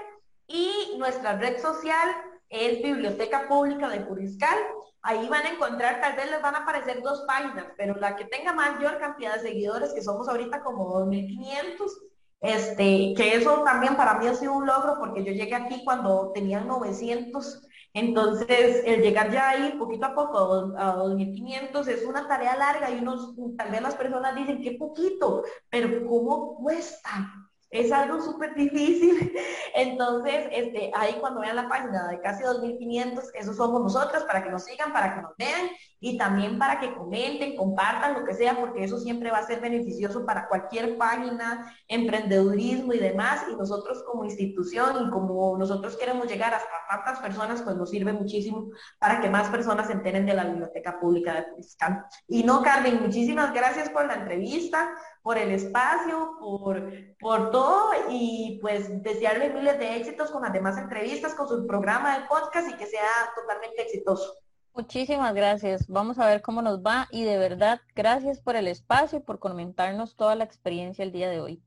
Y 0.49 0.97
nuestra 0.99 1.37
red 1.37 1.63
social 1.63 2.09
es 2.49 2.83
Biblioteca 2.83 3.47
Pública 3.47 3.89
de 3.89 4.01
Puriscal. 4.01 4.59
Ahí 5.03 5.29
van 5.29 5.47
a 5.47 5.51
encontrar, 5.51 6.01
tal 6.01 6.17
vez 6.17 6.29
les 6.29 6.43
van 6.43 6.57
a 6.57 6.65
aparecer 6.65 7.01
dos 7.01 7.23
páginas, 7.29 7.67
pero 7.77 7.95
la 7.95 8.17
que 8.17 8.25
tenga 8.25 8.53
mayor 8.53 8.99
cantidad 8.99 9.35
de 9.35 9.43
seguidores, 9.43 9.93
que 9.93 10.03
somos 10.03 10.29
ahorita 10.29 10.65
como 10.65 10.93
2.500, 11.07 11.93
este, 12.41 13.15
que 13.17 13.37
eso 13.37 13.63
también 13.63 13.97
para 13.97 14.15
mí 14.15 14.27
ha 14.27 14.35
sido 14.35 14.55
un 14.55 14.67
logro 14.67 14.97
porque 14.99 15.23
yo 15.23 15.31
llegué 15.31 15.55
aquí 15.55 15.85
cuando 15.85 16.33
tenían 16.35 16.67
900 16.67 17.68
entonces, 17.95 18.83
el 18.85 19.03
llegar 19.03 19.31
ya 19.33 19.51
ahí 19.51 19.73
poquito 19.79 20.07
a 20.07 20.15
poco 20.15 20.39
a 20.77 20.97
2.500 20.97 21.89
es 21.89 22.05
una 22.05 22.29
tarea 22.29 22.57
larga 22.57 22.91
y 22.91 23.01
unos, 23.01 23.35
tal 23.57 23.71
vez 23.71 23.83
las 23.83 23.95
personas 23.97 24.35
dicen, 24.35 24.63
qué 24.63 24.73
poquito, 24.73 25.43
pero 25.71 26.07
¿cómo 26.07 26.57
cuesta? 26.57 27.33
Es 27.71 27.93
algo 27.93 28.21
súper 28.23 28.55
difícil. 28.55 29.33
Entonces, 29.75 30.49
este, 30.53 30.91
ahí 30.95 31.17
cuando 31.21 31.41
vean 31.41 31.57
la 31.57 31.69
página 31.69 32.09
de 32.09 32.21
casi 32.21 32.45
2.500, 32.45 33.31
esos 33.35 33.57
somos 33.57 33.83
nosotros 33.83 34.25
para 34.25 34.43
que 34.43 34.51
nos 34.51 34.65
sigan, 34.65 34.93
para 34.93 35.15
que 35.15 35.23
nos 35.23 35.37
vean 35.37 35.69
y 36.01 36.17
también 36.17 36.59
para 36.59 36.79
que 36.79 36.95
comenten, 36.95 37.57
compartan 37.57 38.15
lo 38.15 38.25
que 38.25 38.35
sea, 38.35 38.59
porque 38.59 38.85
eso 38.85 38.99
siempre 38.99 39.31
va 39.31 39.39
a 39.39 39.47
ser 39.47 39.61
beneficioso 39.61 40.25
para 40.25 40.47
cualquier 40.49 40.97
página, 40.97 41.75
emprendedurismo 41.89 42.93
y 42.93 42.99
demás. 42.99 43.45
Y 43.51 43.57
nosotros 43.57 44.05
como 44.05 44.25
institución 44.25 45.07
y 45.07 45.11
como 45.11 45.57
nosotros 45.59 45.97
queremos 45.97 46.29
llegar 46.29 46.55
hasta 46.55 46.69
tantas 46.89 47.19
personas, 47.21 47.63
pues 47.63 47.77
nos 47.77 47.91
sirve 47.91 48.13
muchísimo 48.13 48.71
para 48.99 49.21
que 49.21 49.29
más 49.29 49.49
personas 49.49 49.89
se 49.89 49.93
enteren 49.95 50.27
de 50.27 50.35
la 50.35 50.45
Biblioteca 50.45 51.01
Pública 51.01 51.35
de 51.35 51.55
Fiscal. 51.57 52.05
Y 52.29 52.45
no, 52.45 52.63
Carmen, 52.63 53.03
muchísimas 53.03 53.53
gracias 53.53 53.91
por 53.91 54.07
la 54.07 54.15
entrevista, 54.15 54.91
por 55.23 55.37
el 55.37 55.51
espacio, 55.51 56.37
por, 56.39 56.93
por 57.19 57.51
todo 57.51 57.91
y 58.09 58.59
pues 58.63 59.03
desearle 59.03 59.51
miles 59.51 59.79
de 59.79 59.97
éxitos 59.97 60.31
con 60.31 60.43
las 60.43 60.53
demás 60.53 60.79
entrevistas, 60.79 61.35
con 61.35 61.49
su 61.49 61.67
programa 61.67 62.19
de 62.19 62.27
podcast 62.27 62.71
y 62.71 62.75
que 62.75 62.87
sea 62.87 63.09
totalmente 63.35 63.83
exitoso. 63.83 64.48
Muchísimas 64.79 65.35
gracias. 65.35 65.89
Vamos 65.89 66.21
a 66.21 66.27
ver 66.29 66.41
cómo 66.41 66.63
nos 66.63 66.79
va 66.79 67.09
y 67.11 67.25
de 67.25 67.37
verdad, 67.37 67.81
gracias 67.97 68.41
por 68.41 68.55
el 68.55 68.69
espacio 68.69 69.19
y 69.19 69.23
por 69.23 69.41
comentarnos 69.41 70.15
toda 70.15 70.37
la 70.37 70.45
experiencia 70.45 71.03
el 71.03 71.11
día 71.11 71.29
de 71.29 71.41
hoy. 71.41 71.61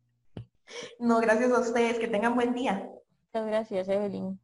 No, 0.97 1.19
gracias 1.19 1.51
a 1.51 1.59
ustedes. 1.59 1.99
Que 1.99 2.07
tengan 2.07 2.35
buen 2.35 2.53
día. 2.53 2.89
Muchas 3.33 3.47
gracias, 3.47 3.89
Evelyn. 3.89 4.39